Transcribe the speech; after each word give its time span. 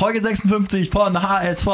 Folge 0.00 0.22
56 0.22 0.88
von 0.88 1.22
HSV. 1.22 1.66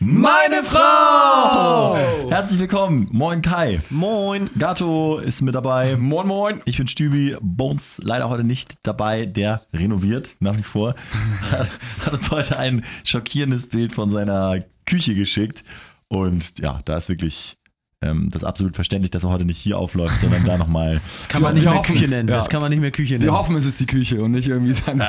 Meine 0.00 0.64
Frau! 0.64 1.96
Herzlich 2.28 2.58
willkommen. 2.58 3.08
Moin 3.12 3.42
Kai. 3.42 3.80
Moin. 3.90 4.50
Gato 4.58 5.18
ist 5.18 5.40
mit 5.40 5.54
dabei. 5.54 5.96
Moin, 5.96 6.26
moin. 6.26 6.62
Ich 6.64 6.78
bin 6.78 6.88
Stübi. 6.88 7.36
Bones 7.40 8.00
leider 8.02 8.28
heute 8.28 8.42
nicht 8.42 8.74
dabei. 8.82 9.24
Der 9.24 9.62
renoviert 9.72 10.34
nach 10.40 10.58
wie 10.58 10.64
vor. 10.64 10.96
Hat, 11.52 11.68
hat 12.06 12.12
uns 12.12 12.28
heute 12.32 12.58
ein 12.58 12.84
schockierendes 13.04 13.68
Bild 13.68 13.92
von 13.92 14.10
seiner 14.10 14.64
Küche 14.84 15.14
geschickt. 15.14 15.62
Und 16.08 16.58
ja, 16.58 16.80
da 16.84 16.96
ist 16.96 17.08
wirklich 17.08 17.59
ähm, 18.02 18.28
das 18.30 18.42
ist 18.42 18.48
absolut 18.48 18.74
verständlich, 18.74 19.10
dass 19.10 19.24
er 19.24 19.30
heute 19.30 19.44
nicht 19.44 19.58
hier 19.58 19.78
aufläuft, 19.78 20.20
sondern 20.20 20.44
da 20.44 20.56
nochmal. 20.56 21.00
Das 21.16 21.28
kann 21.28 21.42
man 21.42 21.54
nicht 21.54 21.64
mehr 21.64 21.74
hoffen, 21.74 21.94
Küche 21.94 22.08
nennen. 22.08 22.28
ja. 22.28 22.36
Das 22.36 22.48
kann 22.48 22.60
man 22.62 22.70
nicht 22.70 22.80
mehr 22.80 22.90
Küche 22.90 23.14
nennen. 23.14 23.24
Wir 23.24 23.32
hoffen, 23.34 23.54
es 23.56 23.66
ist 23.66 23.78
die 23.78 23.86
Küche 23.86 24.22
und 24.22 24.30
nicht 24.32 24.48
irgendwie 24.48 24.72
sein 24.72 25.02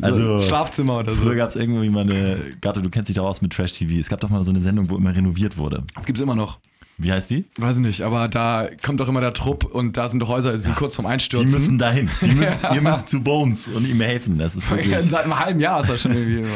also- 0.00 0.40
Schlafzimmer 0.40 0.98
oder 1.00 1.12
so. 1.14 1.22
Früher 1.24 1.36
gab 1.36 1.48
es 1.50 1.56
irgendwie 1.56 1.90
mal 1.90 2.00
eine, 2.02 2.38
Gato, 2.60 2.80
du 2.80 2.88
kennst 2.88 3.08
dich 3.10 3.16
doch 3.16 3.26
aus 3.26 3.42
mit 3.42 3.52
Trash 3.52 3.72
TV. 3.74 4.00
Es 4.00 4.08
gab 4.08 4.20
doch 4.20 4.30
mal 4.30 4.42
so 4.44 4.50
eine 4.50 4.60
Sendung, 4.60 4.88
wo 4.88 4.96
immer 4.96 5.14
renoviert 5.14 5.56
wurde. 5.58 5.84
Das 5.94 6.06
gibt's 6.06 6.20
immer 6.22 6.34
noch. 6.34 6.58
Wie 6.98 7.10
heißt 7.12 7.30
die? 7.30 7.44
Weiß 7.56 7.76
ich 7.76 7.82
nicht, 7.82 8.02
aber 8.02 8.28
da 8.28 8.68
kommt 8.84 9.00
doch 9.00 9.08
immer 9.08 9.20
der 9.20 9.32
Trupp 9.32 9.64
und 9.64 9.96
da 9.96 10.08
sind 10.08 10.20
doch 10.20 10.28
Häuser, 10.28 10.52
die 10.52 10.58
sind 10.58 10.76
kurz 10.76 10.94
vorm 10.94 11.06
Einstürzen. 11.06 11.46
Die 11.48 11.52
müssen 11.52 11.78
dahin. 11.78 12.08
Die 12.20 12.34
müssen, 12.34 12.54
Ihr 12.74 12.80
müsst 12.82 13.08
zu 13.08 13.20
Bones 13.20 13.68
und 13.68 13.86
ihm 13.88 14.00
helfen. 14.00 14.38
Das 14.38 14.54
ist 14.54 14.70
wirklich. 14.70 14.98
Seit 15.00 15.24
einem 15.24 15.38
halben 15.38 15.58
Jahr 15.60 15.80
ist 15.82 15.88
das 15.90 16.00
schon 16.02 16.12
irgendwie 16.12 16.38
immer. 16.38 16.48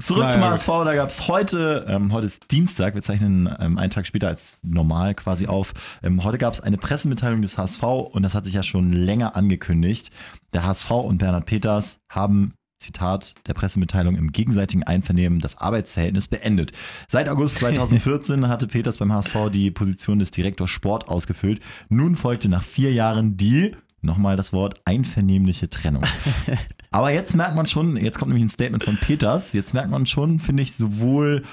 Zurück 0.00 0.22
Naja, 0.24 0.32
zum. 0.32 0.42
HSV, 0.42 0.66
da 0.84 0.94
gab 0.94 1.10
es 1.10 1.28
heute, 1.28 1.86
ähm, 1.88 2.12
heute 2.12 2.26
ist 2.26 2.50
Dienstag, 2.50 2.94
wir 2.94 3.02
zeichnen 3.02 3.48
ähm, 3.58 3.78
einen 3.78 3.90
Tag 3.90 4.06
später 4.06 4.28
als 4.28 4.58
normal 4.62 5.14
quasi 5.14 5.46
auf. 5.46 5.74
Ähm, 6.02 6.24
heute 6.24 6.38
gab 6.38 6.52
es 6.52 6.60
eine 6.60 6.76
Pressemitteilung 6.76 7.42
des 7.42 7.58
HSV 7.58 7.82
und 7.82 8.22
das 8.22 8.34
hat 8.34 8.44
sich 8.44 8.54
ja 8.54 8.62
schon 8.62 8.92
länger 8.92 9.36
angekündigt. 9.36 10.10
Der 10.52 10.64
HSV 10.64 10.90
und 10.90 11.18
Bernhard 11.18 11.46
Peters 11.46 12.00
haben 12.08 12.54
Zitat 12.80 13.34
der 13.46 13.54
Pressemitteilung 13.54 14.16
im 14.16 14.32
gegenseitigen 14.32 14.82
Einvernehmen 14.82 15.38
das 15.38 15.58
Arbeitsverhältnis 15.58 16.28
beendet. 16.28 16.72
Seit 17.06 17.28
August 17.28 17.56
2014 17.58 18.48
hatte 18.48 18.66
Peters 18.66 18.96
beim 18.96 19.12
HSV 19.12 19.50
die 19.52 19.70
Position 19.70 20.18
des 20.18 20.30
Direktors 20.30 20.70
Sport 20.70 21.08
ausgefüllt. 21.08 21.60
Nun 21.88 22.16
folgte 22.16 22.48
nach 22.48 22.62
vier 22.62 22.92
Jahren 22.92 23.36
die, 23.36 23.76
nochmal 24.02 24.36
das 24.36 24.52
Wort, 24.52 24.80
einvernehmliche 24.84 25.70
Trennung. 25.70 26.04
Aber 26.90 27.12
jetzt 27.12 27.34
merkt 27.34 27.54
man 27.54 27.66
schon, 27.66 27.96
jetzt 27.96 28.18
kommt 28.18 28.30
nämlich 28.30 28.46
ein 28.46 28.52
Statement 28.52 28.82
von 28.82 28.96
Peters, 28.96 29.52
jetzt 29.52 29.74
merkt 29.74 29.90
man 29.90 30.06
schon, 30.06 30.40
finde 30.40 30.62
ich, 30.62 30.74
sowohl 30.74 31.44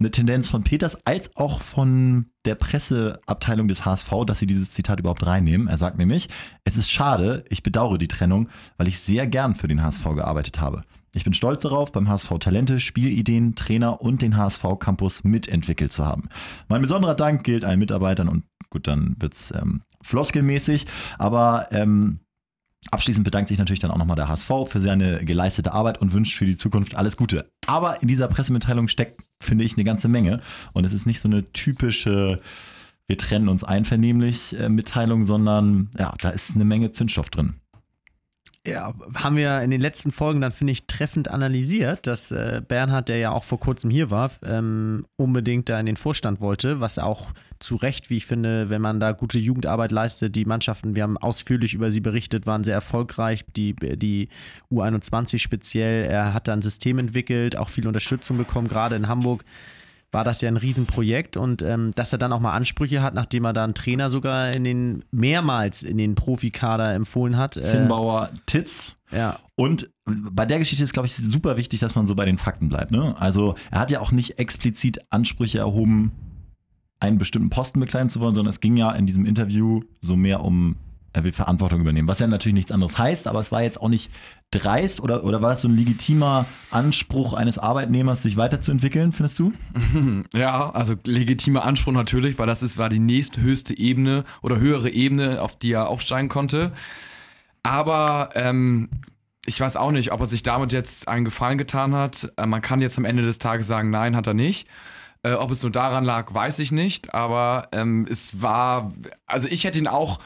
eine 0.00 0.10
Tendenz 0.10 0.48
von 0.48 0.64
Peters 0.64 1.06
als 1.06 1.34
auch 1.36 1.60
von 1.60 2.26
der 2.44 2.56
Presseabteilung 2.56 3.68
des 3.68 3.84
HSV, 3.84 4.10
dass 4.26 4.38
sie 4.38 4.46
dieses 4.46 4.70
Zitat 4.72 5.00
überhaupt 5.00 5.24
reinnehmen. 5.24 5.68
Er 5.68 5.78
sagt 5.78 5.98
nämlich, 5.98 6.28
es 6.64 6.76
ist 6.76 6.90
schade, 6.90 7.44
ich 7.48 7.62
bedauere 7.62 7.98
die 7.98 8.08
Trennung, 8.08 8.48
weil 8.76 8.88
ich 8.88 8.98
sehr 8.98 9.26
gern 9.26 9.54
für 9.54 9.68
den 9.68 9.82
HSV 9.82 10.04
gearbeitet 10.14 10.60
habe. 10.60 10.82
Ich 11.14 11.22
bin 11.22 11.32
stolz 11.32 11.62
darauf, 11.62 11.92
beim 11.92 12.08
HSV 12.08 12.38
Talente, 12.40 12.80
Spielideen, 12.80 13.54
Trainer 13.54 14.02
und 14.02 14.20
den 14.20 14.36
HSV 14.36 14.64
Campus 14.80 15.22
mitentwickelt 15.22 15.92
zu 15.92 16.04
haben. 16.04 16.28
Mein 16.68 16.82
besonderer 16.82 17.14
Dank 17.14 17.44
gilt 17.44 17.64
allen 17.64 17.78
Mitarbeitern 17.78 18.28
und 18.28 18.44
gut, 18.68 18.88
dann 18.88 19.14
wird's 19.20 19.52
ähm, 19.52 19.82
floskelmäßig, 20.04 20.86
aber 21.18 21.68
ähm, 21.72 22.20
Abschließend 22.90 23.24
bedankt 23.24 23.48
sich 23.48 23.58
natürlich 23.58 23.80
dann 23.80 23.90
auch 23.90 23.96
nochmal 23.96 24.16
der 24.16 24.28
HSV 24.28 24.50
für 24.66 24.80
seine 24.80 25.24
geleistete 25.24 25.72
Arbeit 25.72 26.00
und 26.00 26.12
wünscht 26.12 26.36
für 26.36 26.44
die 26.44 26.56
Zukunft 26.56 26.94
alles 26.94 27.16
Gute. 27.16 27.50
Aber 27.66 28.02
in 28.02 28.08
dieser 28.08 28.28
Pressemitteilung 28.28 28.88
steckt, 28.88 29.22
finde 29.40 29.64
ich, 29.64 29.74
eine 29.74 29.84
ganze 29.84 30.08
Menge. 30.08 30.40
Und 30.74 30.84
es 30.84 30.92
ist 30.92 31.06
nicht 31.06 31.20
so 31.20 31.28
eine 31.28 31.50
typische, 31.52 32.40
wir 33.06 33.18
trennen 33.18 33.48
uns 33.48 33.64
einvernehmlich 33.64 34.58
äh, 34.58 34.68
Mitteilung, 34.68 35.24
sondern 35.24 35.90
ja, 35.98 36.12
da 36.20 36.30
ist 36.30 36.54
eine 36.54 36.64
Menge 36.64 36.90
Zündstoff 36.90 37.30
drin. 37.30 37.54
Ja, 38.66 38.94
haben 39.14 39.36
wir 39.36 39.60
in 39.60 39.70
den 39.70 39.82
letzten 39.82 40.10
Folgen 40.10 40.40
dann, 40.40 40.50
finde 40.50 40.72
ich, 40.72 40.86
treffend 40.86 41.28
analysiert, 41.28 42.06
dass 42.06 42.30
äh, 42.30 42.62
Bernhard, 42.66 43.10
der 43.10 43.18
ja 43.18 43.30
auch 43.30 43.44
vor 43.44 43.60
kurzem 43.60 43.90
hier 43.90 44.10
war, 44.10 44.30
ähm, 44.42 45.04
unbedingt 45.16 45.68
da 45.68 45.78
in 45.78 45.84
den 45.84 45.98
Vorstand 45.98 46.40
wollte, 46.40 46.80
was 46.80 46.98
auch 46.98 47.32
zu 47.58 47.76
Recht, 47.76 48.08
wie 48.08 48.16
ich 48.16 48.24
finde, 48.24 48.70
wenn 48.70 48.80
man 48.80 49.00
da 49.00 49.12
gute 49.12 49.38
Jugendarbeit 49.38 49.92
leistet, 49.92 50.34
die 50.34 50.46
Mannschaften, 50.46 50.96
wir 50.96 51.02
haben 51.02 51.18
ausführlich 51.18 51.74
über 51.74 51.90
sie 51.90 52.00
berichtet, 52.00 52.46
waren 52.46 52.64
sehr 52.64 52.74
erfolgreich, 52.74 53.44
die, 53.54 53.74
die 53.74 54.30
U21 54.72 55.38
speziell, 55.38 56.04
er 56.06 56.32
hat 56.32 56.48
da 56.48 56.54
ein 56.54 56.62
System 56.62 56.98
entwickelt, 56.98 57.56
auch 57.56 57.68
viel 57.68 57.86
Unterstützung 57.86 58.38
bekommen, 58.38 58.68
gerade 58.68 58.96
in 58.96 59.08
Hamburg 59.08 59.44
war 60.14 60.24
das 60.24 60.40
ja 60.40 60.48
ein 60.48 60.56
Riesenprojekt 60.56 61.36
und 61.36 61.60
ähm, 61.60 61.92
dass 61.94 62.12
er 62.12 62.18
dann 62.18 62.32
auch 62.32 62.40
mal 62.40 62.52
Ansprüche 62.52 63.02
hat, 63.02 63.14
nachdem 63.14 63.44
er 63.44 63.52
da 63.52 63.64
einen 63.64 63.74
Trainer 63.74 64.10
sogar 64.10 64.52
in 64.54 64.64
den 64.64 65.04
mehrmals 65.10 65.82
in 65.82 65.98
den 65.98 66.14
Profikader 66.14 66.94
empfohlen 66.94 67.36
hat. 67.36 67.56
Äh, 67.56 67.64
Zinnbauer 67.64 68.30
Titz. 68.46 68.96
ja, 69.10 69.40
Und 69.56 69.90
bei 70.04 70.46
der 70.46 70.58
Geschichte 70.58 70.84
ist, 70.84 70.92
glaube 70.92 71.06
ich, 71.06 71.16
super 71.16 71.56
wichtig, 71.56 71.80
dass 71.80 71.94
man 71.94 72.06
so 72.06 72.14
bei 72.14 72.24
den 72.24 72.38
Fakten 72.38 72.68
bleibt. 72.68 72.92
Ne? 72.92 73.14
Also 73.18 73.56
er 73.70 73.80
hat 73.80 73.90
ja 73.90 74.00
auch 74.00 74.12
nicht 74.12 74.38
explizit 74.38 75.00
Ansprüche 75.10 75.58
erhoben, 75.58 76.12
einen 77.00 77.18
bestimmten 77.18 77.50
Posten 77.50 77.80
bekleiden 77.80 78.08
zu 78.08 78.20
wollen, 78.20 78.34
sondern 78.34 78.50
es 78.50 78.60
ging 78.60 78.76
ja 78.76 78.92
in 78.92 79.06
diesem 79.06 79.26
Interview 79.26 79.82
so 80.00 80.16
mehr 80.16 80.42
um, 80.42 80.76
er 81.14 81.24
will 81.24 81.32
Verantwortung 81.32 81.80
übernehmen, 81.80 82.08
was 82.08 82.18
ja 82.18 82.26
natürlich 82.26 82.54
nichts 82.54 82.72
anderes 82.72 82.98
heißt, 82.98 83.28
aber 83.28 83.38
es 83.38 83.52
war 83.52 83.62
jetzt 83.62 83.80
auch 83.80 83.88
nicht 83.88 84.10
dreist 84.50 85.00
oder, 85.00 85.24
oder 85.24 85.40
war 85.40 85.50
das 85.50 85.62
so 85.62 85.68
ein 85.68 85.76
legitimer 85.76 86.44
Anspruch 86.70 87.32
eines 87.32 87.56
Arbeitnehmers, 87.56 88.22
sich 88.22 88.36
weiterzuentwickeln, 88.36 89.12
findest 89.12 89.38
du? 89.38 89.52
Ja, 90.34 90.70
also 90.70 90.94
legitimer 91.06 91.64
Anspruch 91.64 91.92
natürlich, 91.92 92.38
weil 92.38 92.46
das 92.46 92.62
ist, 92.62 92.76
war 92.76 92.88
die 92.88 92.98
nächsthöchste 92.98 93.78
Ebene 93.78 94.24
oder 94.42 94.58
höhere 94.58 94.90
Ebene, 94.90 95.40
auf 95.40 95.56
die 95.56 95.72
er 95.72 95.88
aufsteigen 95.88 96.28
konnte. 96.28 96.72
Aber 97.62 98.30
ähm, 98.34 98.88
ich 99.46 99.60
weiß 99.60 99.76
auch 99.76 99.92
nicht, 99.92 100.12
ob 100.12 100.20
er 100.20 100.26
sich 100.26 100.42
damit 100.42 100.72
jetzt 100.72 101.06
einen 101.06 101.24
Gefallen 101.24 101.58
getan 101.58 101.94
hat. 101.94 102.32
Äh, 102.36 102.46
man 102.46 102.60
kann 102.60 102.80
jetzt 102.80 102.98
am 102.98 103.04
Ende 103.04 103.22
des 103.22 103.38
Tages 103.38 103.66
sagen, 103.66 103.90
nein, 103.90 104.16
hat 104.16 104.26
er 104.26 104.34
nicht. 104.34 104.68
Äh, 105.22 105.34
ob 105.34 105.50
es 105.50 105.62
nur 105.62 105.72
daran 105.72 106.04
lag, 106.04 106.34
weiß 106.34 106.58
ich 106.58 106.72
nicht. 106.72 107.14
Aber 107.14 107.68
ähm, 107.72 108.06
es 108.10 108.42
war, 108.42 108.92
also 109.26 109.46
ich 109.48 109.64
hätte 109.64 109.78
ihn 109.78 109.88
auch 109.88 110.18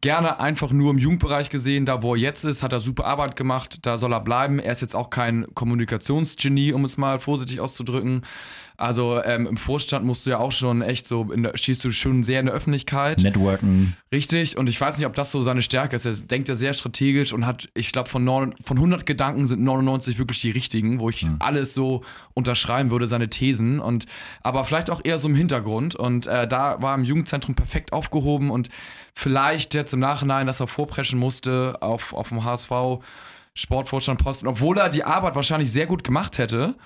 gerne 0.00 0.38
einfach 0.40 0.70
nur 0.70 0.90
im 0.90 0.98
Jugendbereich 0.98 1.50
gesehen. 1.50 1.84
Da, 1.86 2.02
wo 2.02 2.14
er 2.14 2.20
jetzt 2.20 2.44
ist, 2.44 2.62
hat 2.62 2.72
er 2.72 2.80
super 2.80 3.04
Arbeit 3.06 3.36
gemacht. 3.36 3.78
Da 3.82 3.98
soll 3.98 4.12
er 4.12 4.20
bleiben. 4.20 4.58
Er 4.58 4.72
ist 4.72 4.80
jetzt 4.80 4.94
auch 4.94 5.10
kein 5.10 5.46
Kommunikationsgenie, 5.54 6.72
um 6.72 6.84
es 6.84 6.96
mal 6.96 7.18
vorsichtig 7.18 7.60
auszudrücken. 7.60 8.22
Also 8.76 9.20
ähm, 9.24 9.48
im 9.48 9.56
Vorstand 9.56 10.04
musst 10.04 10.24
du 10.24 10.30
ja 10.30 10.38
auch 10.38 10.52
schon 10.52 10.82
echt 10.82 11.08
so, 11.08 11.32
in 11.32 11.42
der, 11.42 11.56
stehst 11.56 11.84
du 11.84 11.90
schon 11.90 12.22
sehr 12.22 12.38
in 12.38 12.46
der 12.46 12.54
Öffentlichkeit. 12.54 13.20
Networken. 13.22 13.96
Richtig, 14.12 14.56
und 14.56 14.68
ich 14.68 14.80
weiß 14.80 14.98
nicht, 14.98 15.06
ob 15.06 15.14
das 15.14 15.32
so 15.32 15.42
seine 15.42 15.62
Stärke 15.62 15.96
ist. 15.96 16.06
Er 16.06 16.12
denkt 16.12 16.48
ja 16.48 16.54
sehr 16.54 16.74
strategisch 16.74 17.32
und 17.32 17.44
hat, 17.44 17.68
ich 17.74 17.90
glaube, 17.90 18.08
von, 18.08 18.22
neun- 18.24 18.54
von 18.62 18.76
100 18.76 19.04
Gedanken 19.04 19.48
sind 19.48 19.64
99 19.64 20.18
wirklich 20.20 20.40
die 20.42 20.52
richtigen, 20.52 21.00
wo 21.00 21.10
ich 21.10 21.26
alles 21.40 21.74
so 21.74 22.02
unterschreiben 22.34 22.92
würde, 22.92 23.08
seine 23.08 23.28
Thesen. 23.28 23.80
Und, 23.80 24.06
aber 24.44 24.62
vielleicht 24.64 24.90
auch 24.90 25.00
eher 25.02 25.18
so 25.18 25.26
im 25.28 25.34
Hintergrund. 25.34 25.96
Und 25.96 26.28
äh, 26.28 26.46
da 26.46 26.80
war 26.80 26.94
im 26.94 27.02
Jugendzentrum 27.02 27.56
perfekt 27.56 27.92
aufgehoben 27.92 28.50
und 28.50 28.68
vielleicht 29.18 29.74
jetzt 29.74 29.92
im 29.92 30.00
Nachhinein, 30.00 30.46
dass 30.46 30.60
er 30.60 30.68
vorpreschen 30.68 31.18
musste 31.18 31.76
auf, 31.80 32.14
auf 32.14 32.28
dem 32.28 32.44
HSV 32.44 32.70
Sportvorstandposten, 33.54 34.46
obwohl 34.46 34.78
er 34.78 34.88
die 34.88 35.02
Arbeit 35.02 35.34
wahrscheinlich 35.34 35.72
sehr 35.72 35.86
gut 35.86 36.04
gemacht 36.04 36.38
hätte, 36.38 36.76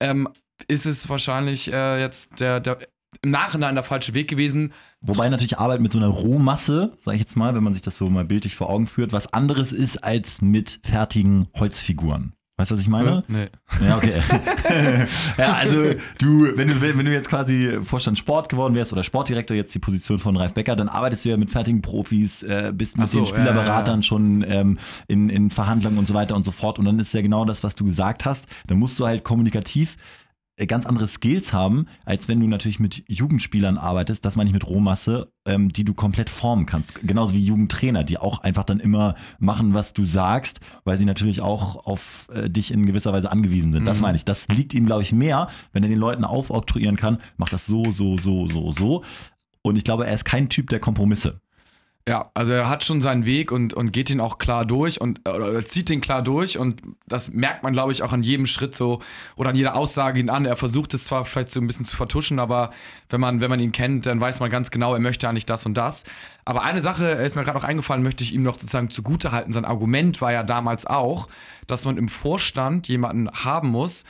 ähm, 0.00 0.26
ist 0.68 0.86
es 0.86 1.10
wahrscheinlich 1.10 1.70
äh, 1.70 2.00
jetzt 2.00 2.40
der, 2.40 2.60
der 2.60 2.78
im 3.20 3.30
Nachhinein 3.30 3.74
der 3.74 3.84
falsche 3.84 4.14
Weg 4.14 4.28
gewesen. 4.28 4.72
Wobei 5.02 5.28
natürlich 5.28 5.58
Arbeit 5.58 5.82
mit 5.82 5.92
so 5.92 5.98
einer 5.98 6.08
Rohmasse, 6.08 6.96
sage 7.00 7.16
ich 7.16 7.20
jetzt 7.20 7.36
mal, 7.36 7.54
wenn 7.54 7.62
man 7.62 7.74
sich 7.74 7.82
das 7.82 7.98
so 7.98 8.08
mal 8.08 8.24
bildlich 8.24 8.56
vor 8.56 8.70
Augen 8.70 8.86
führt, 8.86 9.12
was 9.12 9.34
anderes 9.34 9.72
ist 9.72 9.98
als 10.02 10.40
mit 10.40 10.80
fertigen 10.82 11.48
Holzfiguren. 11.54 12.32
Weißt 12.58 12.70
du, 12.70 12.74
was 12.74 12.82
ich 12.82 12.88
meine? 12.88 13.24
Nee. 13.28 13.48
Ja, 13.84 13.96
okay. 13.96 14.22
ja, 15.38 15.54
also 15.54 15.94
du, 16.18 16.56
wenn 16.56 16.68
du, 16.68 16.80
wenn 16.82 17.04
du 17.04 17.10
jetzt 17.10 17.30
quasi 17.30 17.78
Vorstand 17.82 18.18
Sport 18.18 18.50
geworden 18.50 18.74
wärst 18.74 18.92
oder 18.92 19.02
Sportdirektor, 19.02 19.56
jetzt 19.56 19.74
die 19.74 19.78
Position 19.78 20.18
von 20.18 20.36
Ralf 20.36 20.52
Becker, 20.52 20.76
dann 20.76 20.88
arbeitest 20.88 21.24
du 21.24 21.30
ja 21.30 21.38
mit 21.38 21.50
fertigen 21.50 21.80
Profis, 21.80 22.42
äh, 22.42 22.70
bist 22.74 22.98
mit 22.98 23.08
so, 23.08 23.20
den 23.20 23.26
Spielerberatern 23.26 23.94
ja, 23.94 24.00
ja. 24.00 24.02
schon 24.02 24.44
ähm, 24.46 24.78
in, 25.08 25.30
in 25.30 25.50
Verhandlungen 25.50 25.96
und 25.96 26.06
so 26.06 26.12
weiter 26.12 26.36
und 26.36 26.44
so 26.44 26.50
fort. 26.50 26.78
Und 26.78 26.84
dann 26.84 26.98
ist 26.98 27.14
ja 27.14 27.22
genau 27.22 27.46
das, 27.46 27.64
was 27.64 27.74
du 27.74 27.86
gesagt 27.86 28.26
hast. 28.26 28.46
Dann 28.66 28.78
musst 28.78 28.98
du 29.00 29.06
halt 29.06 29.24
kommunikativ 29.24 29.96
ganz 30.66 30.86
andere 30.86 31.08
Skills 31.08 31.52
haben, 31.52 31.86
als 32.04 32.28
wenn 32.28 32.38
du 32.38 32.46
natürlich 32.46 32.78
mit 32.78 33.02
Jugendspielern 33.08 33.78
arbeitest, 33.78 34.24
das 34.24 34.36
meine 34.36 34.48
ich 34.48 34.54
mit 34.54 34.66
Rohmasse, 34.66 35.32
ähm, 35.46 35.72
die 35.72 35.84
du 35.84 35.94
komplett 35.94 36.30
formen 36.30 36.66
kannst. 36.66 37.00
Genauso 37.02 37.34
wie 37.34 37.44
Jugendtrainer, 37.44 38.04
die 38.04 38.18
auch 38.18 38.38
einfach 38.40 38.64
dann 38.64 38.78
immer 38.78 39.14
machen, 39.38 39.74
was 39.74 39.92
du 39.92 40.04
sagst, 40.04 40.60
weil 40.84 40.98
sie 40.98 41.04
natürlich 41.06 41.40
auch 41.40 41.86
auf 41.86 42.28
äh, 42.34 42.48
dich 42.50 42.70
in 42.70 42.86
gewisser 42.86 43.12
Weise 43.12 43.32
angewiesen 43.32 43.72
sind. 43.72 43.86
Das 43.86 43.98
Mhm. 43.98 44.02
meine 44.02 44.16
ich. 44.16 44.24
Das 44.24 44.46
liegt 44.48 44.74
ihm, 44.74 44.86
glaube 44.86 45.02
ich, 45.02 45.12
mehr, 45.12 45.48
wenn 45.72 45.82
er 45.82 45.88
den 45.88 45.98
Leuten 45.98 46.24
aufoktroyieren 46.24 46.96
kann, 46.96 47.18
macht 47.38 47.52
das 47.52 47.66
so, 47.66 47.90
so, 47.90 48.16
so, 48.18 48.46
so, 48.46 48.70
so. 48.72 49.04
Und 49.62 49.76
ich 49.76 49.84
glaube, 49.84 50.06
er 50.06 50.14
ist 50.14 50.24
kein 50.24 50.48
Typ 50.48 50.68
der 50.68 50.80
Kompromisse. 50.80 51.40
Ja, 52.08 52.32
also 52.34 52.52
er 52.52 52.68
hat 52.68 52.82
schon 52.82 53.00
seinen 53.00 53.26
Weg 53.26 53.52
und, 53.52 53.74
und 53.74 53.92
geht 53.92 54.10
ihn 54.10 54.20
auch 54.20 54.38
klar 54.38 54.64
durch 54.64 55.00
und 55.00 55.20
oder 55.28 55.52
er 55.52 55.64
zieht 55.64 55.88
den 55.88 56.00
klar 56.00 56.20
durch 56.20 56.58
und 56.58 56.82
das 57.06 57.30
merkt 57.30 57.62
man, 57.62 57.72
glaube 57.72 57.92
ich, 57.92 58.02
auch 58.02 58.12
an 58.12 58.24
jedem 58.24 58.46
Schritt 58.46 58.74
so 58.74 59.00
oder 59.36 59.50
an 59.50 59.56
jeder 59.56 59.76
Aussage 59.76 60.18
ihn 60.18 60.28
an. 60.28 60.44
Er 60.44 60.56
versucht 60.56 60.94
es 60.94 61.04
zwar 61.04 61.24
vielleicht 61.24 61.50
so 61.50 61.60
ein 61.60 61.68
bisschen 61.68 61.84
zu 61.84 61.94
vertuschen, 61.94 62.40
aber 62.40 62.70
wenn 63.08 63.20
man, 63.20 63.40
wenn 63.40 63.50
man 63.50 63.60
ihn 63.60 63.70
kennt, 63.70 64.06
dann 64.06 64.20
weiß 64.20 64.40
man 64.40 64.50
ganz 64.50 64.72
genau, 64.72 64.94
er 64.94 65.00
möchte 65.00 65.28
eigentlich 65.28 65.46
das 65.46 65.64
und 65.64 65.74
das. 65.74 66.02
Aber 66.44 66.62
eine 66.62 66.80
Sache 66.80 67.06
ist 67.06 67.36
mir 67.36 67.44
gerade 67.44 67.58
auch 67.58 67.64
eingefallen, 67.64 68.02
möchte 68.02 68.24
ich 68.24 68.34
ihm 68.34 68.42
noch 68.42 68.54
sozusagen 68.54 68.90
zugutehalten. 68.90 69.52
Sein 69.52 69.64
Argument 69.64 70.20
war 70.20 70.32
ja 70.32 70.42
damals 70.42 70.86
auch, 70.86 71.28
dass 71.68 71.84
man 71.84 71.98
im 71.98 72.08
Vorstand 72.08 72.88
jemanden 72.88 73.30
haben 73.30 73.68
muss, 73.68 74.02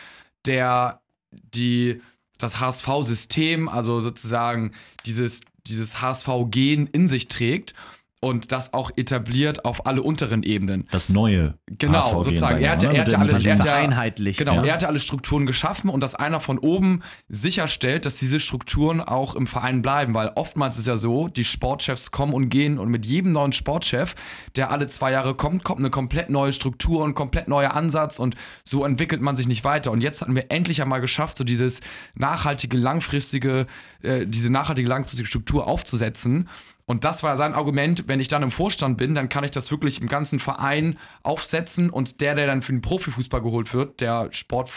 der 0.47 1.03
die, 1.31 2.01
das 2.39 2.59
HSV-System, 2.59 3.69
also 3.69 4.01
sozusagen 4.01 4.73
dieses, 5.05 5.43
dieses 5.67 6.01
HSV-Gen 6.01 6.87
in 6.89 7.09
sich 7.09 7.29
trägt 7.29 7.75
und 8.23 8.53
das 8.53 8.73
auch 8.73 8.93
etabliert 8.97 9.65
auf 9.65 9.85
alle 9.85 10.01
unteren 10.01 10.45
Ebenen. 10.45 10.87
Das 10.93 11.09
neue. 11.09 11.55
Genau, 11.67 11.99
HSV 11.99 12.25
sozusagen. 12.25 12.63
Er 12.63 12.71
hatte, 12.71 12.87
er 12.87 13.01
hatte 13.01 13.19
alles, 13.19 13.43
er 13.43 13.59
hatte. 13.59 14.23
Genau, 14.35 14.55
ja. 14.55 14.65
er 14.65 14.75
hatte 14.75 14.87
alle 14.87 15.01
Strukturen 15.01 15.45
geschaffen 15.45 15.91
und 15.91 16.01
dass 16.01 16.15
einer 16.15 16.39
von 16.39 16.59
oben 16.59 17.03
sicherstellt, 17.29 18.07
dass 18.07 18.19
diese 18.19 18.39
Strukturen 18.39 19.01
auch 19.01 19.35
im 19.35 19.49
Verein 19.49 19.83
bleiben, 19.83 20.15
weil 20.15 20.31
oftmals 20.37 20.79
ist 20.79 20.87
ja 20.87 20.97
so, 20.97 21.27
die 21.27 21.43
Sportchefs 21.43 22.13
kommen 22.13 22.33
und 22.33 22.49
gehen 22.49 22.79
und 22.79 22.91
mit 22.91 23.05
jedem 23.07 23.33
neuen 23.33 23.51
Sportchef, 23.51 24.15
der 24.55 24.71
alle 24.71 24.87
zwei 24.87 25.11
Jahre 25.11 25.35
kommt, 25.35 25.65
kommt 25.65 25.81
eine 25.81 25.91
komplett 25.91 26.31
neue 26.31 26.53
Struktur 26.53 27.03
und 27.03 27.15
komplett 27.15 27.49
neuer 27.49 27.75
Ansatz 27.75 28.21
und 28.21 28.37
so 28.63 28.85
entwickelt 28.85 29.21
man 29.21 29.35
sich 29.35 29.49
nicht 29.49 29.65
weiter. 29.65 29.91
Und 29.91 30.01
jetzt 30.01 30.23
hatten 30.23 30.37
wir 30.37 30.47
endlich 30.53 30.81
einmal 30.81 31.01
geschafft, 31.01 31.39
so 31.39 31.43
dieses 31.43 31.81
nachhaltige, 32.15 32.77
langfristige, 32.77 33.67
äh, 34.03 34.27
diese 34.29 34.49
nachhaltige, 34.49 34.89
langfristige 34.89 35.27
Struktur 35.27 35.67
aufzusetzen. 35.67 36.49
Und 36.85 37.05
das 37.05 37.23
war 37.23 37.37
sein 37.37 37.55
Argument, 37.55 38.05
wenn 38.09 38.21
ich 38.21 38.29
dann 38.29 38.43
im 38.43 38.51
Vorstand 38.51 38.99
bin, 38.99 39.15
dann 39.15 39.29
kann 39.29 39.45
ich 39.45 39.51
das 39.51 39.71
wirklich 39.71 40.01
im 40.01 40.09
ganzen 40.09 40.39
Verein 40.39 40.99
aufsetzen 41.23 41.91
und 41.91 42.21
der, 42.21 42.35
der 42.35 42.47
dann 42.47 42.63
für 42.63 42.73
den 42.73 42.81
Profifußball 42.81 43.41
geholt 43.41 43.73
wird, 43.73 44.01
der 44.01 44.29
Sport, 44.33 44.71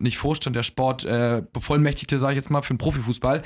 nicht 0.00 0.18
Vorstand, 0.18 0.56
der 0.56 0.62
Sport 0.62 1.04
äh, 1.04 1.42
sage 1.52 2.32
ich 2.32 2.36
jetzt 2.36 2.50
mal, 2.50 2.62
für 2.62 2.74
den 2.74 2.78
Profifußball, 2.78 3.42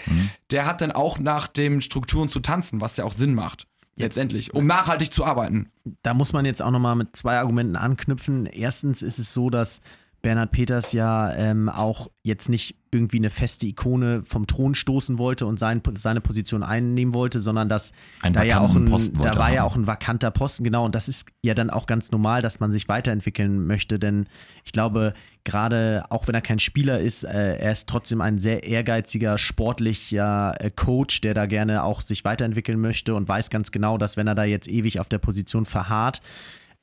der 0.51 0.67
hat 0.67 0.81
dann 0.81 0.93
auch 0.93 1.19
nach 1.19 1.49
den 1.49 1.81
Strukturen 1.81 2.29
zu 2.29 2.41
tanzen, 2.41 2.81
was 2.81 2.97
ja 2.97 3.05
auch 3.05 3.13
Sinn 3.13 3.35
macht. 3.35 3.67
Letztendlich, 3.99 4.53
um 4.53 4.67
nachhaltig 4.67 5.11
zu 5.11 5.25
arbeiten. 5.25 5.71
da 6.03 6.13
muss 6.13 6.35
man 6.35 6.45
jetzt 6.45 6.61
auch 6.61 6.71
nochmal 6.71 6.97
mit 6.97 7.17
zwei 7.17 7.39
Argumenten 7.39 7.77
anknüpfen. 7.77 8.45
Erstens 8.45 9.01
ist 9.01 9.19
es 9.19 9.33
so, 9.33 9.49
dass 9.49 9.81
Bernhard 10.27 10.51
Peters 10.51 10.91
ja 10.91 11.33
ähm, 11.35 11.69
auch 11.69 12.09
jetzt 12.25 12.49
nicht 12.49 12.75
irgendwie 12.91 13.19
eine 13.19 13.31
feste 13.31 13.65
Ikone 13.65 14.25
vom 14.25 14.49
Thron 14.49 14.75
stoßen 14.75 15.19
wollte 15.19 15.47
und 15.47 15.61
sein, 15.61 15.81
seine 15.99 16.21
Position 16.21 16.65
einnehmen 16.65 17.15
wollte, 17.15 17.41
sondern 17.41 17.69
dass 17.69 17.93
Einen 18.23 18.35
da 18.35 18.43
ja 18.43 18.59
auch 18.59 18.75
ein, 18.75 18.87
da 18.87 19.37
war 19.37 19.51
er 19.51 19.55
ja 19.55 19.61
haben. 19.61 19.69
auch 19.69 19.77
ein 19.77 19.87
vakanter 19.87 20.33
Posten, 20.33 20.65
genau. 20.65 20.85
Und 20.85 20.97
das 20.97 21.07
ist 21.07 21.29
ja 21.43 21.55
dann 21.55 21.71
auch 21.71 21.87
ganz 21.87 22.11
normal, 22.11 22.43
dass 22.43 22.59
man 22.59 22.73
sich 22.73 22.89
weiterentwickeln 22.89 23.69
möchte, 23.69 24.01
denn 24.01 24.27
ich 24.65 24.73
glaube, 24.73 25.15
gerade 25.45 26.03
auch 26.11 26.27
wenn 26.27 26.35
er 26.35 26.43
kein 26.43 26.59
Spieler 26.59 26.99
ist, 26.99 27.23
äh, 27.23 27.59
er 27.59 27.71
ist 27.71 27.89
trotzdem 27.89 28.21
ein 28.21 28.41
sehr 28.41 28.65
ehrgeiziger, 28.65 29.39
sportlicher 29.39 30.57
äh, 30.59 30.73
Coach, 30.73 31.21
der 31.21 31.35
da 31.35 31.47
gerne 31.47 31.85
auch 31.85 32.01
sich 32.01 32.25
weiterentwickeln 32.25 32.81
möchte 32.81 33.15
und 33.15 33.29
weiß 33.29 33.49
ganz 33.49 33.71
genau, 33.71 33.97
dass 33.97 34.17
wenn 34.17 34.27
er 34.27 34.35
da 34.35 34.43
jetzt 34.43 34.67
ewig 34.67 34.99
auf 34.99 35.09
der 35.09 35.19
Position 35.19 35.67
verharrt, 35.67 36.21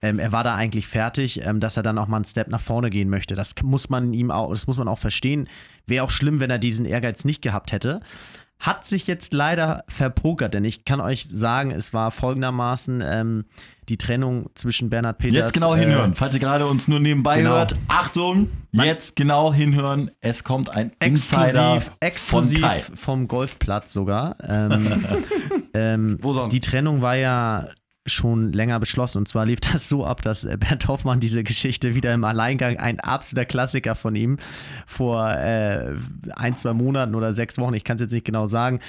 ähm, 0.03 0.19
er 0.19 0.33
war 0.33 0.43
da 0.43 0.53
eigentlich 0.53 0.85
fertig, 0.85 1.45
ähm, 1.45 1.61
dass 1.61 1.77
er 1.77 1.83
dann 1.83 1.97
auch 1.97 2.07
mal 2.07 2.17
einen 2.17 2.25
Step 2.25 2.49
nach 2.49 2.59
vorne 2.59 2.89
gehen 2.89 3.09
möchte. 3.09 3.35
Das 3.35 3.55
muss 3.63 3.89
man 3.89 4.13
ihm 4.13 4.31
auch, 4.31 4.51
das 4.51 4.67
muss 4.67 4.77
man 4.77 4.89
auch 4.89 4.97
verstehen. 4.97 5.47
Wäre 5.87 6.03
auch 6.03 6.09
schlimm, 6.09 6.41
wenn 6.41 6.49
er 6.49 6.59
diesen 6.59 6.85
Ehrgeiz 6.85 7.23
nicht 7.23 7.41
gehabt 7.41 7.71
hätte. 7.71 8.01
Hat 8.59 8.85
sich 8.85 9.07
jetzt 9.07 9.33
leider 9.33 9.83
verpokert, 9.87 10.53
denn 10.53 10.65
ich 10.65 10.83
kann 10.83 10.99
euch 11.01 11.27
sagen, 11.29 11.71
es 11.71 11.93
war 11.93 12.11
folgendermaßen 12.11 13.01
ähm, 13.05 13.45
die 13.89 13.97
Trennung 13.97 14.49
zwischen 14.55 14.89
Bernhard 14.89 15.19
Peters. 15.19 15.37
Jetzt 15.37 15.53
genau 15.53 15.73
äh, 15.73 15.79
hinhören. 15.79 16.15
Falls 16.15 16.33
ihr 16.33 16.39
gerade 16.41 16.65
uns 16.65 16.89
nur 16.89 16.99
nebenbei 16.99 17.37
genau. 17.37 17.51
hört, 17.51 17.75
Achtung, 17.87 18.49
jetzt 18.71 19.15
genau 19.15 19.53
hinhören. 19.53 20.11
Es 20.19 20.43
kommt 20.43 20.69
ein 20.69 20.91
Insider 21.01 21.75
exklusiv, 21.75 21.91
exklusiv 22.01 22.59
von 22.59 22.69
Kai. 22.69 22.81
vom 22.95 23.27
Golfplatz 23.27 23.93
sogar. 23.93 24.35
Ähm, 24.45 25.05
ähm, 25.73 26.17
Wo 26.21 26.33
sonst? 26.33 26.53
Die 26.53 26.61
Trennung 26.61 27.01
war 27.01 27.15
ja 27.15 27.67
schon 28.05 28.51
länger 28.51 28.79
beschlossen. 28.79 29.19
Und 29.19 29.27
zwar 29.27 29.45
lief 29.45 29.59
das 29.71 29.87
so 29.87 30.05
ab, 30.05 30.21
dass 30.21 30.43
äh, 30.43 30.57
Bernd 30.57 30.87
Hoffmann 30.87 31.19
diese 31.19 31.43
Geschichte 31.43 31.95
wieder 31.95 32.13
im 32.13 32.23
Alleingang, 32.23 32.77
ein 32.77 32.99
absoluter 32.99 33.45
Klassiker 33.45 33.95
von 33.95 34.15
ihm, 34.15 34.37
vor 34.85 35.29
äh, 35.31 35.95
ein, 36.35 36.55
zwei 36.57 36.73
Monaten 36.73 37.15
oder 37.15 37.33
sechs 37.33 37.57
Wochen, 37.57 37.73
ich 37.73 37.83
kann 37.83 37.95
es 37.95 38.01
jetzt 38.01 38.13
nicht 38.13 38.25
genau 38.25 38.45
sagen, 38.45 38.79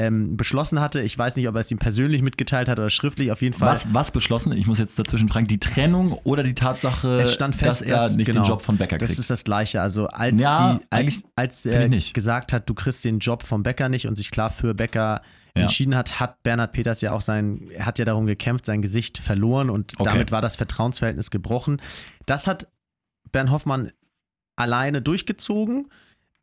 ähm, 0.00 0.36
beschlossen 0.36 0.80
hatte. 0.80 1.00
Ich 1.02 1.16
weiß 1.18 1.36
nicht, 1.36 1.46
ob 1.48 1.54
er 1.54 1.60
es 1.60 1.70
ihm 1.70 1.78
persönlich 1.78 2.22
mitgeteilt 2.22 2.68
hat 2.68 2.78
oder 2.78 2.88
schriftlich, 2.88 3.30
auf 3.32 3.42
jeden 3.42 3.54
Fall. 3.54 3.68
Was, 3.68 3.92
was 3.92 4.10
beschlossen? 4.10 4.52
Ich 4.52 4.66
muss 4.66 4.78
jetzt 4.78 4.98
dazwischen 4.98 5.28
fragen. 5.28 5.46
Die 5.46 5.60
Trennung 5.60 6.12
oder 6.24 6.42
die 6.42 6.54
Tatsache, 6.54 7.18
fest, 7.18 7.40
dass 7.40 7.82
er 7.82 7.96
dass, 7.96 8.16
nicht 8.16 8.26
genau, 8.26 8.42
den 8.42 8.48
Job 8.48 8.62
von 8.62 8.78
Becker 8.78 8.96
Das 8.98 9.08
kriegt? 9.08 9.20
ist 9.20 9.28
das 9.30 9.44
Gleiche. 9.44 9.82
Also 9.82 10.06
als, 10.06 10.40
Ja, 10.40 10.78
die, 10.78 10.86
als, 10.90 11.24
als 11.36 11.66
er 11.66 11.88
gesagt 11.88 12.52
hat, 12.52 12.68
du 12.68 12.74
kriegst 12.74 13.04
den 13.04 13.18
Job 13.18 13.42
vom 13.42 13.62
Bäcker 13.62 13.88
nicht 13.88 14.06
und 14.06 14.16
sich 14.16 14.30
klar 14.30 14.48
für 14.50 14.74
Bäcker 14.74 15.20
Ja. 15.54 15.62
entschieden 15.62 15.94
hat, 15.96 16.18
hat 16.20 16.42
Bernhard 16.42 16.72
Peters 16.72 17.00
ja 17.02 17.12
auch 17.12 17.20
sein, 17.20 17.68
er 17.74 17.84
hat 17.84 17.98
ja 17.98 18.04
darum 18.04 18.26
gekämpft, 18.26 18.66
sein 18.66 18.82
Gesicht 18.82 19.18
verloren 19.18 19.68
und 19.68 19.94
Okay. 19.98 20.08
damit 20.08 20.30
war 20.32 20.40
das 20.40 20.56
Vertrauensverhältnis 20.56 21.30
gebrochen. 21.30 21.82
Das 22.26 22.46
hat 22.46 22.68
Bernd 23.32 23.50
Hoffmann 23.50 23.90
alleine 24.56 25.02
durchgezogen. 25.02 25.88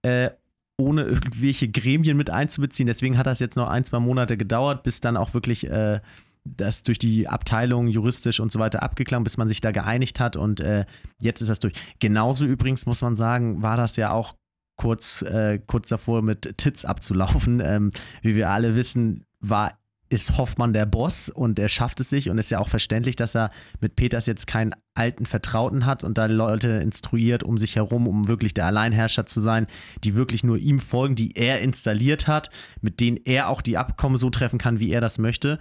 Äh, 0.04 0.30
ohne 0.77 1.03
irgendwelche 1.03 1.68
Gremien 1.68 2.18
mit 2.18 2.29
einzubeziehen. 2.29 2.88
Deswegen 2.88 3.18
hat 3.18 3.25
das 3.25 3.39
jetzt 3.39 3.56
noch 3.56 3.68
ein, 3.68 3.83
zwei 3.83 4.00
Monate 4.00 4.38
gedauert, 4.38 4.83
bis 4.83 5.01
dann 5.01 5.18
auch 5.18 5.33
wirklich 5.33 5.68
äh, 5.69 6.00
das 6.44 6.83
durch 6.83 7.00
die 7.00 7.27
Abteilung 7.27 7.88
juristisch 7.88 8.39
und 8.39 8.51
so 8.51 8.59
weiter 8.59 8.83
abgeklang, 8.83 9.24
bis 9.24 9.38
man 9.38 9.50
sich 9.50 9.59
da 9.59 9.71
geeinigt 9.71 10.19
hat 10.19 10.35
und 10.35 10.59
äh, 10.59 10.85
jetzt 11.19 11.41
ist 11.41 11.50
das 11.50 11.59
durch. 11.59 11.74
Genauso 12.00 12.45
übrigens 12.45 12.85
muss 12.85 13.01
man 13.01 13.15
sagen, 13.15 13.62
war 13.62 13.75
das 13.75 13.95
ja 13.97 14.12
auch 14.12 14.35
kurz, 14.77 15.24
äh, 15.24 15.59
kurz 15.65 15.89
davor 15.89 16.21
mit 16.21 16.57
Titz 16.57 16.85
abzulaufen. 16.85 17.62
Ähm, 17.63 17.91
wie 18.21 18.35
wir 18.35 18.50
alle 18.50 18.75
wissen, 18.75 19.25
war 19.39 19.77
ist 20.09 20.38
Hoffmann 20.38 20.74
der 20.74 20.86
Boss 20.86 21.30
und 21.30 21.59
er 21.59 21.69
schafft 21.69 22.00
es 22.00 22.09
sich 22.09 22.30
und 22.30 22.38
ist 22.38 22.50
ja 22.50 22.59
auch 22.59 22.69
verständlich, 22.69 23.15
dass 23.15 23.36
er 23.36 23.51
mit 23.81 23.95
Peters 23.95 24.25
jetzt 24.25 24.48
keinen 24.48 24.74
alten 24.95 25.25
Vertrauten 25.25 25.86
hat 25.86 26.04
und 26.04 26.18
da 26.18 26.25
Leute 26.25 26.69
instruiert 26.69 27.44
um 27.44 27.57
sich 27.57 27.75
herum, 27.75 28.07
um 28.07 28.27
wirklich 28.27 28.54
der 28.54 28.65
Alleinherrscher 28.65 29.25
zu 29.25 29.42
sein, 29.42 29.68
die 30.04 30.15
wirklich 30.15 30.44
nur 30.44 30.57
ihm 30.57 30.80
folgen, 30.80 31.15
die 31.15 31.36
er 31.36 31.62
installiert 31.62 32.27
hat, 32.27 32.50
mit 32.81 33.00
denen 33.00 33.18
er 33.25 33.50
auch 33.50 33.62
die 33.62 33.77
Abkommen 33.77 34.18
so 34.18 34.30
treffen 34.30 34.59
kann, 34.59 34.80
wie 34.80 34.92
er 34.92 35.01
das 35.01 35.18
möchte. 35.18 35.59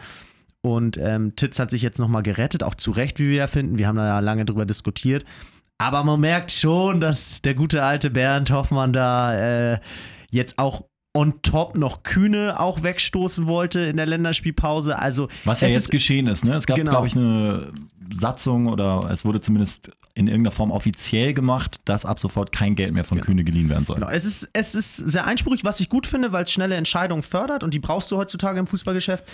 Und 0.63 0.99
ähm, 0.99 1.37
Titz 1.37 1.59
hat 1.59 1.71
sich 1.71 1.83
jetzt 1.83 1.99
nochmal 1.99 2.23
gerettet, 2.23 2.65
auch 2.65 2.75
zu 2.75 2.91
Recht, 2.91 3.19
wie 3.19 3.29
wir 3.29 3.37
ja 3.37 3.47
finden. 3.47 3.79
Wir 3.79 3.87
haben 3.87 3.97
da 3.97 4.07
ja 4.07 4.21
lange 4.21 4.45
drüber 4.45 4.67
diskutiert. 4.67 5.25
Aber 5.79 6.03
man 6.03 6.21
merkt 6.21 6.51
schon, 6.51 7.01
dass 7.01 7.43
der 7.43 7.55
gute 7.55 7.83
alte 7.83 8.11
Bernd 8.11 8.51
Hoffmann 8.51 8.93
da 8.93 9.75
äh, 9.75 9.79
jetzt 10.31 10.59
auch 10.59 10.87
on 11.17 11.41
top 11.43 11.77
noch 11.77 12.03
Kühne 12.03 12.61
auch 12.61 12.83
wegstoßen 12.83 13.47
wollte 13.47 13.81
in 13.81 13.97
der 13.97 14.07
Länderspielpause. 14.07 14.99
Also 14.99 15.29
Was 15.45 15.61
ja 15.63 15.69
jetzt 15.69 15.85
ist- 15.85 15.91
geschehen 15.91 16.27
ist, 16.27 16.45
ne? 16.45 16.55
Es 16.55 16.67
gab, 16.67 16.77
Genau. 16.77 16.91
glaube 16.91 17.07
ich, 17.07 17.17
eine 17.17 17.73
Satzung 18.15 18.67
oder 18.69 19.09
es 19.11 19.25
wurde 19.25 19.41
zumindest 19.41 19.91
in 20.15 20.29
irgendeiner 20.29 20.53
Form 20.53 20.71
offiziell 20.71 21.35
gemacht, 21.35 21.79
dass 21.85 22.05
ab 22.07 22.21
sofort 22.21 22.53
kein 22.53 22.75
Geld 22.75 22.95
mehr 22.95 23.05
von 23.05 23.21
Kühne 23.21 23.45
geliehen 23.45 23.69
werden 23.69 23.85
soll. 23.85 23.97
Genau, 23.97 24.09
es 24.09 24.25
ist, 24.25 24.49
es 24.53 24.75
ist 24.75 24.97
sehr 24.97 25.27
einspurig, 25.27 25.65
was 25.65 25.81
ich 25.81 25.89
gut 25.89 26.07
finde, 26.07 26.33
weil 26.33 26.45
es 26.45 26.53
schnelle 26.53 26.77
Entscheidungen 26.77 27.23
fördert 27.23 27.65
und 27.65 27.75
die 27.75 27.79
brauchst 27.81 28.11
du 28.11 28.17
heutzutage 28.17 28.59
im 28.61 28.67
Fußballgeschäft. 28.67 29.25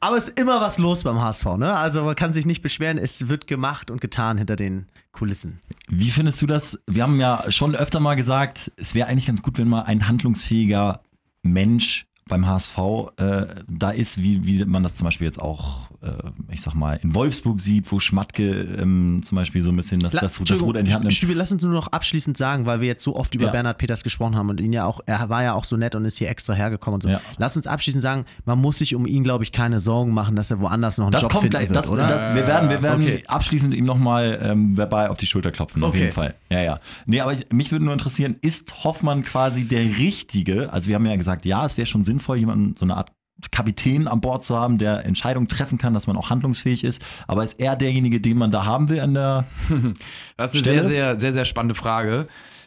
Aber 0.00 0.16
es 0.16 0.28
ist 0.28 0.38
immer 0.38 0.60
was 0.60 0.78
los 0.78 1.02
beim 1.02 1.20
HSV, 1.20 1.56
ne? 1.56 1.74
Also 1.74 2.04
man 2.04 2.14
kann 2.14 2.32
sich 2.32 2.46
nicht 2.46 2.62
beschweren, 2.62 2.98
es 2.98 3.26
wird 3.28 3.46
gemacht 3.48 3.90
und 3.90 4.00
getan 4.00 4.38
hinter 4.38 4.54
den 4.54 4.86
Kulissen. 5.12 5.60
Wie 5.88 6.10
findest 6.10 6.40
du 6.42 6.46
das? 6.46 6.78
Wir 6.86 7.02
haben 7.02 7.18
ja 7.18 7.42
schon 7.48 7.74
öfter 7.74 7.98
mal 7.98 8.14
gesagt, 8.14 8.70
es 8.76 8.94
wäre 8.94 9.08
eigentlich 9.08 9.26
ganz 9.26 9.42
gut, 9.42 9.58
wenn 9.58 9.66
mal 9.68 9.82
ein 9.82 10.06
handlungsfähiger 10.06 11.00
Mensch 11.42 12.04
beim 12.28 12.46
HSV 12.46 12.78
äh, 13.16 13.46
da 13.68 13.90
ist, 13.90 14.22
wie, 14.22 14.44
wie 14.46 14.64
man 14.64 14.82
das 14.82 14.96
zum 14.96 15.06
Beispiel 15.06 15.26
jetzt 15.26 15.40
auch, 15.40 15.88
äh, 16.02 16.08
ich 16.52 16.60
sag 16.62 16.74
mal, 16.74 16.98
in 17.02 17.14
Wolfsburg 17.14 17.60
sieht, 17.60 17.90
wo 17.90 17.98
Schmatke 18.00 18.48
ähm, 18.78 19.22
zum 19.24 19.36
Beispiel 19.36 19.62
so 19.62 19.70
ein 19.70 19.76
bisschen 19.76 20.00
das, 20.00 20.12
La- 20.12 20.20
das, 20.20 20.38
das 20.46 20.62
Ruder 20.62 20.80
in 20.80 20.86
die 20.86 20.92
Hand 20.94 21.04
nimmt. 21.04 21.14
Stübi, 21.14 21.32
lass 21.34 21.50
uns 21.52 21.62
nur 21.62 21.72
noch 21.72 21.88
abschließend 21.88 22.36
sagen, 22.36 22.66
weil 22.66 22.80
wir 22.80 22.86
jetzt 22.88 23.02
so 23.02 23.16
oft 23.16 23.34
über 23.34 23.46
Ja. 23.46 23.50
Bernhard 23.50 23.78
Peters 23.78 24.02
gesprochen 24.04 24.36
haben 24.36 24.48
und 24.50 24.60
ihn 24.60 24.72
ja 24.72 24.84
auch, 24.84 25.00
er 25.06 25.28
war 25.28 25.42
ja 25.42 25.54
auch 25.54 25.64
so 25.64 25.76
nett 25.76 25.94
und 25.94 26.04
ist 26.04 26.18
hier 26.18 26.28
extra 26.28 26.52
hergekommen 26.54 26.96
und 26.96 27.02
so. 27.02 27.08
Ja. 27.08 27.20
Lass 27.38 27.56
uns 27.56 27.66
abschließend 27.66 28.02
sagen, 28.02 28.24
man 28.44 28.58
muss 28.60 28.78
sich 28.78 28.94
um 28.94 29.06
ihn, 29.06 29.24
glaube 29.24 29.44
ich, 29.44 29.52
keine 29.52 29.80
Sorgen 29.80 30.12
machen, 30.12 30.36
dass 30.36 30.50
er 30.50 30.60
woanders 30.60 30.98
noch 30.98 31.06
einen 31.06 31.12
Das 31.12 31.22
Job 31.22 31.30
kommt 31.32 31.42
finden 31.42 31.50
gleich. 31.56 31.68
wird, 31.68 31.76
Das, 31.76 31.90
oder? 31.90 32.06
das, 32.06 32.34
wir 32.34 32.46
werden, 32.46 32.70
wir 32.70 32.82
werden 32.82 33.02
Okay. 33.02 33.24
abschließend 33.26 33.74
ihm 33.74 33.84
nochmal 33.84 34.38
ähm, 34.42 34.76
verbal 34.76 35.08
auf 35.08 35.16
die 35.16 35.26
Schulter 35.26 35.50
klopfen, 35.50 35.82
auf 35.82 35.90
Okay. 35.90 36.00
jeden 36.00 36.12
Fall. 36.12 36.34
Ja, 36.50 36.60
ja. 36.62 36.80
Nee, 37.06 37.20
aber 37.20 37.32
ich, 37.32 37.46
mich 37.52 37.72
würde 37.72 37.84
nur 37.84 37.92
interessieren, 37.94 38.36
ist 38.40 38.84
Hoffmann 38.84 39.24
quasi 39.24 39.64
der 39.66 39.82
Richtige? 39.98 40.72
Also 40.72 40.88
wir 40.88 40.94
haben 40.96 41.06
ja 41.06 41.16
gesagt, 41.16 41.44
ja, 41.46 41.64
es 41.66 41.76
wäre 41.76 41.86
schon 41.86 42.04
sinnvoll, 42.04 42.17
jemanden, 42.36 42.74
so 42.74 42.84
eine 42.84 42.96
Art 42.96 43.12
Kapitän 43.52 44.08
an 44.08 44.20
Bord 44.20 44.42
zu 44.42 44.56
haben, 44.56 44.78
der 44.78 45.04
Entscheidungen 45.06 45.48
treffen 45.48 45.78
kann, 45.78 45.94
dass 45.94 46.06
man 46.06 46.16
auch 46.16 46.30
handlungsfähig 46.30 46.82
ist. 46.82 47.00
Aber 47.28 47.44
ist 47.44 47.60
er 47.60 47.76
derjenige, 47.76 48.20
den 48.20 48.36
man 48.36 48.50
da 48.50 48.64
haben 48.64 48.88
will 48.88 49.00
an 49.00 49.14
der 49.14 49.46
Das 50.36 50.54
ist 50.54 50.66
eine 50.66 50.82
sehr, 50.82 50.84
sehr, 50.84 51.20
sehr, 51.20 51.32
sehr 51.32 51.44
spannende 51.44 51.76
Frage. 51.76 52.26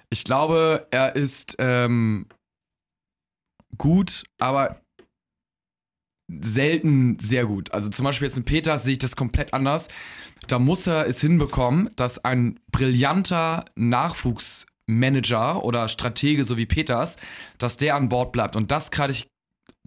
Ich 0.10 0.24
glaube, 0.24 0.88
er 0.91 1.15
ist 1.15 1.55
ähm, 1.60 2.27
gut, 3.77 4.24
aber 4.39 4.81
selten 6.39 7.20
sehr 7.20 7.46
gut. 7.46 7.74
Also 7.74 7.89
zum 7.89 8.05
Beispiel 8.05 8.27
jetzt 8.27 8.38
mit 8.38 8.46
Peters 8.46 8.84
sehe 8.84 8.93
ich 8.93 9.00
das 9.00 9.15
komplett 9.15 9.53
anders. 9.53 9.89
Da 10.48 10.60
muss 10.60 10.88
er 10.88 11.08
es 11.08 11.20
hinbekommen, 11.20 11.89
dass 11.96 12.24
ein 12.24 12.60
brillanter 12.72 13.65
Nachwuchsmanager 13.75 15.63
oder 15.63 15.89
Stratege 15.89 16.46
so 16.46 16.58
wie 16.58 16.65
Peters, 16.65 17.17
dass 17.58 17.75
der 17.75 17.96
an 17.96 18.08
Bord 18.08 18.31
bleibt. 18.31 18.55
Und 18.55 18.72
das 18.72 18.91
gerade 18.91 19.12
ich 19.12 19.30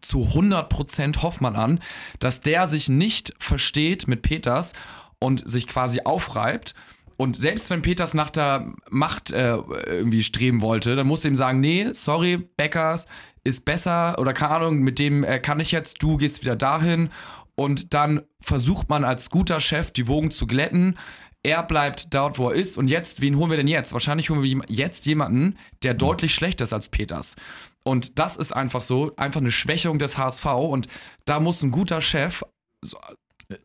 zu 0.04 0.20
100% 0.20 1.23
Hoffmann 1.23 1.56
an, 1.56 1.80
dass 2.18 2.40
der 2.40 2.66
sich 2.66 2.88
nicht 2.88 3.34
versteht 3.38 4.06
mit 4.06 4.23
Peters 4.23 4.73
und 5.18 5.49
sich 5.49 5.66
quasi 5.66 6.00
aufreibt 6.04 6.75
Und 7.16 7.37
selbst 7.37 7.70
wenn 7.70 7.82
Peters 7.82 8.14
nach 8.14 8.30
der 8.30 8.73
Macht 8.90 9.30
äh, 9.30 9.56
irgendwie 9.87 10.23
streben 10.23 10.61
wollte, 10.61 10.96
dann 10.96 11.06
musste 11.06 11.28
ihm 11.28 11.37
sagen, 11.37 11.61
nee, 11.61 11.88
sorry, 11.92 12.38
Beckers 12.56 13.06
ist 13.44 13.64
besser 13.64 14.18
oder 14.18 14.32
keine 14.32 14.56
Ahnung, 14.56 14.80
mit 14.80 14.99
dem 14.99 15.23
äh, 15.23 15.38
kann 15.38 15.61
ich 15.61 15.70
jetzt, 15.70 16.02
du 16.02 16.16
gehst 16.16 16.42
wieder 16.42 16.56
dahin. 16.56 17.11
Und 17.54 17.94
dann 17.94 18.23
versucht 18.40 18.88
man 18.88 19.04
als 19.04 19.30
guter 19.30 19.61
Chef 19.61 19.92
die 19.92 20.08
Wogen 20.08 20.32
zu 20.32 20.46
glätten. 20.46 20.99
Er 21.44 21.62
bleibt 21.62 22.12
dort, 22.12 22.38
wo 22.38 22.49
er 22.49 22.56
ist. 22.56 22.76
Und 22.76 22.88
jetzt, 22.88 23.20
wen 23.20 23.37
holen 23.37 23.50
wir 23.50 23.58
denn 23.58 23.68
jetzt? 23.68 23.92
Wahrscheinlich 23.92 24.30
holen 24.30 24.42
wir 24.42 24.62
jetzt 24.66 25.06
jemanden, 25.06 25.56
der 25.82 25.94
deutlich 25.94 26.34
schlechter 26.34 26.64
ist 26.64 26.73
als 26.73 26.88
Peters. 26.88 27.37
Und 27.84 28.18
das 28.18 28.36
ist 28.36 28.52
einfach 28.52 28.82
so, 28.82 29.14
einfach 29.16 29.40
eine 29.40 29.52
Schwächung 29.52 29.98
des 29.98 30.18
HSV. 30.18 30.46
Und 30.46 30.88
da 31.26 31.38
muss 31.38 31.62
ein 31.62 31.70
guter 31.70 32.00
Chef 32.00 32.42
so, 32.82 32.98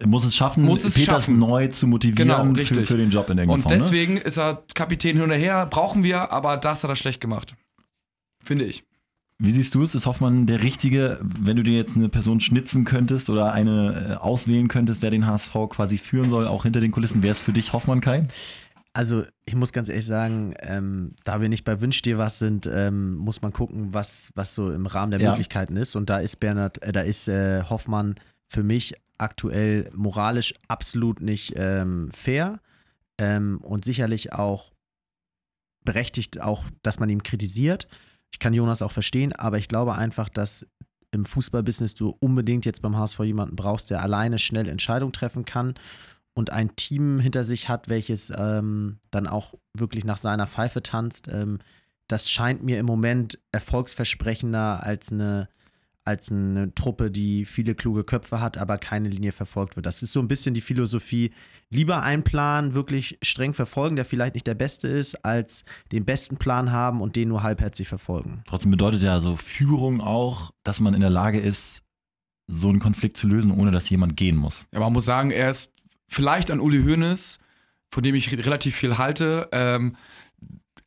muss 0.05 0.25
es 0.25 0.35
schaffen, 0.35 0.63
Muss 0.65 0.83
es 0.83 0.93
Peters 0.93 1.25
schaffen. 1.25 1.39
neu 1.39 1.67
zu 1.67 1.87
motivieren 1.87 2.27
Genau, 2.29 2.43
für, 2.53 2.57
richtig. 2.59 2.87
für 2.87 2.97
den 2.97 3.09
Job 3.11 3.29
in 3.29 3.37
der 3.37 3.47
Und 3.47 3.61
Form, 3.61 3.71
ne? 3.71 3.77
deswegen 3.79 4.17
ist 4.17 4.37
er 4.37 4.63
Kapitän 4.75 5.15
hin 5.15 5.23
und 5.23 5.31
her, 5.31 5.65
brauchen 5.67 6.03
wir, 6.03 6.31
aber 6.31 6.57
das 6.57 6.83
hat 6.83 6.89
er 6.89 6.95
schlecht 6.97 7.21
gemacht. 7.21 7.55
Finde 8.43 8.65
ich. 8.65 8.83
Wie 9.41 9.51
siehst 9.51 9.73
du 9.73 9.83
es? 9.83 9.95
Ist 9.95 10.05
Hoffmann 10.05 10.47
der 10.47 10.63
Richtige, 10.63 11.17
wenn 11.21 11.55
du 11.55 11.63
dir 11.63 11.77
jetzt 11.77 11.95
eine 11.95 12.09
Person 12.09 12.41
schnitzen 12.41 12.83
könntest 12.83 13.29
oder 13.29 13.53
eine 13.53 14.17
äh, 14.19 14.21
auswählen 14.21 14.67
könntest, 14.67 15.01
wer 15.01 15.11
den 15.11 15.25
HSV 15.25 15.53
quasi 15.69 15.97
führen 15.97 16.29
soll, 16.29 16.45
auch 16.45 16.63
hinter 16.63 16.81
den 16.81 16.91
Kulissen? 16.91 17.23
Wäre 17.23 17.31
es 17.31 17.39
für 17.39 17.53
dich 17.53 17.71
Hoffmann 17.71 18.01
Kai? 18.01 18.27
Also, 18.93 19.23
ich 19.45 19.55
muss 19.55 19.71
ganz 19.71 19.87
ehrlich 19.87 20.05
sagen, 20.05 20.55
ähm, 20.59 21.13
da 21.23 21.41
wir 21.41 21.49
nicht 21.49 21.63
bei 21.63 21.79
Wünsch 21.79 22.01
dir 22.01 22.17
was 22.17 22.39
sind, 22.39 22.65
ähm, 22.71 23.15
muss 23.15 23.41
man 23.41 23.53
gucken, 23.53 23.93
was, 23.93 24.31
was 24.35 24.55
so 24.55 24.71
im 24.71 24.87
Rahmen 24.87 25.11
der 25.11 25.21
Ja. 25.21 25.29
Möglichkeiten 25.29 25.75
ist. 25.77 25.95
Und 25.95 26.09
da 26.09 26.17
ist 26.17 26.37
Bernhard, 26.37 26.81
äh, 26.81 26.91
da 26.91 27.01
ist 27.01 27.27
äh, 27.27 27.63
Hoffmann 27.63 28.15
für 28.47 28.63
mich 28.63 28.95
aktuell 29.19 29.89
moralisch 29.93 30.53
absolut 30.67 31.21
nicht 31.21 31.53
ähm, 31.55 32.09
fair 32.11 32.59
ähm, 33.19 33.59
und 33.61 33.85
sicherlich 33.85 34.33
auch 34.33 34.71
berechtigt, 35.85 36.41
auch, 36.41 36.63
dass 36.81 36.99
man 36.99 37.09
ihn 37.09 37.23
kritisiert. 37.23 37.87
Ich 38.31 38.39
kann 38.39 38.53
Jonas 38.53 38.81
auch 38.81 38.91
verstehen, 38.91 39.33
aber 39.33 39.57
ich 39.57 39.67
glaube 39.67 39.95
einfach, 39.95 40.29
dass 40.29 40.65
im 41.11 41.25
Fußballbusiness 41.25 41.95
du 41.95 42.15
unbedingt 42.19 42.65
jetzt 42.65 42.81
beim 42.81 42.95
HSV 42.95 43.19
jemanden 43.21 43.55
brauchst, 43.55 43.89
der 43.89 44.01
alleine 44.01 44.39
schnell 44.39 44.67
Entscheidungen 44.67 45.13
treffen 45.13 45.45
kann 45.45 45.73
und 46.39 46.51
ein 46.51 46.73
Team 46.77 47.19
hinter 47.19 47.43
sich 47.43 47.67
hat, 47.67 47.89
welches 47.89 48.31
ähm, 48.33 48.99
dann 49.11 49.27
auch 49.27 49.55
wirklich 49.73 50.05
nach 50.05 50.17
seiner 50.17 50.47
Pfeife 50.47 50.81
tanzt. 50.81 51.27
Ähm, 51.27 51.59
das 52.07 52.31
scheint 52.31 52.63
mir 52.63 52.79
im 52.79 52.85
Moment 52.85 53.37
erfolgsversprechender 53.51 54.81
als 54.81 55.11
eine, 55.11 55.49
als 56.05 56.31
eine 56.31 56.73
Truppe, 56.75 57.11
die 57.11 57.43
viele 57.43 57.75
kluge 57.75 58.05
Köpfe 58.05 58.39
hat, 58.39 58.57
aber 58.57 58.77
keine 58.77 59.09
Linie 59.09 59.33
verfolgt 59.33 59.75
wird. 59.75 59.85
Das 59.85 60.01
ist 60.01 60.13
so 60.13 60.21
ein 60.21 60.29
bisschen 60.29 60.53
die 60.53 60.61
Philosophie, 60.61 61.33
lieber 61.69 62.03
einen 62.03 62.23
Plan 62.23 62.73
wirklich 62.73 63.19
streng 63.21 63.53
verfolgen, 63.53 63.97
der 63.97 64.05
vielleicht 64.05 64.35
nicht 64.35 64.47
der 64.47 64.55
beste 64.55 64.87
ist, 64.87 65.25
als 65.25 65.65
den 65.91 66.05
besten 66.05 66.37
Plan 66.37 66.71
haben 66.71 67.01
und 67.01 67.17
den 67.17 67.27
nur 67.27 67.43
halbherzig 67.43 67.89
verfolgen. 67.89 68.43
Trotzdem 68.47 68.71
bedeutet 68.71 69.01
ja 69.03 69.19
so 69.19 69.35
Führung 69.35 69.99
auch, 69.99 70.51
dass 70.63 70.79
man 70.79 70.93
in 70.93 71.01
der 71.01 71.09
Lage 71.09 71.41
ist, 71.41 71.83
so 72.47 72.69
einen 72.69 72.79
Konflikt 72.79 73.17
zu 73.17 73.27
lösen, 73.27 73.51
ohne 73.51 73.71
dass 73.71 73.89
jemand 73.89 74.17
gehen 74.17 74.35
muss. 74.35 74.65
Ja, 74.73 74.79
man 74.79 74.93
muss 74.93 75.05
sagen, 75.05 75.31
er 75.31 75.51
ist 75.51 75.71
vielleicht 76.09 76.51
an 76.51 76.59
Uli 76.59 76.83
Hoeneß, 76.83 77.39
von 77.91 78.03
dem 78.03 78.15
ich 78.15 78.31
re- 78.31 78.45
relativ 78.45 78.75
viel 78.75 78.97
halte, 78.97 79.47
ähm, 79.51 79.95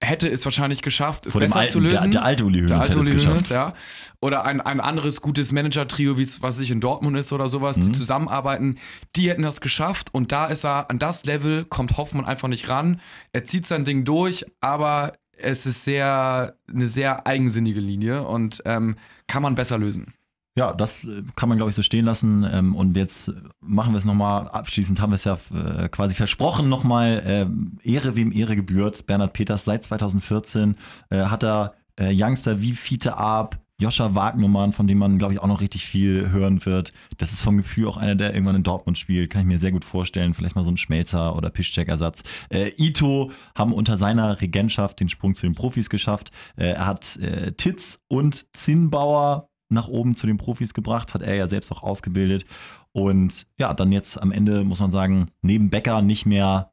hätte 0.04 0.28
es 0.28 0.44
wahrscheinlich 0.44 0.82
geschafft, 0.82 1.26
es 1.26 1.32
dem 1.32 1.40
besser 1.40 1.60
alten, 1.60 1.72
zu 1.72 1.78
lösen. 1.78 2.10
Der, 2.10 2.20
der 2.20 2.24
alte 2.24 2.44
Uli 2.44 2.58
Hoeneß 2.58 2.68
Der 2.70 2.80
alte 2.80 2.98
Uli 2.98 3.12
Hoeneß, 3.18 3.48
ja. 3.50 3.72
Oder 4.20 4.44
ein, 4.44 4.60
ein 4.60 4.80
anderes 4.80 5.20
gutes 5.20 5.52
Manager-Trio, 5.52 6.18
wie 6.18 6.22
es 6.22 6.42
was 6.42 6.56
sich 6.56 6.72
in 6.72 6.80
Dortmund 6.80 7.16
ist 7.16 7.32
oder 7.32 7.46
sowas, 7.48 7.78
die 7.78 7.86
Mhm. 7.88 7.94
zusammenarbeiten, 7.94 8.78
die 9.14 9.30
hätten 9.30 9.42
das 9.42 9.60
geschafft 9.60 10.12
und 10.12 10.32
da 10.32 10.46
ist 10.46 10.64
er, 10.64 10.90
an 10.90 10.98
das 10.98 11.24
Level 11.24 11.64
kommt 11.64 11.96
Hoffmann 11.96 12.24
einfach 12.24 12.48
nicht 12.48 12.68
ran. 12.68 13.00
Er 13.32 13.44
zieht 13.44 13.64
sein 13.64 13.84
Ding 13.84 14.04
durch, 14.04 14.44
aber 14.60 15.12
es 15.36 15.66
ist 15.66 15.84
sehr, 15.84 16.56
eine 16.68 16.86
sehr 16.88 17.26
eigensinnige 17.26 17.80
Linie 17.80 18.24
und 18.26 18.60
ähm, 18.64 18.96
kann 19.28 19.42
man 19.42 19.54
besser 19.54 19.78
lösen. 19.78 20.14
Ja, 20.56 20.74
das 20.74 21.04
äh, 21.04 21.22
kann 21.34 21.48
man, 21.48 21.56
glaube 21.58 21.70
ich, 21.70 21.76
so 21.76 21.82
stehen 21.82 22.04
lassen. 22.04 22.46
Ähm, 22.50 22.74
Und 22.74 22.96
jetzt 22.96 23.32
machen 23.60 23.92
wir 23.92 23.98
es 23.98 24.04
nochmal. 24.04 24.48
Abschließend 24.48 25.00
haben 25.00 25.10
wir 25.10 25.16
es 25.16 25.24
ja 25.24 25.38
äh, 25.54 25.88
quasi 25.88 26.14
versprochen, 26.14 26.68
nochmal 26.68 27.22
ähm, 27.24 27.78
Ehre 27.82 28.16
wem 28.16 28.32
Ehre 28.32 28.56
gebührt. 28.56 29.06
Bernhard 29.06 29.32
Peters 29.32 29.64
seit 29.64 29.84
2014 29.84 30.76
äh, 31.10 31.24
hat 31.24 31.42
er 31.42 31.74
Youngster 32.00 32.62
wie 32.62 32.72
Fiete 32.72 33.18
Ab, 33.18 33.60
Joscha 33.82 34.14
Wagnumann, 34.14 34.72
von 34.72 34.86
dem 34.86 34.98
man, 34.98 35.18
glaube 35.18 35.34
ich, 35.34 35.40
auch 35.40 35.46
noch 35.46 35.60
richtig 35.60 35.84
viel 35.84 36.30
hören 36.30 36.64
wird. 36.64 36.92
Das 37.18 37.32
ist 37.32 37.40
vom 37.40 37.56
Gefühl 37.56 37.88
auch 37.88 37.96
einer, 37.96 38.14
der 38.14 38.32
irgendwann 38.32 38.56
in 38.56 38.62
Dortmund 38.62 38.96
spielt. 38.96 39.30
Kann 39.30 39.42
ich 39.42 39.46
mir 39.46 39.58
sehr 39.58 39.72
gut 39.72 39.84
vorstellen. 39.84 40.34
Vielleicht 40.34 40.54
mal 40.54 40.62
so 40.62 40.70
ein 40.70 40.76
Schmelzer- 40.76 41.36
oder 41.36 41.50
Piszczek-Ersatz. 41.50 42.22
Äh, 42.48 42.70
Ito 42.76 43.32
haben 43.56 43.72
unter 43.72 43.98
seiner 43.98 44.40
Regentschaft 44.40 45.00
den 45.00 45.08
Sprung 45.08 45.34
zu 45.34 45.46
den 45.46 45.54
Profis 45.54 45.90
geschafft. 45.90 46.30
Äh, 46.56 46.72
er 46.72 46.86
hat 46.86 47.16
äh, 47.16 47.52
Titz 47.52 47.98
und 48.08 48.46
Zinnbauer 48.56 49.48
nach 49.72 49.88
oben 49.88 50.14
zu 50.14 50.26
den 50.26 50.38
Profis 50.38 50.74
gebracht, 50.74 51.14
hat 51.14 51.22
er 51.22 51.34
ja 51.34 51.48
selbst 51.48 51.72
auch 51.72 51.82
ausgebildet. 51.82 52.44
Und 52.92 53.46
ja, 53.58 53.72
dann 53.74 53.90
jetzt 53.92 54.20
am 54.20 54.32
Ende 54.32 54.64
muss 54.64 54.80
man 54.80 54.90
sagen, 54.90 55.30
neben 55.40 55.70
Becker 55.70 56.02
nicht 56.02 56.26
mehr 56.26 56.68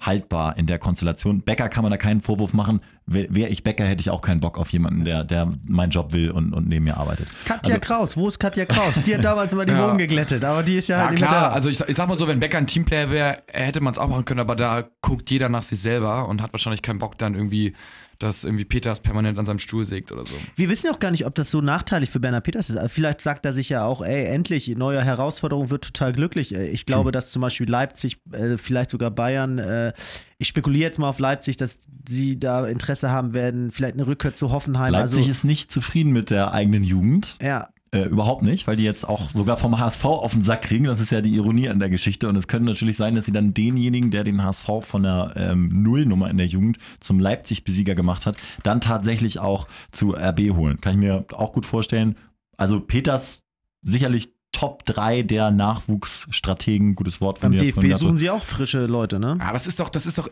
haltbar 0.00 0.56
in 0.58 0.66
der 0.66 0.80
Konstellation. 0.80 1.42
Becker 1.42 1.68
kann 1.68 1.82
man 1.82 1.92
da 1.92 1.96
keinen 1.96 2.20
Vorwurf 2.22 2.54
machen. 2.54 2.80
Wäre 3.06 3.48
ich 3.48 3.62
Becker, 3.62 3.84
hätte 3.84 4.00
ich 4.00 4.10
auch 4.10 4.20
keinen 4.20 4.40
Bock 4.40 4.58
auf 4.58 4.70
jemanden, 4.72 5.04
der, 5.04 5.22
der 5.22 5.52
meinen 5.64 5.90
Job 5.90 6.12
will 6.12 6.32
und, 6.32 6.52
und 6.52 6.68
neben 6.68 6.86
mir 6.86 6.96
arbeitet. 6.96 7.28
Katja 7.44 7.74
Also- 7.76 7.86
Kraus, 7.86 8.16
wo 8.16 8.26
ist 8.26 8.40
Katja 8.40 8.64
Kraus? 8.64 9.00
Die 9.02 9.14
hat 9.14 9.24
damals 9.24 9.52
immer 9.52 9.64
die 9.64 9.72
Ja. 9.72 9.86
Wogen 9.86 9.98
geglättet, 9.98 10.44
aber 10.44 10.64
die 10.64 10.76
ist 10.76 10.88
ja, 10.88 10.98
Ja, 10.98 11.06
halt 11.06 11.16
klar, 11.18 11.30
da. 11.30 11.48
also 11.50 11.68
ich, 11.68 11.80
ich 11.82 11.94
sag 11.96 12.08
mal 12.08 12.16
so, 12.16 12.26
wenn 12.26 12.40
Becker 12.40 12.58
ein 12.58 12.66
Teamplayer 12.66 13.10
wäre, 13.12 13.42
hätte 13.46 13.80
man 13.80 13.92
es 13.92 13.98
auch 13.98 14.08
machen 14.08 14.24
können, 14.24 14.40
aber 14.40 14.56
da 14.56 14.82
guckt 15.02 15.30
jeder 15.30 15.48
nach 15.48 15.62
sich 15.62 15.80
selber 15.80 16.26
und 16.28 16.42
hat 16.42 16.52
wahrscheinlich 16.52 16.82
keinen 16.82 16.98
Bock 16.98 17.16
dann 17.18 17.34
irgendwie, 17.36 17.74
dass 18.22 18.44
irgendwie 18.44 18.64
Peters 18.64 19.00
permanent 19.00 19.38
an 19.38 19.46
seinem 19.46 19.58
Stuhl 19.58 19.84
sägt 19.84 20.12
oder 20.12 20.24
so. 20.24 20.34
Wir 20.56 20.68
wissen 20.68 20.86
ja 20.86 20.92
auch 20.92 20.98
gar 20.98 21.10
nicht, 21.10 21.26
ob 21.26 21.34
das 21.34 21.50
so 21.50 21.60
nachteilig 21.60 22.10
für 22.10 22.20
Bernhard 22.20 22.44
Peters 22.44 22.70
ist. 22.70 22.76
Aber 22.76 22.88
Vielleicht 22.88 23.20
sagt 23.20 23.46
er 23.46 23.52
sich 23.52 23.68
ja 23.68 23.84
auch, 23.84 24.02
ey, 24.02 24.24
endlich, 24.26 24.68
neue 24.68 25.02
Herausforderung, 25.02 25.70
wird 25.70 25.84
total 25.84 26.12
glücklich. 26.12 26.54
Ich 26.54 26.86
glaube, 26.86 27.10
dass 27.10 27.30
zum 27.30 27.42
Beispiel 27.42 27.68
Leipzig, 27.68 28.20
äh, 28.32 28.56
vielleicht 28.56 28.90
sogar 28.90 29.10
Bayern, 29.10 29.58
äh, 29.58 29.92
ich 30.38 30.48
spekuliere 30.48 30.84
jetzt 30.84 30.98
mal 30.98 31.08
auf 31.08 31.18
Leipzig, 31.18 31.56
dass 31.56 31.80
sie 32.08 32.38
da 32.38 32.66
Interesse 32.66 33.10
haben 33.10 33.32
werden, 33.32 33.70
vielleicht 33.70 33.94
eine 33.94 34.06
Rückkehr 34.06 34.34
zu 34.34 34.50
Hoffenheim. 34.50 34.92
Leipzig 34.92 35.18
also, 35.18 35.30
ist 35.30 35.44
nicht 35.44 35.72
zufrieden 35.72 36.12
mit 36.12 36.30
der 36.30 36.52
eigenen 36.52 36.84
Jugend. 36.84 37.38
ja, 37.40 37.71
Äh, 37.94 38.04
überhaupt 38.04 38.42
nicht, 38.42 38.66
weil 38.66 38.76
die 38.76 38.84
jetzt 38.84 39.06
auch 39.06 39.30
sogar 39.32 39.58
vom 39.58 39.78
HSV 39.78 40.02
auf 40.06 40.32
den 40.32 40.40
Sack 40.40 40.62
kriegen. 40.62 40.84
Das 40.84 40.98
ist 40.98 41.10
ja 41.10 41.20
die 41.20 41.34
Ironie 41.34 41.68
an 41.68 41.78
der 41.78 41.90
Geschichte. 41.90 42.26
Und 42.26 42.36
es 42.36 42.48
könnte 42.48 42.70
natürlich 42.70 42.96
sein, 42.96 43.14
dass 43.14 43.26
sie 43.26 43.32
dann 43.32 43.52
denjenigen, 43.52 44.10
der 44.10 44.24
den 44.24 44.42
HSV 44.42 44.66
von 44.80 45.02
der 45.02 45.34
ähm, 45.36 45.82
Nullnummer 45.82 46.30
in 46.30 46.38
der 46.38 46.46
Jugend 46.46 46.78
zum 47.00 47.20
Leipzig-Besieger 47.20 47.94
gemacht 47.94 48.24
hat, 48.24 48.38
dann 48.62 48.80
tatsächlich 48.80 49.40
auch 49.40 49.68
zu 49.90 50.14
RB 50.14 50.54
holen. 50.54 50.80
Kann 50.80 50.94
ich 50.94 51.00
mir 51.00 51.26
auch 51.32 51.52
gut 51.52 51.66
vorstellen. 51.66 52.16
Also 52.56 52.80
Peters 52.80 53.42
sicherlich 53.82 54.32
Top 54.52 54.86
3 54.86 55.22
der 55.22 55.50
Nachwuchsstrategen. 55.50 56.94
Gutes 56.94 57.20
Wort 57.20 57.40
von 57.40 57.50
beim 57.50 57.58
dir. 57.58 57.74
von 57.74 57.82
DFB 57.82 58.00
suchen 58.00 58.16
sie 58.16 58.30
auch 58.30 58.44
frische 58.44 58.86
Leute, 58.86 59.20
ne? 59.20 59.36
Ja, 59.38 59.52
das 59.52 59.66
ist 59.66 59.80
doch, 59.80 59.90
das 59.90 60.06
ist 60.06 60.16
doch, 60.16 60.30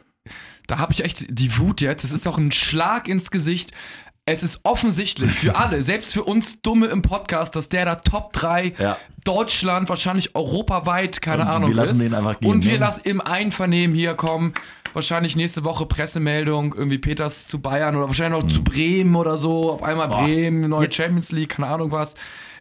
da 0.66 0.78
habe 0.78 0.94
ich 0.94 1.04
echt 1.04 1.26
die 1.28 1.58
Wut 1.58 1.82
jetzt. 1.82 2.04
Das 2.04 2.12
ist 2.12 2.24
doch 2.24 2.38
ein 2.38 2.52
Schlag 2.52 3.06
ins 3.06 3.30
Gesicht. 3.30 3.72
Es 4.30 4.42
ist 4.44 4.60
offensichtlich 4.62 5.30
für 5.32 5.56
alle, 5.56 5.82
selbst 5.82 6.12
für 6.12 6.22
uns 6.24 6.62
Dumme 6.62 6.86
im 6.86 7.02
Podcast, 7.02 7.56
dass 7.56 7.68
der 7.68 7.84
da 7.84 7.96
Top 7.96 8.32
3 8.32 8.74
Ja. 8.78 8.96
Deutschland, 9.24 9.88
wahrscheinlich 9.88 10.34
europaweit, 10.34 11.20
keine 11.20 11.42
Und 11.42 11.48
wir 11.48 11.54
Ahnung, 11.54 11.72
lassen 11.72 11.96
ist. 11.96 12.02
den 12.04 12.14
einfach 12.14 12.38
gehen, 12.40 12.50
Und 12.50 12.64
wir 12.64 12.72
ne? 12.74 12.78
lassen 12.78 13.00
im 13.04 13.20
Einvernehmen 13.20 13.94
hier 13.94 14.14
kommen. 14.14 14.54
Wahrscheinlich 14.92 15.36
nächste 15.36 15.62
Woche 15.64 15.86
Pressemeldung, 15.86 16.74
irgendwie 16.74 16.98
Peters 16.98 17.46
zu 17.46 17.60
Bayern 17.60 17.94
oder 17.96 18.06
wahrscheinlich 18.08 18.42
auch 18.42 18.48
zu 18.48 18.64
Bremen 18.64 19.14
oder 19.14 19.36
so. 19.38 19.70
Auf 19.72 19.82
einmal 19.82 20.06
Mhm. 20.08 20.10
Boah. 20.12 20.22
Bremen, 20.24 20.68
neue 20.70 20.84
Jetzt- 20.84 20.96
Champions 20.96 21.32
League, 21.32 21.50
keine 21.50 21.68
Ahnung 21.68 21.90
was. 21.92 22.14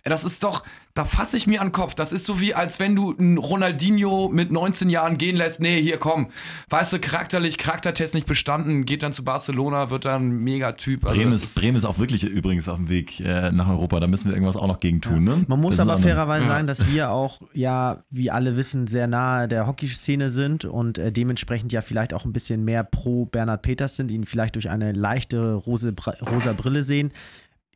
Das 0.04 0.24
ist 0.24 0.44
doch, 0.44 0.64
da 1.00 1.06
fasse 1.06 1.38
ich 1.38 1.48
mir 1.48 1.62
an 1.62 1.68
den 1.68 1.72
Kopf. 1.72 1.94
Das 1.94 2.12
ist 2.12 2.26
so 2.26 2.42
wie, 2.42 2.54
als 2.54 2.82
wenn 2.82 2.94
du 2.94 3.16
einen 3.18 3.38
Ronaldinho 3.38 4.30
mit 4.34 4.52
19 4.52 4.90
Jahren 4.90 5.18
gehen 5.18 5.38
lässt. 5.38 5.62
Nee, 5.62 5.82
hier 5.82 5.96
komm. 5.96 6.28
Weißt 6.70 6.92
du, 6.92 7.00
charakterlich, 7.00 7.58
Charaktertest 7.58 8.14
nicht 8.14 8.26
bestanden, 8.26 8.84
geht 8.84 9.02
dann 9.02 9.14
zu 9.14 9.24
Barcelona, 9.24 9.92
wird 9.92 10.04
dann 10.04 10.28
ein 10.28 10.44
Megatyp. 10.44 11.06
Also 11.06 11.16
Bremen 11.16 11.32
ist, 11.32 11.56
Bremen 11.56 11.78
ist 11.78 11.86
auch 11.86 12.00
wirklich 12.00 12.26
übrigens 12.26 12.68
auf 12.68 12.76
dem 12.76 12.90
Weg 12.90 13.22
äh, 13.22 13.50
nach 13.50 13.70
Europa. 13.70 14.02
Da 14.02 14.08
müssen 14.08 14.26
wir 14.26 14.34
irgendwas 14.34 14.58
auch 14.58 14.68
noch 14.68 14.80
gegen 14.80 15.00
tun. 15.00 15.24
Ne? 15.24 15.46
Man 15.48 15.62
muss 15.62 15.78
Das 15.78 15.88
aber 15.88 16.00
fairerweise 16.00 16.48
sagen, 16.48 16.68
dass 16.68 16.86
wir 16.86 17.12
auch, 17.12 17.40
ja, 17.54 18.04
wie 18.10 18.30
alle 18.30 18.58
wissen, 18.58 18.88
sehr 18.88 19.08
nahe 19.08 19.48
der 19.48 19.68
Hockeyszene 19.68 20.32
sind 20.32 20.66
und 20.66 20.98
äh, 20.98 21.14
dementsprechend 21.14 21.72
ja 21.72 21.80
vielleicht 21.80 22.14
auch 22.14 22.26
ein 22.26 22.34
bisschen 22.34 22.66
mehr 22.66 22.84
pro 22.84 23.24
Bernhard 23.24 23.62
Peters 23.62 23.96
sind, 23.96 24.12
ihn 24.12 24.26
vielleicht 24.26 24.56
durch 24.56 24.70
eine 24.70 24.92
leichte 24.92 25.54
rose, 25.54 25.94
rosa 26.30 26.52
Brille 26.52 26.84
sehen. 26.84 27.14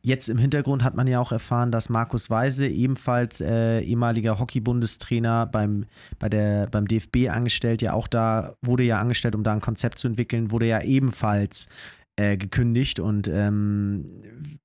Jetzt 0.06 0.28
im 0.28 0.36
Hintergrund 0.36 0.84
hat 0.84 0.94
man 0.94 1.06
ja 1.06 1.18
auch 1.18 1.32
erfahren, 1.32 1.70
dass 1.70 1.88
Markus 1.88 2.28
Weise, 2.28 2.66
ebenfalls 2.68 3.40
äh, 3.40 3.80
ehemaliger 3.80 4.38
Hockey-Bundestrainer 4.38 5.46
beim, 5.46 5.86
bei 6.18 6.28
der, 6.28 6.66
beim 6.66 6.86
DFB 6.86 7.30
angestellt, 7.30 7.80
ja 7.80 7.94
auch 7.94 8.06
da, 8.06 8.54
wurde 8.60 8.82
ja 8.82 9.00
angestellt, 9.00 9.34
um 9.34 9.42
da 9.44 9.54
ein 9.54 9.62
Konzept 9.62 9.98
zu 9.98 10.06
entwickeln, 10.06 10.50
wurde 10.50 10.66
ja 10.66 10.82
ebenfalls 10.82 11.68
äh, 12.16 12.36
gekündigt 12.36 13.00
und 13.00 13.28
ähm, 13.28 14.04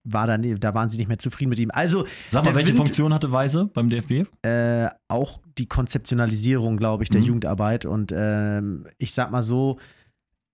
war 0.03 0.27
dann, 0.27 0.59
da 0.59 0.73
waren 0.73 0.89
sie 0.89 0.97
nicht 0.97 1.07
mehr 1.07 1.19
zufrieden 1.19 1.51
mit 1.51 1.59
ihm. 1.59 1.71
Also, 1.71 2.05
Sag 2.31 2.43
mal, 2.43 2.53
welche 2.53 2.69
Wind- 2.71 2.77
Funktion 2.77 3.13
hatte 3.13 3.31
Weise 3.31 3.69
beim 3.73 3.89
DFB? 3.89 4.25
äh, 4.45 4.89
auch 5.07 5.39
die 5.57 5.67
Konzeptionalisierung, 5.67 6.75
glaube 6.75 7.03
ich, 7.03 7.09
der 7.09 7.21
Mhm. 7.21 7.27
Jugendarbeit. 7.27 7.85
Und 7.85 8.13
ähm, 8.13 8.87
ich 8.97 9.13
sag 9.13 9.31
mal 9.31 9.41
so, 9.41 9.79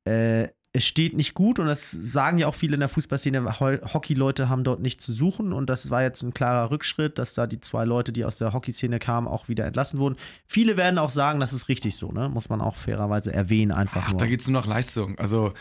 äh, 0.08 0.48
es 0.76 0.86
steht 0.86 1.16
nicht 1.16 1.34
gut 1.34 1.58
und 1.58 1.68
das 1.68 1.90
sagen 1.90 2.38
ja 2.38 2.48
auch 2.48 2.56
viele 2.56 2.74
in 2.74 2.82
der 2.82 2.90
Fußballszene, 2.90 3.60
Ho 3.62 3.78
Hockey-Leute 3.94 4.50
haben 4.50 4.66
dort 4.66 4.82
nichts 4.82 5.06
zu 5.06 5.14
suchen 5.14 5.54
und 5.54 5.70
das 5.70 5.90
war 5.90 6.04
jetzt 6.04 6.22
ein 6.22 6.34
klarer 6.34 6.70
Rückschritt, 6.70 7.18
dass 7.18 7.34
da 7.34 7.48
die 7.48 7.62
zwei 7.62 7.86
Leute, 7.86 8.12
die 8.12 8.26
aus 8.26 8.38
der 8.38 8.52
Hockeyszene 8.52 9.00
kamen, 9.00 9.26
auch 9.26 9.48
wieder 9.48 9.66
entlassen 9.66 10.00
wurden. 10.00 10.18
Viele 10.46 10.76
werden 10.76 10.98
auch 11.00 11.10
sagen, 11.10 11.40
das 11.40 11.54
ist 11.54 11.70
richtig 11.70 11.96
so, 11.96 12.12
ne? 12.12 12.28
Muss 12.28 12.50
man 12.50 12.60
auch 12.60 12.76
fairerweise 12.76 13.34
erwähnen, 13.34 13.72
einfach 13.72 14.04
Ach, 14.06 14.12
nur. 14.12 14.20
da 14.20 14.28
geht 14.28 14.42
es 14.42 14.50
nur 14.50 14.60
nach 14.60 14.68
Leistung. 14.68 15.18
Also, 15.18 15.54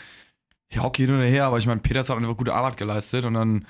ja, 0.69 0.83
Hockey 0.83 1.05
hin 1.05 1.15
oder 1.15 1.23
her, 1.23 1.45
aber 1.45 1.59
ich 1.59 1.65
meine, 1.65 1.79
Peters 1.79 2.09
hat 2.09 2.17
einfach 2.17 2.35
gute 2.35 2.53
Arbeit 2.53 2.75
geleistet 2.75 3.23
und 3.23 3.35
dann 3.35 3.65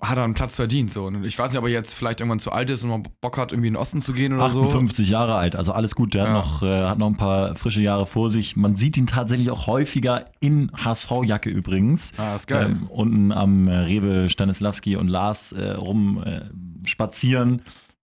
hat 0.00 0.16
er 0.16 0.24
einen 0.24 0.34
Platz 0.34 0.56
verdient. 0.56 0.90
So. 0.90 1.06
Und 1.06 1.24
ich 1.24 1.36
weiß 1.38 1.50
nicht, 1.50 1.58
ob 1.58 1.64
er 1.64 1.70
jetzt 1.72 1.94
vielleicht 1.94 2.20
irgendwann 2.20 2.38
zu 2.38 2.52
alt 2.52 2.70
ist 2.70 2.84
und 2.84 2.90
mal 2.90 3.02
Bock 3.20 3.36
hat, 3.36 3.50
irgendwie 3.52 3.66
in 3.68 3.74
den 3.74 3.80
Osten 3.80 4.00
zu 4.00 4.12
gehen 4.12 4.32
oder 4.32 4.48
so. 4.48 4.62
58 4.62 5.08
Jahre 5.08 5.34
alt, 5.34 5.56
also 5.56 5.72
alles 5.72 5.94
gut. 5.96 6.14
Der 6.14 6.24
Ja. 6.24 6.28
hat, 6.28 6.34
noch, 6.34 6.62
äh, 6.62 6.82
hat 6.84 6.98
noch 6.98 7.08
ein 7.08 7.16
paar 7.16 7.54
frische 7.56 7.80
Jahre 7.80 8.06
vor 8.06 8.30
sich. 8.30 8.54
Man 8.56 8.74
sieht 8.76 8.96
ihn 8.96 9.06
tatsächlich 9.08 9.50
auch 9.50 9.66
häufiger 9.66 10.26
in 10.40 10.70
HSV-Jacke 10.72 11.50
übrigens. 11.50 12.12
Ah, 12.16 12.34
ist 12.36 12.46
geil. 12.46 12.66
Ähm, 12.70 12.86
unten 12.88 13.32
am 13.32 13.66
äh, 13.66 13.76
Rewe 13.76 14.30
Stanislawski 14.30 14.94
und 14.96 15.08
Lars 15.08 15.50
äh, 15.52 15.70
rum 15.72 16.22
äh, 16.24 16.42
spazieren, 16.86 17.62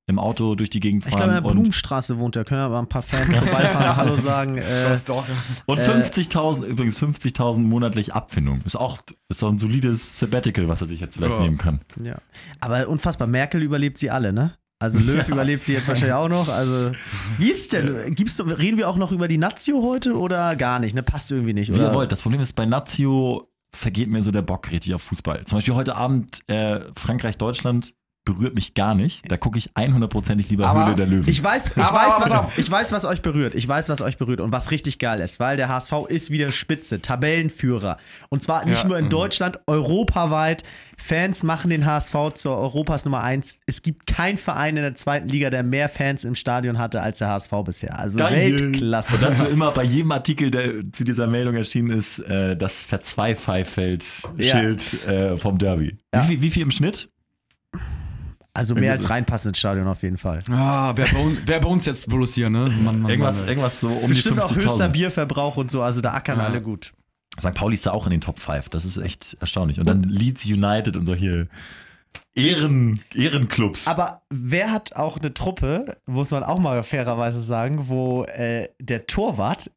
im 0.09 0.17
Auto 0.19 0.55
durch 0.55 0.69
die 0.71 0.79
Gegend 0.79 1.03
ich 1.05 1.11
glaube, 1.11 1.25
in 1.25 1.29
fahren. 1.31 1.43
der 1.43 1.49
Blumenstraße 1.53 2.17
wohnt 2.17 2.35
er. 2.35 2.43
Können 2.43 2.61
aber 2.61 2.79
ein 2.79 2.87
paar 2.87 3.03
Fans 3.03 3.33
vorbeifahren, 3.35 3.95
Hallo 3.95 4.17
sagen. 4.17 4.57
Äh, 4.69 4.95
und 5.67 5.77
äh, 5.77 5.81
50.000, 5.83 6.63
übrigens 6.65 6.99
50.000 7.01 7.59
monatlich 7.59 8.13
Abfindung. 8.13 8.61
Ist 8.65 8.75
auch 8.75 8.97
ist 9.29 9.43
ein 9.43 9.57
solides 9.59 10.17
Sabbatical, 10.19 10.67
was 10.67 10.81
er 10.81 10.87
sich 10.87 10.99
jetzt 10.99 11.15
vielleicht 11.17 11.33
Ja. 11.35 11.41
nehmen 11.41 11.57
kann. 11.57 11.81
Ja. 12.03 12.17
Aber 12.59 12.87
unfassbar, 12.89 13.27
Merkel 13.27 13.61
überlebt 13.61 13.97
sie 13.99 14.09
alle, 14.09 14.33
ne? 14.33 14.53
Also 14.79 14.97
Löw 14.99 15.27
überlebt 15.27 15.65
sie 15.65 15.73
jetzt 15.73 15.87
wahrscheinlich 15.87 16.13
auch 16.15 16.29
noch. 16.29 16.49
Also, 16.49 16.91
wie 17.37 17.49
ist 17.51 17.59
es 17.61 17.67
denn? 17.69 18.15
Gibt's, 18.15 18.35
so- 18.37 18.43
reden 18.45 18.77
wir 18.77 18.89
auch 18.89 18.95
noch 18.97 19.11
über 19.11 19.27
die 19.27 19.37
Nazio 19.37 19.83
heute 19.83 20.17
oder 20.17 20.55
gar 20.55 20.79
nicht? 20.79 20.95
Ne? 20.95 21.03
Passt 21.03 21.31
irgendwie 21.31 21.53
nicht. 21.53 21.69
Wie 21.71 21.75
Oder? 21.75 21.89
ihr 21.89 21.93
wollt. 21.93 22.11
Das 22.11 22.21
Problem 22.23 22.41
ist, 22.41 22.53
bei 22.53 22.65
Nazio 22.65 23.47
vergeht 23.71 24.09
mir 24.09 24.23
so 24.23 24.31
der 24.31 24.41
Bock 24.41 24.71
richtig 24.71 24.95
auf 24.95 25.03
Fußball. 25.03 25.43
Zum 25.43 25.57
Beispiel 25.57 25.75
heute 25.75 25.95
Abend 25.95 26.39
äh, 26.49 26.79
Frankreich-Deutschland 26.95 27.93
berührt 28.33 28.55
mich 28.55 28.73
gar 28.73 28.95
nicht. 28.95 29.29
Da 29.29 29.37
gucke 29.37 29.57
ich 29.57 29.71
100%ig 29.71 30.49
lieber 30.49 30.67
Aber 30.67 30.85
Höhle 30.85 30.95
der 30.95 31.07
Löwen. 31.07 31.29
Ich 31.29 31.43
weiß, 31.43 31.71
ich, 31.71 31.77
weiß, 31.77 32.13
was, 32.19 32.57
ich 32.57 32.69
weiß, 32.69 32.91
was 32.91 33.05
euch 33.05 33.21
berührt. 33.21 33.55
Ich 33.55 33.65
weiß, 33.67 33.89
was 33.89 34.01
euch 34.01 34.17
berührt 34.17 34.41
und 34.41 34.51
was 34.51 34.71
richtig 34.71 34.99
geil 34.99 35.21
ist, 35.21 35.39
weil 35.39 35.57
der 35.57 35.69
HSV 35.69 35.93
ist 36.07 36.29
wieder 36.31 36.51
Spitze, 36.51 37.01
Tabellenführer. 37.01 37.97
Und 38.29 38.43
zwar 38.43 38.65
nicht 38.65 38.83
Ja, 38.83 38.87
nur 38.87 38.97
in 38.97 39.05
mhm. 39.05 39.09
Deutschland, 39.09 39.59
europaweit. 39.67 40.63
Fans 40.97 41.43
machen 41.43 41.69
den 41.69 41.85
HSV 41.85 42.33
zur 42.35 42.57
Europas 42.57 43.05
Nummer 43.05 43.23
1. 43.23 43.61
Es 43.65 43.81
gibt 43.81 44.05
keinen 44.05 44.35
Verein 44.37 44.75
in 44.75 44.83
der 44.83 44.95
zweiten 44.95 45.29
Liga, 45.29 45.49
der 45.49 45.63
mehr 45.63 45.87
Fans 45.87 46.25
im 46.25 46.35
Stadion 46.35 46.77
hatte 46.77 47.01
als 47.01 47.19
der 47.19 47.29
HSV 47.29 47.51
bisher. 47.65 47.97
Also 47.97 48.19
Weltklasse. 48.19 49.15
Und 49.15 49.23
dazu 49.23 49.45
immer 49.45 49.71
bei 49.71 49.83
jedem 49.83 50.11
Artikel, 50.11 50.51
der 50.51 50.91
zu 50.91 51.05
dieser 51.05 51.27
Meldung 51.27 51.55
erschienen 51.55 51.91
ist, 51.91 52.19
äh, 52.19 52.57
das 52.57 52.83
Verzweifei-Feld-Schild 52.83 55.07
äh, 55.07 55.37
vom 55.37 55.57
Derby. 55.57 55.97
Ja. 56.13 56.23
Wie, 56.23 56.27
viel, 56.27 56.41
wie 56.41 56.49
viel 56.49 56.63
im 56.63 56.71
Schnitt? 56.71 57.09
Also 58.59 58.75
mehr 58.75 58.91
als 58.91 59.09
reinpassen 59.09 59.49
ins 59.49 59.57
Stadion 59.57 59.87
auf 59.87 60.03
jeden 60.03 60.17
Fall. 60.17 60.43
Ah, 60.51 60.91
wer 60.95 61.05
bei, 61.07 61.19
uns, 61.19 61.39
wer 61.45 61.59
bei 61.59 61.67
uns 61.69 61.85
jetzt 61.85 62.07
bloß 62.07 62.33
hier, 62.35 62.49
ne? 62.49 62.69
Mann, 62.83 63.01
Mann, 63.01 63.09
Irgendwas, 63.09 63.39
Mann, 63.39 63.49
irgendwas 63.49 63.79
so 63.79 63.87
um 63.89 64.09
Bestimmt 64.09 64.39
auch 64.41 64.51
die 64.51 64.55
höchster 64.55 64.85
50.000. 64.85 64.89
Bierverbrauch 64.89 65.57
und 65.57 65.71
so, 65.71 65.81
also 65.81 66.01
da 66.01 66.13
ackern 66.13 66.37
Ja. 66.39 66.45
alle 66.45 66.61
gut. 66.61 66.93
St. 67.39 67.53
Pauli 67.53 67.75
ist 67.75 67.85
da 67.85 67.91
auch 67.91 68.05
in 68.05 68.11
den 68.11 68.21
Top 68.21 68.37
5. 68.39 68.69
Das 68.69 68.83
ist 68.85 68.97
echt 68.97 69.37
erstaunlich. 69.39 69.79
Und 69.79 69.85
dann 69.87 70.03
Leeds 70.03 70.45
United 70.45 70.97
und 70.97 71.05
solche 71.05 71.47
Ehren, 72.35 73.01
Ehrenclubs. 73.13 73.87
Aber 73.87 74.21
wer 74.29 74.71
hat 74.71 74.95
auch 74.95 75.17
eine 75.17 75.33
Truppe, 75.33 75.97
muss 76.05 76.31
man 76.31 76.43
auch 76.43 76.59
mal 76.59 76.83
fairerweise 76.83 77.41
sagen, 77.41 77.87
wo 77.87 78.23
äh, 78.25 78.67
der 78.79 79.07
Torwart 79.07 79.71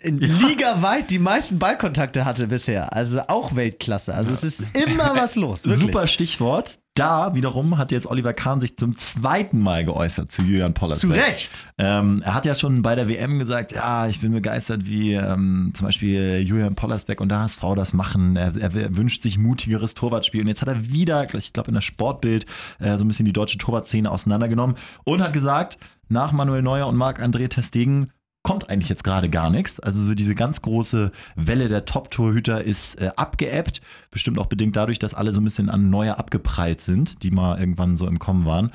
in 0.00 0.18
ligaweit 0.18 1.10
die 1.10 1.18
meisten 1.18 1.58
Ballkontakte 1.58 2.24
hatte 2.24 2.46
bisher. 2.46 2.92
Also 2.94 3.20
auch 3.26 3.56
Weltklasse. 3.56 4.14
Also 4.14 4.32
es 4.32 4.44
ist 4.44 4.64
immer 4.76 5.16
was 5.16 5.34
los. 5.34 5.64
Wirklich. 5.64 5.80
Super 5.80 6.06
Stichwort. 6.06 6.78
Da 6.94 7.34
wiederum 7.34 7.78
hat 7.78 7.92
jetzt 7.92 8.06
Oliver 8.06 8.32
Kahn 8.32 8.60
sich 8.60 8.76
zum 8.76 8.96
zweiten 8.96 9.60
Mal 9.60 9.84
geäußert 9.84 10.32
zu 10.32 10.42
Julian 10.42 10.74
Pollersbeck. 10.74 11.10
Zu 11.10 11.16
Recht. 11.16 11.68
Ähm, 11.78 12.22
er 12.24 12.34
hat 12.34 12.44
ja 12.44 12.56
schon 12.56 12.82
bei 12.82 12.96
der 12.96 13.08
WM 13.08 13.38
gesagt, 13.38 13.72
ja, 13.72 14.08
ich 14.08 14.20
bin 14.20 14.32
begeistert, 14.32 14.84
wie 14.86 15.14
ähm, 15.14 15.72
zum 15.74 15.86
Beispiel 15.86 16.40
Julian 16.44 16.74
Pollersbeck 16.74 17.20
und 17.20 17.28
der 17.28 17.40
HSV 17.40 17.62
das 17.76 17.92
machen. 17.92 18.34
Er, 18.36 18.52
er 18.56 18.96
wünscht 18.96 19.22
sich 19.22 19.38
mutigeres 19.38 19.94
Torwartspiel. 19.94 20.40
Und 20.40 20.48
jetzt 20.48 20.60
hat 20.60 20.68
er 20.68 20.90
wieder, 20.90 21.32
ich 21.34 21.52
glaube 21.52 21.68
in 21.68 21.74
der 21.74 21.82
Sportbild, 21.82 22.46
äh, 22.80 22.96
so 22.98 23.04
ein 23.04 23.08
bisschen 23.08 23.26
die 23.26 23.32
deutsche 23.32 23.58
Torwartszene 23.58 24.10
auseinandergenommen 24.10 24.76
und 25.04 25.22
hat 25.22 25.32
gesagt, 25.32 25.78
nach 26.08 26.32
Manuel 26.32 26.62
Neuer 26.62 26.86
und 26.86 26.96
Marc-André 26.96 27.48
Testegen 27.48 28.10
kommt 28.48 28.70
eigentlich 28.70 28.88
jetzt 28.88 29.04
gerade 29.04 29.28
gar 29.28 29.50
nichts. 29.50 29.78
Also 29.78 30.02
so 30.02 30.14
diese 30.14 30.34
ganz 30.34 30.62
große 30.62 31.12
Welle 31.36 31.68
der 31.68 31.84
Top-Torhüter 31.84 32.64
ist 32.64 32.98
äh, 32.98 33.10
abgeebbt. 33.14 33.82
Bestimmt 34.10 34.38
auch 34.38 34.46
bedingt 34.46 34.74
dadurch, 34.74 34.98
dass 34.98 35.12
alle 35.12 35.34
so 35.34 35.42
ein 35.42 35.44
bisschen 35.44 35.68
an 35.68 35.90
Neuer 35.90 36.18
abgeprallt 36.18 36.80
sind, 36.80 37.22
die 37.24 37.30
mal 37.30 37.60
irgendwann 37.60 37.98
so 37.98 38.06
im 38.06 38.18
Kommen 38.18 38.46
waren. 38.46 38.70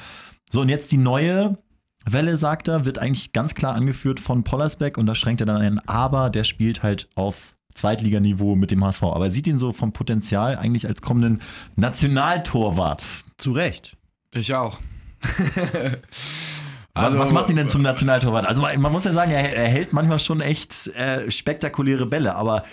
So, 0.48 0.62
und 0.62 0.70
jetzt 0.70 0.92
die 0.92 1.00
neue 1.00 1.58
Welle, 2.06 2.38
sagt 2.38 2.68
er, 2.68 2.86
wird 2.86 3.00
eigentlich 3.00 3.34
ganz 3.34 3.56
klar 3.56 3.74
angeführt 3.74 4.20
von 4.20 4.44
Pollersbeck 4.44 5.00
und 5.00 5.08
da 5.08 5.16
schränkt 5.16 5.42
er 5.42 5.48
dann 5.48 5.60
ein 5.60 5.80
Aber, 5.88 6.30
der 6.30 6.44
spielt 6.44 6.84
halt 6.84 7.10
auf 7.16 7.56
Zweitliganiveau 7.74 8.56
mit 8.56 8.70
dem 8.70 8.86
HSV. 8.86 9.02
Aber 9.02 9.26
er 9.26 9.32
sieht 9.32 9.48
ihn 9.48 9.58
so 9.58 9.74
vom 9.74 9.92
Potenzial 9.92 10.56
eigentlich 10.56 10.88
als 10.88 11.02
kommenden 11.02 11.42
Nationaltorwart. 11.78 13.26
Zu 13.40 13.54
Recht. 13.54 13.98
Ich 14.34 14.54
auch. 14.54 14.80
Was, 16.94 17.06
Also- 17.06 17.20
was 17.20 17.32
macht 17.34 17.50
ihn 17.50 17.56
denn 17.56 17.70
zum 17.70 17.82
Nationaltorwart? 17.82 18.46
Also 18.46 18.62
man 18.62 18.92
muss 18.92 19.04
ja 19.04 19.14
sagen, 19.14 19.32
er, 19.32 19.56
er 19.56 19.68
hält 19.68 19.94
manchmal 19.94 20.20
schon 20.20 20.42
echt 20.42 20.88
äh, 20.96 21.30
spektakuläre 21.32 22.06
Bälle, 22.06 22.36
aber 22.36 22.64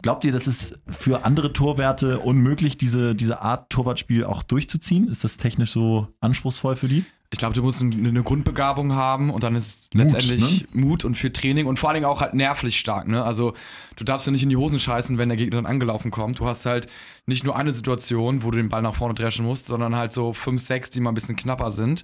glaubt 0.00 0.24
ihr, 0.24 0.32
das 0.32 0.46
ist 0.46 0.78
für 0.86 1.24
andere 1.24 1.52
Torwerte 1.52 2.20
unmöglich, 2.20 2.76
diese, 2.78 3.14
diese 3.14 3.42
Art 3.42 3.70
Torwartspiel 3.70 4.24
auch 4.24 4.42
durchzuziehen? 4.42 5.08
Ist 5.08 5.24
das 5.24 5.36
technisch 5.38 5.72
so 5.72 6.08
anspruchsvoll 6.20 6.76
für 6.76 6.88
die? 6.88 7.04
Ich 7.32 7.38
glaube, 7.38 7.54
du 7.54 7.62
musst 7.62 7.80
eine, 7.80 8.22
Grundbegabung 8.22 8.94
haben 8.94 9.30
und 9.30 9.42
dann 9.42 9.56
ist 9.56 9.94
Mut, 9.94 10.04
letztendlich 10.04 10.66
Mut 10.74 11.02
und 11.04 11.14
viel 11.14 11.32
Training 11.32 11.66
und 11.66 11.78
vor 11.78 11.88
allen 11.88 11.94
Dingen 11.94 12.06
auch 12.06 12.20
halt 12.20 12.34
nervlich 12.34 12.78
stark. 12.78 13.08
Ne? 13.08 13.24
Also 13.24 13.54
du 13.96 14.04
darfst 14.04 14.26
ja 14.26 14.32
nicht 14.32 14.42
in 14.42 14.50
die 14.50 14.56
Hosen 14.56 14.78
scheißen, 14.78 15.16
wenn 15.16 15.30
der 15.30 15.38
Gegner 15.38 15.56
dann 15.56 15.66
angelaufen 15.66 16.10
kommt. 16.10 16.40
Du 16.40 16.46
hast 16.46 16.66
halt 16.66 16.88
nicht 17.26 17.42
nur 17.42 17.56
eine 17.56 17.72
Situation, 17.72 18.42
wo 18.42 18.50
du 18.50 18.58
den 18.58 18.68
Ball 18.68 18.82
nach 18.82 18.94
vorne 18.94 19.14
dreschen 19.14 19.46
musst, 19.46 19.66
sondern 19.66 19.96
halt 19.96 20.12
so 20.12 20.34
fünf, 20.34 20.60
sechs, 20.60 20.90
die 20.90 21.00
mal 21.00 21.10
ein 21.10 21.14
bisschen 21.14 21.36
knapper 21.36 21.70
sind. 21.70 22.02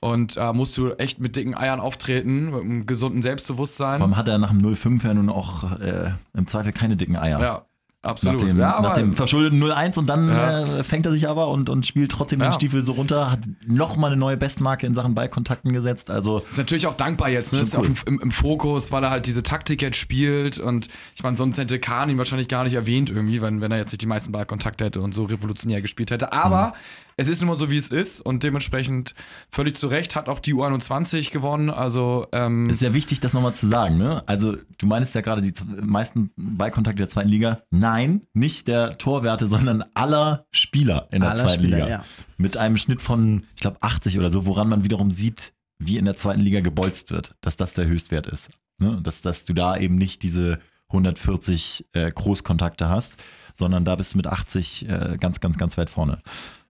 Und 0.00 0.36
äh, 0.36 0.52
musst 0.52 0.76
du 0.76 0.92
echt 0.92 1.20
mit 1.20 1.36
dicken 1.36 1.54
Eiern 1.56 1.80
auftreten, 1.80 2.50
mit 2.50 2.60
einem 2.62 2.86
gesunden 2.86 3.22
Selbstbewusstsein. 3.22 4.02
Allem 4.02 4.16
hat 4.16 4.28
er 4.28 4.38
nach 4.38 4.50
dem 4.50 4.74
05 4.74 5.04
ja 5.04 5.14
nun 5.14 5.30
auch 5.30 5.78
äh, 5.80 6.10
im 6.34 6.46
Zweifel 6.46 6.72
keine 6.72 6.96
dicken 6.96 7.16
Eier. 7.16 7.40
ja, 7.40 7.64
absolut. 8.02 8.40
Nach 8.42 8.48
dem, 8.48 8.58
ja, 8.58 8.80
nach 8.80 8.92
dem 8.92 9.12
verschuldeten 9.14 9.60
0-1 9.62 9.98
und 9.98 10.06
dann 10.06 10.28
Ja. 10.28 10.60
äh, 10.62 10.84
fängt 10.84 11.06
er 11.06 11.12
sich 11.12 11.28
aber 11.28 11.48
und, 11.48 11.68
und 11.70 11.86
spielt 11.86 12.12
trotzdem 12.12 12.38
den 12.38 12.46
Ja. 12.46 12.52
Stiefel 12.52 12.82
so 12.84 12.92
runter, 12.92 13.30
hat 13.32 13.40
nochmal 13.66 14.10
eine 14.12 14.18
neue 14.20 14.36
Bestmarke 14.36 14.86
in 14.86 14.94
Sachen 14.94 15.14
Ballkontakten 15.14 15.72
gesetzt. 15.72 16.10
Also 16.10 16.38
Ist 16.48 16.58
natürlich 16.58 16.86
auch 16.86 16.96
dankbar 16.96 17.30
jetzt, 17.30 17.52
ne? 17.52 17.60
Ist 17.60 17.76
cool. 17.76 17.86
im, 17.86 17.94
im, 18.06 18.20
im 18.20 18.30
Fokus, 18.30 18.92
weil 18.92 19.02
er 19.02 19.10
halt 19.10 19.26
diese 19.26 19.42
Taktik 19.42 19.82
jetzt 19.82 19.96
spielt 19.96 20.58
und 20.58 20.88
ich 21.16 21.22
meine, 21.22 21.36
sonst 21.36 21.58
hätte 21.58 21.80
Kahn 21.80 22.10
ihn 22.10 22.18
wahrscheinlich 22.18 22.48
gar 22.48 22.62
nicht 22.64 22.74
erwähnt 22.74 23.10
irgendwie, 23.10 23.40
wenn, 23.42 23.60
wenn 23.60 23.72
er 23.72 23.78
jetzt 23.78 23.90
nicht 23.92 24.02
die 24.02 24.06
meisten 24.06 24.30
Ballkontakte 24.30 24.84
hätte 24.84 25.00
und 25.00 25.14
so 25.14 25.24
revolutionär 25.24 25.80
gespielt 25.82 26.10
hätte. 26.12 26.32
Aber 26.32 26.74
es 27.18 27.28
ist 27.28 27.42
immer 27.42 27.54
so, 27.54 27.70
wie 27.70 27.78
es 27.78 27.88
ist 27.88 28.20
und 28.20 28.42
dementsprechend 28.42 29.14
völlig 29.50 29.76
zu 29.76 29.86
Recht 29.86 30.16
hat 30.16 30.28
auch 30.28 30.38
die 30.38 30.54
U21 30.54 31.32
gewonnen. 31.32 31.70
Also, 31.70 32.26
ähm, 32.32 32.68
ist 32.68 32.80
sehr 32.80 32.92
wichtig, 32.92 33.20
das 33.20 33.32
nochmal 33.32 33.54
zu 33.54 33.68
sagen. 33.68 33.96
Ne? 33.96 34.22
Also 34.26 34.56
du 34.78 34.86
meinst 34.86 35.14
ja 35.14 35.22
gerade 35.22 35.40
die 35.40 35.54
meisten 35.80 36.30
Ballkontakte 36.36 36.98
der 36.98 37.08
zweiten 37.08 37.30
Liga. 37.30 37.62
Nein, 37.70 38.26
nicht 38.34 38.68
der 38.68 38.98
Torwerte, 38.98 39.48
sondern 39.48 39.82
aller 39.94 40.46
Spieler 40.50 41.08
in 41.10 41.22
der 41.22 41.30
Aller 41.30 41.40
zweiten 41.40 41.60
Spieler, 41.60 41.78
Liga. 41.78 41.88
ja. 41.88 42.04
Mit 42.36 42.56
einem 42.58 42.76
Schnitt 42.76 43.00
von, 43.00 43.44
ich 43.54 43.62
glaube, 43.62 43.78
80 43.80 44.18
oder 44.18 44.30
so, 44.30 44.44
woran 44.44 44.68
man 44.68 44.84
wiederum 44.84 45.10
sieht, 45.10 45.54
wie 45.78 45.96
in 45.96 46.04
der 46.04 46.16
zweiten 46.16 46.40
Liga 46.40 46.60
gebolzt 46.60 47.10
wird, 47.10 47.34
dass 47.40 47.56
das 47.56 47.72
der 47.72 47.86
Höchstwert 47.86 48.26
ist. 48.26 48.50
Ne? 48.78 49.00
Dass, 49.02 49.22
dass 49.22 49.46
du 49.46 49.54
da 49.54 49.76
eben 49.78 49.96
nicht 49.96 50.22
diese 50.22 50.58
140 50.88 51.86
äh, 51.92 52.10
Großkontakte 52.10 52.88
hast, 52.90 53.16
sondern 53.54 53.86
da 53.86 53.96
bist 53.96 54.12
du 54.12 54.18
mit 54.18 54.26
80 54.26 54.88
äh, 54.88 55.16
ganz, 55.18 55.40
ganz, 55.40 55.56
ganz 55.56 55.78
weit 55.78 55.88
vorne. 55.88 56.20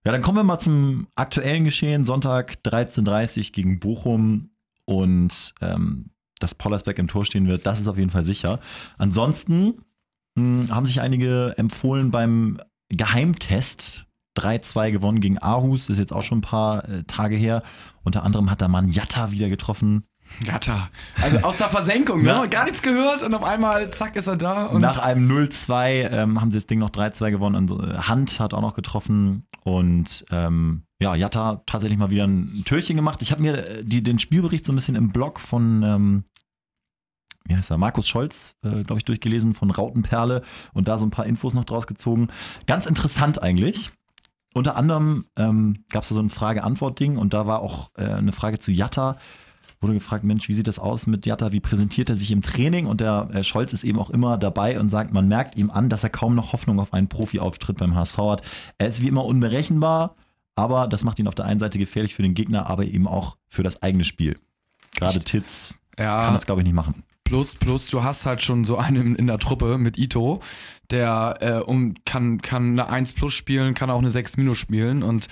Ja, 0.07 0.13
dann 0.13 0.23
kommen 0.23 0.39
wir 0.39 0.45
mal 0.45 0.61
zum 0.61 1.09
aktuellen 1.17 1.65
Geschehen. 1.65 2.05
Sonntag 2.05 2.59
13.30 2.65 3.39
Uhr 3.39 3.45
gegen 3.51 3.81
Bochum 3.81 4.51
und 4.85 5.53
ähm, 5.61 6.11
dass 6.39 6.55
Pollersbeck 6.55 7.01
im 7.01 7.09
Tor 7.09 7.25
stehen 7.25 7.49
wird, 7.49 7.67
das 7.67 7.81
ist 7.81 7.89
auf 7.89 7.99
jeden 7.99 8.11
Fall 8.11 8.23
sicher. 8.23 8.61
Ansonsten 8.99 9.83
mh, 10.37 10.69
haben 10.73 10.87
sich 10.87 11.01
einige 11.01 11.55
empfohlen 11.59 12.13
beim 12.13 12.61
Geheimtest 12.89 14.07
3-2 14.39 14.93
gewonnen 14.93 15.21
gegen 15.21 15.39
Aarhus, 15.39 15.91
ist 15.91 15.99
jetzt 15.99 16.13
auch 16.13 16.23
schon 16.23 16.39
ein 16.39 16.43
paar 16.43 16.89
äh, 16.89 17.03
Tage 17.03 17.35
her. 17.35 17.65
Unter 18.05 18.23
anderem 18.23 18.49
hat 18.49 18.61
der 18.61 18.69
Mann 18.69 18.87
Jatta 18.87 19.33
wieder 19.33 19.49
getroffen. 19.49 20.05
Jatta. 20.45 20.91
Also 21.23 21.39
aus 21.39 21.57
der 21.57 21.69
Versenkung, 21.69 22.23
ne? 22.23 22.47
Gar 22.51 22.65
nichts 22.65 22.83
gehört 22.83 23.23
und 23.23 23.35
auf 23.35 23.45
einmal, 23.45 23.91
zack, 23.91 24.17
ist 24.17 24.27
er 24.27 24.37
da. 24.37 24.67
Und 24.67 24.81
Nach 24.81 24.99
einem 24.99 25.31
0-2 25.31 26.11
ähm, 26.11 26.41
haben 26.41 26.51
sie 26.51 26.59
das 26.59 26.67
Ding 26.67 26.79
noch 26.79 26.91
3-2 26.91 27.31
gewonnen. 27.31 27.71
Und, 27.71 27.91
äh, 27.91 27.99
Hand 27.99 28.39
hat 28.41 28.53
auch 28.55 28.61
noch 28.61 28.75
getroffen. 28.75 29.47
Und 29.65 30.25
ähm, 30.31 30.83
ja, 31.01 31.15
Jatta 31.15 31.63
tatsächlich 31.67 31.99
mal 31.99 32.11
wieder 32.11 32.25
ein 32.27 32.63
Türchen 32.65 32.97
gemacht. 32.97 33.23
Ich 33.23 33.33
habe 33.33 33.43
mir 33.43 33.67
äh, 33.67 33.85
die, 33.85 34.03
den 34.03 34.19
Spielbericht 34.19 34.65
so 34.65 34.73
ein 34.73 34.77
bisschen 34.77 34.95
im 34.95 35.11
Blog 35.11 35.41
von, 35.41 35.83
ähm, 35.83 36.25
wie 37.45 37.57
heißt 37.57 37.71
er, 37.71 37.79
Markus 37.79 38.09
Scholz, 38.09 38.57
äh, 38.63 38.83
glaube 38.83 38.99
ich, 38.99 39.05
durchgelesen 39.05 39.55
von 39.55 39.71
Rautenperle 39.71 40.43
und 40.73 40.89
da 40.89 40.99
so 40.99 41.07
ein 41.07 41.11
paar 41.11 41.27
Infos 41.27 41.55
noch 41.55 41.65
draus 41.65 41.87
gezogen. 41.87 42.29
Ganz 42.67 42.87
interessant 42.87 43.43
eigentlich. 43.43 43.91
Unter 44.55 44.77
anderem 44.77 45.27
ähm, 45.37 45.85
gab 45.91 46.03
es 46.03 46.09
da 46.09 46.15
so 46.15 46.21
ein 46.23 46.31
Frage-Antwort-Ding 46.31 47.19
und 47.19 47.35
da 47.35 47.47
war 47.47 47.61
auch 47.61 47.91
äh, 47.97 48.05
eine 48.05 48.33
Frage 48.33 48.59
zu 48.59 48.71
Jatta. 48.71 49.19
Wurde 49.81 49.95
gefragt, 49.95 50.25
Mensch, 50.25 50.49
wie 50.49 50.55
sieht 50.55 50.67
das 50.67 50.79
aus 50.79 51.07
mit 51.07 51.27
Jatta? 51.27 51.53
Wie 51.53 51.61
präsentiert 51.61 52.09
er 52.09 52.17
sich 52.17 52.31
im 52.31 52.43
Training? 52.43 52.87
Und 52.87 53.01
der 53.01 53.29
äh, 53.33 53.45
Scholz 53.45 53.73
ist 53.73 53.85
eben 53.85 53.99
auch 53.99 54.11
immer 54.11 54.39
dabei 54.39 54.81
und 54.81 54.89
sagt, 54.89 55.13
man 55.13 55.29
merkt 55.29 55.57
ihm 55.57 55.71
an, 55.71 55.91
dass 55.91 56.03
er 56.03 56.11
kaum 56.11 56.35
noch 56.35 56.53
Hoffnung 56.53 56.81
auf 56.81 56.95
einen 56.95 57.09
Profi-Auftritt 57.09 57.77
beim 57.79 57.95
HSV 57.95 58.19
hat. 58.19 58.43
Er 58.79 58.89
ist 58.89 59.03
wie 59.03 59.09
immer 59.09 59.25
unberechenbar, 59.25 60.17
aber 60.55 60.89
das 60.89 61.05
macht 61.05 61.19
ihn 61.19 61.29
auf 61.29 61.35
der 61.35 61.45
einen 61.45 61.61
Seite 61.61 61.79
gefährlich 61.79 62.15
für 62.15 62.23
den 62.23 62.35
Gegner, 62.35 62.69
aber 62.69 62.85
eben 62.85 63.07
auch 63.07 63.37
für 63.49 63.63
das 63.63 63.83
eigene 63.83 64.05
Spiel. 64.05 64.39
Gerade 64.97 65.21
Titz 65.21 65.75
kann 65.97 66.07
ja, 66.07 66.33
das, 66.33 66.47
glaube 66.47 66.63
ich, 66.63 66.67
nicht 66.67 66.75
machen. 66.75 67.05
plus, 67.25 67.55
plus, 67.55 67.91
du 67.91 68.03
hast 68.03 68.25
halt 68.25 68.43
schon 68.43 68.65
so 68.65 68.79
einen 68.79 69.15
in 69.17 69.27
der 69.27 69.39
Truppe 69.39 69.79
mit 69.79 69.99
Ito, 69.99 70.41
der 70.91 71.37
äh, 71.41 71.59
um, 71.59 71.95
kann, 72.05 72.41
kann 72.41 72.71
eine 72.71 72.89
1 72.89 73.13
plus 73.13 73.35
spielen, 73.35 73.75
kann 73.75 73.91
auch 73.91 73.99
eine 73.99 74.11
6 74.11 74.37
minus 74.39 74.59
spielen 74.59 75.03
und 75.03 75.29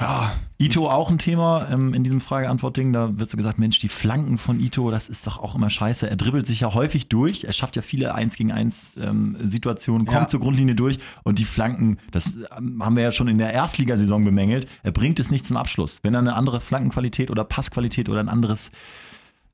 ja, 0.00 0.32
Ito 0.58 0.90
auch 0.90 1.08
ein 1.10 1.18
Thema 1.18 1.68
ähm, 1.70 1.94
in 1.94 2.02
diesem 2.02 2.20
Frage-Antwort-Ding. 2.20 2.92
Da 2.92 3.16
wird 3.18 3.30
so 3.30 3.36
gesagt, 3.36 3.58
Mensch, 3.58 3.78
die 3.78 3.88
Flanken 3.88 4.38
von 4.38 4.58
Ito, 4.58 4.90
das 4.90 5.08
ist 5.08 5.26
doch 5.26 5.38
auch 5.38 5.54
immer 5.54 5.70
scheiße. 5.70 6.08
Er 6.10 6.16
dribbelt 6.16 6.46
sich 6.46 6.60
ja 6.60 6.74
häufig 6.74 7.08
durch. 7.08 7.44
Er 7.44 7.52
schafft 7.52 7.76
ja 7.76 7.82
viele 7.82 8.14
1 8.14 8.36
gegen 8.36 8.50
1 8.50 8.96
ähm, 9.02 9.36
Situationen, 9.40 10.06
kommt 10.06 10.20
Ja. 10.22 10.28
zur 10.28 10.40
Grundlinie 10.40 10.74
durch. 10.74 10.98
Und 11.22 11.38
die 11.38 11.44
Flanken, 11.44 11.98
das 12.10 12.36
ähm, 12.58 12.82
haben 12.84 12.96
wir 12.96 13.04
ja 13.04 13.12
schon 13.12 13.28
in 13.28 13.38
der 13.38 13.52
Erstligasaison 13.52 14.24
bemängelt. 14.24 14.66
Er 14.82 14.90
bringt 14.92 15.20
es 15.20 15.30
nicht 15.30 15.46
zum 15.46 15.56
Abschluss. 15.56 16.00
Wenn 16.02 16.14
er 16.14 16.20
eine 16.20 16.34
andere 16.34 16.60
Flankenqualität 16.60 17.30
oder 17.30 17.44
Passqualität 17.44 18.08
oder 18.08 18.20
ein 18.20 18.28
anderes 18.28 18.70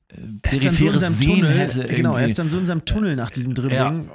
äh, 0.09 0.15
Er 0.43 0.53
ist 0.53 0.65
dann 0.65 0.75
so 0.75 0.85
in 0.85 0.91
peripheres 0.91 1.01
seinem 1.01 1.13
Sehen 1.13 1.35
Tunnel, 1.41 1.57
hätte. 1.59 1.83
genau, 1.95 2.15
er 2.15 2.25
ist 2.25 2.39
dann 2.39 2.49
so 2.49 2.57
in 2.57 2.65
seinem 2.65 2.85
Tunnel 2.85 3.15
nach 3.15 3.29
diesem 3.29 3.53
Dribbling. 3.53 4.09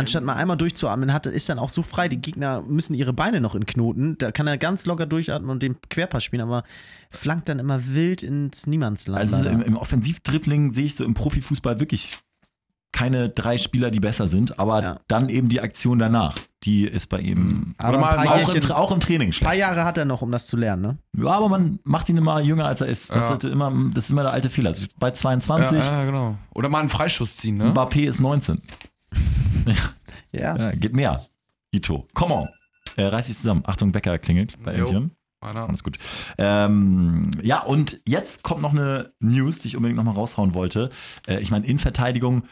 Anstatt 0.00 0.24
mal 0.24 0.34
einmal 0.34 0.56
durchzuatmen, 0.56 1.12
hat, 1.12 1.26
ist 1.26 1.48
dann 1.48 1.58
auch 1.58 1.68
so 1.70 1.82
frei, 1.82 2.08
die 2.08 2.20
Gegner 2.20 2.62
müssen 2.62 2.94
ihre 2.94 3.12
Beine 3.12 3.40
noch 3.40 3.54
in 3.54 3.66
Knoten. 3.66 4.16
Da 4.18 4.32
kann 4.32 4.46
er 4.46 4.58
ganz 4.58 4.86
locker 4.86 5.06
durchatmen 5.06 5.50
und 5.50 5.62
den 5.62 5.76
Querpass 5.88 6.24
spielen, 6.24 6.42
aber 6.42 6.64
flankt 7.10 7.48
dann 7.48 7.58
immer 7.58 7.86
wild 7.94 8.22
ins 8.22 8.66
Niemandsland. 8.66 9.18
Also 9.20 9.48
im, 9.48 9.62
im 9.62 9.76
Offensivdribbling 9.76 10.72
sehe 10.72 10.86
ich 10.86 10.94
so 10.96 11.04
im 11.04 11.14
Profifußball 11.14 11.80
wirklich 11.80 12.18
keine 12.92 13.28
drei 13.28 13.56
Spieler, 13.56 13.92
die 13.92 14.00
besser 14.00 14.26
sind, 14.26 14.58
aber 14.58 14.82
Ja. 14.82 14.96
dann 15.06 15.28
eben 15.28 15.48
die 15.48 15.60
Aktion 15.60 16.00
danach, 16.00 16.34
die 16.64 16.84
ist 16.88 17.06
bei 17.08 17.20
ihm 17.20 17.74
aber 17.78 17.90
Oder 17.90 18.00
mal- 18.00 18.18
auch, 18.18 18.32
im, 18.32 18.38
Jährchen, 18.38 18.60
Tra- 18.62 18.74
auch 18.74 18.90
im 18.90 18.98
Training 18.98 19.28
ein 19.28 19.30
paar 19.30 19.52
schlecht. 19.52 19.58
Jahre 19.60 19.84
hat 19.84 19.96
er 19.96 20.04
noch, 20.06 20.22
um 20.22 20.32
das 20.32 20.48
zu 20.48 20.56
lernen, 20.56 20.82
ne? 20.82 20.98
Ja, 21.16 21.30
aber 21.30 21.48
man 21.48 21.78
macht 21.84 22.08
ihn 22.08 22.16
immer 22.16 22.40
jünger, 22.40 22.64
als 22.66 22.80
er 22.80 22.88
ist. 22.88 23.08
Das, 23.10 23.28
Ja. 23.28 23.34
ist, 23.36 23.44
immer, 23.44 23.72
das 23.94 24.06
ist 24.06 24.10
immer 24.10 24.22
der 24.22 24.32
alte 24.32 24.50
Fehler. 24.50 24.74
Bei 24.98 25.12
22, 25.12 25.78
ja, 25.78 26.00
ja, 26.00 26.04
genau. 26.04 26.36
Oder 26.52 26.68
mal 26.68 26.80
einen 26.80 26.88
Freischuss 26.88 27.36
ziehen, 27.36 27.58
ne? 27.58 27.70
Mbappé 27.70 28.08
ist 28.08 28.18
19. 28.18 28.60
Ja. 30.32 30.56
Ja, 30.56 30.70
geht 30.72 30.94
mehr. 30.94 31.26
Ito, 31.72 32.06
come 32.14 32.34
on. 32.34 32.48
Äh, 32.96 33.04
reiß 33.06 33.26
dich 33.26 33.36
zusammen. 33.36 33.62
Achtung, 33.66 33.92
Wecker 33.94 34.16
klingelt 34.18 34.56
bei. 34.62 34.74
Einer. 35.40 35.68
Alles 35.68 35.82
gut. 35.82 35.98
Ähm, 36.38 37.30
ja, 37.42 37.62
und 37.62 38.00
jetzt 38.06 38.42
kommt 38.44 38.62
noch 38.62 38.72
eine 38.72 39.12
News, 39.20 39.58
die 39.58 39.68
ich 39.68 39.76
unbedingt 39.76 39.96
nochmal 39.96 40.14
raushauen 40.14 40.54
wollte. 40.54 40.90
Äh, 41.26 41.40
ich 41.40 41.50
meine, 41.50 41.66
Innenverteidigung 41.66 42.44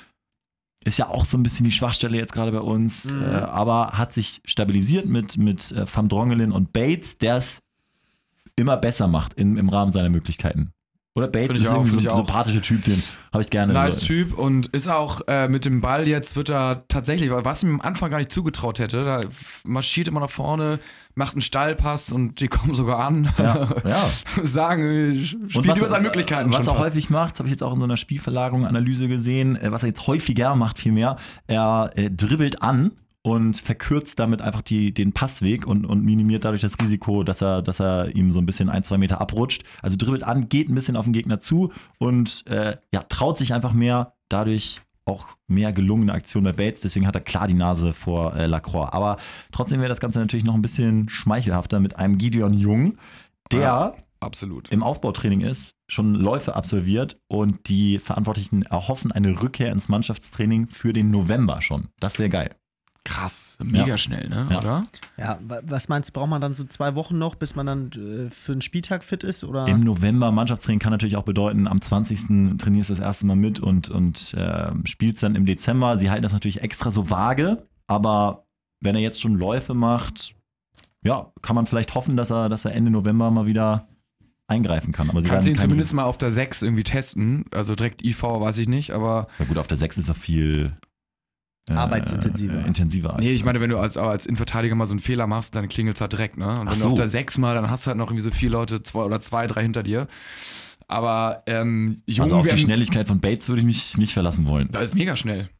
ist 0.84 0.98
ja 0.98 1.08
auch 1.08 1.24
so 1.24 1.36
ein 1.36 1.42
bisschen 1.42 1.64
die 1.64 1.72
Schwachstelle 1.72 2.16
jetzt 2.16 2.32
gerade 2.32 2.50
bei 2.50 2.60
uns, 2.60 3.04
Mhm. 3.04 3.22
äh, 3.22 3.26
aber 3.26 3.92
hat 3.92 4.12
sich 4.12 4.40
stabilisiert 4.44 5.06
mit, 5.06 5.36
mit 5.36 5.70
äh, 5.72 5.84
Van 5.92 6.08
Drongelen 6.08 6.50
und 6.50 6.72
Bates, 6.72 7.18
der 7.18 7.36
es 7.36 7.60
immer 8.56 8.76
besser 8.76 9.06
macht 9.06 9.34
in, 9.34 9.56
im 9.56 9.68
Rahmen 9.68 9.90
seiner 9.92 10.08
Möglichkeiten. 10.08 10.72
Oder 11.18 11.28
Bates 11.28 11.58
ist 11.58 11.68
auch, 11.68 11.84
irgendwie 11.84 12.04
so 12.04 12.10
ein 12.10 12.16
sympathischer 12.16 12.62
Typ, 12.62 12.84
den 12.84 13.02
habe 13.32 13.42
ich 13.42 13.50
gerne. 13.50 13.72
Nice 13.72 13.98
Typ 13.98 14.36
und 14.36 14.68
ist 14.68 14.88
auch 14.88 15.20
äh, 15.26 15.48
mit 15.48 15.64
dem 15.64 15.80
Ball 15.80 16.08
jetzt 16.08 16.36
wird 16.36 16.48
er 16.48 16.84
tatsächlich, 16.88 17.30
was 17.30 17.62
ich 17.62 17.68
ihm 17.68 17.74
am 17.74 17.80
Anfang 17.80 18.10
gar 18.10 18.18
nicht 18.18 18.32
zugetraut 18.32 18.78
hätte, 18.78 19.04
da 19.04 19.24
marschiert 19.64 20.08
immer 20.08 20.20
nach 20.20 20.30
vorne, 20.30 20.78
macht 21.14 21.34
einen 21.34 21.42
Stallpass 21.42 22.12
und 22.12 22.40
die 22.40 22.48
kommen 22.48 22.74
sogar 22.74 23.00
an, 23.00 23.32
Ja, 23.38 23.68
ja. 23.84 24.08
sagen, 24.42 25.24
spielt 25.24 25.76
über 25.76 25.88
seine 25.88 26.04
Möglichkeiten. 26.04 26.52
Was 26.52 26.66
er 26.66 26.74
fast. 26.74 26.86
häufig 26.86 27.10
macht, 27.10 27.38
habe 27.38 27.48
ich 27.48 27.52
jetzt 27.52 27.62
auch 27.62 27.72
in 27.72 27.78
so 27.78 27.84
einer 27.84 27.96
Spielverlagerung 27.96 28.64
Analyse 28.64 29.08
gesehen, 29.08 29.56
äh, 29.56 29.72
was 29.72 29.82
er 29.82 29.88
jetzt 29.88 30.06
häufiger 30.06 30.56
macht 30.56 30.78
vielmehr, 30.78 31.16
er 31.46 31.90
äh, 31.96 32.10
dribbelt 32.10 32.62
an 32.62 32.92
und 33.28 33.58
verkürzt 33.58 34.18
damit 34.18 34.40
einfach 34.40 34.62
die, 34.62 34.94
den 34.94 35.12
Passweg 35.12 35.66
und, 35.66 35.84
und 35.84 36.02
minimiert 36.02 36.44
dadurch 36.44 36.62
das 36.62 36.76
Risiko, 36.80 37.24
dass 37.24 37.42
er, 37.42 37.60
dass 37.60 37.78
er 37.78 38.14
ihm 38.16 38.32
so 38.32 38.38
ein 38.38 38.46
bisschen 38.46 38.70
ein, 38.70 38.84
zwei 38.84 38.96
Meter 38.96 39.20
abrutscht. 39.20 39.64
Also 39.82 39.96
dribbelt 39.98 40.22
an, 40.22 40.48
geht 40.48 40.70
ein 40.70 40.74
bisschen 40.74 40.96
auf 40.96 41.04
den 41.04 41.12
Gegner 41.12 41.38
zu 41.38 41.70
und 41.98 42.46
äh, 42.46 42.76
ja, 42.92 43.02
traut 43.02 43.36
sich 43.36 43.52
einfach 43.52 43.72
mehr, 43.74 44.14
dadurch 44.30 44.80
auch 45.04 45.26
mehr 45.46 45.72
gelungene 45.72 46.12
Aktion 46.12 46.44
bei 46.44 46.52
Bates, 46.52 46.80
deswegen 46.82 47.06
hat 47.06 47.14
er 47.14 47.20
klar 47.20 47.48
die 47.48 47.54
Nase 47.54 47.92
vor 47.92 48.34
äh, 48.34 48.46
Lacroix. 48.46 48.92
Aber 48.92 49.18
trotzdem 49.52 49.80
wäre 49.80 49.88
das 49.88 50.00
Ganze 50.00 50.20
natürlich 50.20 50.44
noch 50.44 50.54
ein 50.54 50.62
bisschen 50.62 51.08
schmeichelhafter 51.08 51.80
mit 51.80 51.96
einem 51.96 52.18
Gideon 52.18 52.54
Jung, 52.54 52.96
der 53.52 53.60
Ja. 53.60 53.94
Absolut. 54.20 54.70
im 54.70 54.82
Aufbautraining 54.82 55.42
ist, 55.42 55.74
schon 55.86 56.14
Läufe 56.14 56.56
absolviert 56.56 57.20
und 57.28 57.68
die 57.68 57.98
Verantwortlichen 58.00 58.62
erhoffen 58.62 59.12
eine 59.12 59.40
Rückkehr 59.42 59.70
ins 59.70 59.88
Mannschaftstraining 59.88 60.66
für 60.66 60.92
den 60.92 61.10
November 61.10 61.62
schon. 61.62 61.88
Das 62.00 62.18
wäre 62.18 62.28
geil. 62.28 62.56
Krass, 63.08 63.56
mega 63.62 63.86
Ja. 63.86 63.98
schnell, 63.98 64.28
ne? 64.28 64.46
Ja. 64.50 64.58
Oder? 64.58 64.86
Ja, 65.16 65.38
wa- 65.46 65.60
was 65.64 65.88
meinst 65.88 66.10
du, 66.10 66.12
braucht 66.12 66.28
man 66.28 66.40
dann 66.42 66.54
so 66.54 66.64
zwei 66.64 66.94
Wochen 66.94 67.16
noch, 67.18 67.36
bis 67.36 67.56
man 67.56 67.64
dann 67.66 67.90
äh, 67.92 68.30
für 68.30 68.52
einen 68.52 68.60
Spieltag 68.60 69.02
fit 69.02 69.24
ist? 69.24 69.44
Oder? 69.44 69.66
Im 69.66 69.80
November 69.80 70.30
Mannschaftstraining 70.30 70.78
kann 70.78 70.92
natürlich 70.92 71.16
auch 71.16 71.22
bedeuten, 71.22 71.66
am 71.66 71.80
20. 71.80 72.58
trainierst 72.58 72.90
du 72.90 72.94
das 72.94 73.02
erste 73.04 73.24
Mal 73.26 73.36
mit 73.36 73.60
und, 73.60 73.88
und 73.88 74.34
äh, 74.34 74.70
spielst 74.84 75.22
dann 75.22 75.34
im 75.36 75.46
Dezember. 75.46 75.96
Sie 75.96 76.10
halten 76.10 76.22
das 76.22 76.32
natürlich 76.34 76.60
extra 76.60 76.90
so 76.90 77.08
vage, 77.08 77.66
aber 77.86 78.44
wenn 78.80 78.94
er 78.94 79.00
jetzt 79.00 79.20
schon 79.20 79.34
Läufe 79.36 79.72
macht, 79.74 80.34
ja, 81.02 81.32
kann 81.42 81.56
man 81.56 81.66
vielleicht 81.66 81.94
hoffen, 81.94 82.16
dass 82.16 82.30
er, 82.30 82.48
dass 82.48 82.64
er 82.66 82.74
Ende 82.74 82.90
November 82.90 83.30
mal 83.30 83.46
wieder 83.46 83.88
eingreifen 84.48 84.92
kann. 84.92 85.08
Aber 85.10 85.22
sie 85.22 85.28
Kannst 85.28 85.46
werden 85.46 85.56
ihn 85.56 85.60
zumindest 85.60 85.94
mal 85.94 86.04
auf 86.04 86.18
der 86.18 86.32
6 86.32 86.62
irgendwie 86.62 86.82
testen. 86.84 87.44
Also 87.52 87.74
direkt 87.74 88.04
IV 88.04 88.22
weiß 88.22 88.58
ich 88.58 88.68
nicht, 88.68 88.90
aber. 88.92 89.26
Ja 89.38 89.44
gut, 89.44 89.58
auf 89.58 89.66
der 89.66 89.76
6 89.76 89.98
ist 89.98 90.08
er 90.08 90.14
viel 90.14 90.72
Arbeitsintensiver. 91.76 92.64
äh, 92.64 92.66
intensiver. 92.66 93.14
Als, 93.14 93.24
Nee, 93.24 93.32
ich 93.32 93.44
meine, 93.44 93.60
wenn 93.60 93.70
du 93.70 93.78
als, 93.78 93.96
als 93.96 94.26
Innenverteidiger 94.26 94.74
mal 94.74 94.86
so 94.86 94.92
einen 94.92 95.00
Fehler 95.00 95.26
machst, 95.26 95.54
dann 95.54 95.68
klingelt 95.68 95.96
es 95.96 96.00
halt 96.00 96.12
direkt, 96.12 96.38
ne? 96.38 96.60
Und 96.60 96.68
wenn 96.68 96.74
so. 96.74 96.84
du 96.84 96.88
auf 96.90 96.94
der 96.94 97.08
6 97.08 97.38
mal, 97.38 97.54
dann 97.54 97.70
hast 97.70 97.84
du 97.84 97.88
halt 97.88 97.98
noch 97.98 98.06
irgendwie 98.06 98.22
so 98.22 98.30
vier 98.30 98.50
Leute, 98.50 98.82
zwei 98.82 99.00
oder 99.00 99.20
zwei, 99.20 99.46
drei 99.46 99.62
hinter 99.62 99.82
dir. 99.82 100.06
Aber 100.86 101.42
ähm, 101.46 101.96
Jung, 102.06 102.24
also 102.24 102.36
auf 102.36 102.48
die 102.48 102.56
Schnelligkeit 102.56 103.08
von 103.08 103.20
Bates 103.20 103.48
würde 103.48 103.60
ich 103.60 103.66
mich 103.66 103.98
nicht 103.98 104.14
verlassen 104.14 104.46
wollen. 104.46 104.68
das 104.70 104.84
ist 104.84 104.94
mega 104.94 105.16
schnell. 105.16 105.50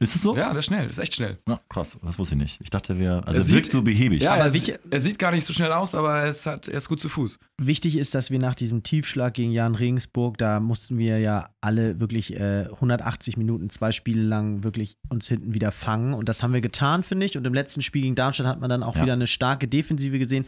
Ist 0.00 0.14
es 0.14 0.22
so? 0.22 0.36
Ja, 0.36 0.50
das 0.50 0.58
ist 0.58 0.66
schnell, 0.66 0.84
das 0.84 0.92
ist 0.92 0.98
echt 1.00 1.16
schnell. 1.16 1.38
Ja, 1.48 1.58
krass, 1.68 1.98
das 2.04 2.18
wusste 2.20 2.36
ich 2.36 2.40
nicht. 2.40 2.60
Ich 2.62 2.70
dachte, 2.70 3.00
wir. 3.00 3.14
Also 3.26 3.32
Er 3.32 3.34
er 3.34 3.40
sieht- 3.40 3.54
wirkt 3.56 3.72
so 3.72 3.82
behäbig. 3.82 4.22
Ja, 4.22 4.34
Aber 4.34 4.44
er, 4.44 4.52
sie- 4.52 4.74
er 4.90 5.00
sieht 5.00 5.18
gar 5.18 5.32
nicht 5.32 5.44
so 5.44 5.52
schnell 5.52 5.72
aus, 5.72 5.96
aber 5.96 6.20
er 6.20 6.28
ist, 6.28 6.46
halt, 6.46 6.68
er 6.68 6.76
ist 6.76 6.88
gut 6.88 7.00
zu 7.00 7.08
Fuß. 7.08 7.40
Wichtig 7.60 7.96
ist, 7.96 8.14
dass 8.14 8.30
wir 8.30 8.38
nach 8.38 8.54
diesem 8.54 8.84
Tiefschlag 8.84 9.34
gegen 9.34 9.50
Jan 9.50 9.74
Regensburg, 9.74 10.38
da 10.38 10.60
mussten 10.60 10.98
wir 10.98 11.18
ja 11.18 11.48
alle 11.60 11.98
wirklich 11.98 12.34
äh, 12.38 12.66
180 12.74 13.36
Minuten, 13.36 13.70
zwei 13.70 13.90
Spiele 13.90 14.22
lang 14.22 14.62
wirklich 14.62 14.98
uns 15.08 15.26
hinten 15.26 15.52
wieder 15.52 15.72
fangen. 15.72 16.14
Und 16.14 16.28
das 16.28 16.44
haben 16.44 16.52
wir 16.52 16.60
getan, 16.60 17.02
finde 17.02 17.26
ich. 17.26 17.36
Und 17.36 17.44
im 17.44 17.54
letzten 17.54 17.82
Spiel 17.82 18.02
gegen 18.02 18.14
Darmstadt 18.14 18.46
hat 18.46 18.60
man 18.60 18.70
dann 18.70 18.84
auch 18.84 18.94
Ja. 18.94 19.02
wieder 19.02 19.14
eine 19.14 19.26
starke 19.26 19.66
Defensive 19.66 20.16
gesehen. 20.20 20.46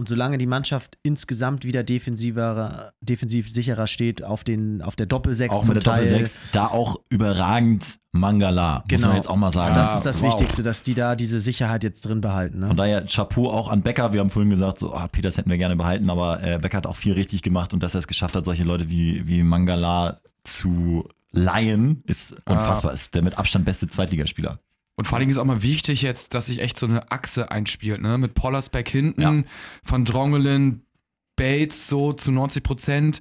Und 0.00 0.08
solange 0.08 0.38
die 0.38 0.46
Mannschaft 0.46 0.96
insgesamt 1.02 1.66
wieder 1.66 1.84
defensiver, 1.84 2.94
defensiv 3.02 3.52
sicherer 3.52 3.86
steht 3.86 4.24
auf, 4.24 4.44
den, 4.44 4.80
auf 4.80 4.96
der 4.96 5.04
Doppelsechs 5.04 5.54
auch 5.54 5.60
zum 5.62 5.74
mit 5.74 5.84
der 5.84 5.92
Teil. 5.92 6.08
Doppel-6, 6.08 6.36
da 6.52 6.68
auch 6.68 6.96
überragend 7.10 7.98
Mangala, 8.10 8.76
muss 8.78 8.84
Genau. 8.88 9.08
man 9.08 9.16
jetzt 9.16 9.28
auch 9.28 9.36
mal 9.36 9.52
sagen. 9.52 9.74
Das 9.74 9.96
ist 9.96 10.06
das 10.06 10.22
wow. 10.22 10.30
Wichtigste, 10.32 10.62
dass 10.62 10.82
die 10.82 10.94
da 10.94 11.16
diese 11.16 11.38
Sicherheit 11.38 11.84
jetzt 11.84 12.00
drin 12.00 12.22
behalten. 12.22 12.60
Ne? 12.60 12.68
Von 12.68 12.78
daher 12.78 13.04
Chapeau 13.04 13.50
auch 13.50 13.68
an 13.68 13.82
Becker. 13.82 14.14
Wir 14.14 14.20
haben 14.20 14.30
vorhin 14.30 14.48
gesagt, 14.48 14.78
so, 14.78 14.94
ah, 14.94 15.06
Peters 15.06 15.36
hätten 15.36 15.50
wir 15.50 15.58
gerne 15.58 15.76
behalten, 15.76 16.08
aber 16.08 16.42
äh, 16.42 16.58
Becker 16.58 16.78
hat 16.78 16.86
auch 16.86 16.96
viel 16.96 17.12
richtig 17.12 17.42
gemacht 17.42 17.74
und 17.74 17.82
dass 17.82 17.92
er 17.94 17.98
es 17.98 18.06
geschafft 18.06 18.34
hat, 18.34 18.46
solche 18.46 18.64
Leute 18.64 18.88
wie, 18.88 19.28
wie 19.28 19.42
Mangala 19.42 20.20
zu 20.44 21.06
leihen, 21.30 22.02
ist 22.06 22.32
unfassbar. 22.48 22.94
Ist 22.94 23.14
der 23.14 23.22
mit 23.22 23.36
Abstand 23.36 23.66
beste 23.66 23.86
Zweitligaspieler. 23.86 24.60
Und 25.00 25.06
vor 25.06 25.16
allen 25.16 25.20
Dingen 25.20 25.30
ist 25.30 25.38
auch 25.38 25.46
mal 25.46 25.62
wichtig 25.62 26.02
jetzt, 26.02 26.34
dass 26.34 26.44
sich 26.48 26.58
echt 26.60 26.78
so 26.78 26.84
eine 26.84 27.10
Achse 27.10 27.50
einspielt, 27.50 28.02
ne? 28.02 28.18
Mit 28.18 28.34
Pollersbeck 28.34 28.86
hinten, 28.86 29.22
Ja. 29.22 29.34
Van 29.82 30.04
Drongelen, 30.04 30.82
Bates 31.36 31.88
so 31.88 32.12
zu 32.12 32.30
90 32.30 32.62
Prozent 32.62 33.20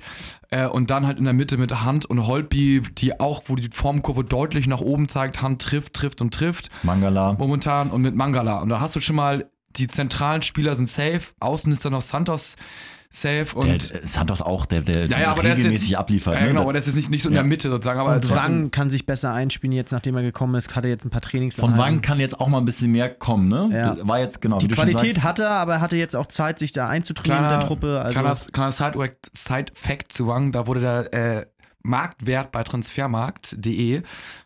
äh, 0.50 0.68
und 0.68 0.90
dann 0.90 1.08
halt 1.08 1.20
in 1.20 1.24
der 1.24 1.34
Mitte 1.34 1.56
mit 1.56 1.72
Hand 1.86 2.06
und 2.06 2.28
Holtby, 2.28 2.82
die 2.98 3.18
auch, 3.18 3.44
wo 3.46 3.56
die 3.56 3.70
Formkurve 3.72 4.26
deutlich 4.26 4.68
nach 4.68 4.82
oben 4.82 5.08
zeigt, 5.08 5.42
Hand 5.42 5.62
trifft, 5.62 5.94
trifft 5.94 6.20
und 6.20 6.34
trifft 6.34 6.70
Mangala. 6.84 7.38
momentan 7.40 7.90
und 7.92 8.02
mit 8.02 8.16
Mangala. 8.16 8.60
Und 8.60 8.68
da 8.68 8.82
hast 8.82 8.94
du 8.98 9.00
schon 9.00 9.16
mal 9.16 9.50
die 9.76 9.88
zentralen 9.88 10.42
Spieler 10.42 10.76
sind 10.76 10.90
safe. 10.90 11.22
Außen 11.40 11.72
ist 11.72 11.86
dann 11.86 11.92
noch 11.94 12.02
Santos 12.02 12.56
safe 13.12 13.48
und. 13.56 13.92
Der, 13.92 14.06
Santos 14.06 14.42
auch, 14.42 14.66
der, 14.68 14.82
der 14.82 15.08
Ja, 15.08 15.20
ja, 15.20 15.32
aber 15.32 15.42
der 15.42 15.54
ist 15.54 15.60
regelmäßig 15.60 15.90
jetzt- 15.90 16.00
abliefert. 16.00 16.36
ja, 16.36 16.42
ne? 16.42 16.48
genau, 16.48 16.60
Das- 16.60 16.66
aber 16.66 16.74
das 16.74 16.88
ist 16.88 16.96
nicht, 16.96 17.10
nicht 17.10 17.24
so 17.24 17.30
in 17.30 17.36
Ja. 17.36 17.42
der 17.42 17.50
Mitte 17.50 17.70
sozusagen, 17.70 18.00
aber 18.00 18.16
Und. 18.16 18.30
Wang 18.30 18.72
kann 18.72 18.90
sich 18.90 19.06
besser 19.06 19.34
einspielen 19.34 19.72
jetzt, 19.72 19.92
nachdem 19.92 20.16
er 20.16 20.22
gekommen 20.22 20.56
ist. 20.56 20.76
Hat 20.76 20.84
er 20.86 20.92
jetzt 20.92 21.06
ein 21.06 21.10
paar 21.10 21.22
Trainings 21.22 21.56
Von 21.56 21.78
Wang 21.78 22.02
kann 22.02 22.20
jetzt 22.20 22.40
auch 22.40 22.48
mal 22.48 22.60
ein 22.60 22.66
bisschen 22.66 22.92
mehr 22.92 23.10
kommen, 23.10 23.48
ne? 23.48 23.70
Ja. 23.74 24.08
War 24.08 24.20
jetzt, 24.20 24.42
genau. 24.42 24.60
Die 24.60 24.68
Qualität 24.68 25.16
sagst, 25.16 25.24
hat 25.28 25.40
er, 25.40 25.50
aber 25.52 25.76
er 25.76 25.82
hatte 25.82 25.98
jetzt 25.98 26.16
auch 26.16 26.28
Zeit, 26.28 26.60
sich 26.60 26.72
da 26.72 26.88
einzutrainieren 26.88 27.44
mit 27.44 27.52
der 27.52 27.60
Truppe. 27.68 28.00
Also 28.02 28.20
kleiner 28.20 28.36
kleiner 28.52 28.72
Side-Fact 28.72 29.36
Side 29.36 29.98
zu 30.10 30.28
Wang, 30.28 30.52
da 30.52 30.68
wurde 30.68 30.82
der 30.82 31.14
äh, 31.14 31.46
Marktwert 31.82 32.52
bei 32.52 32.62
transfermarkt.de 32.64 34.02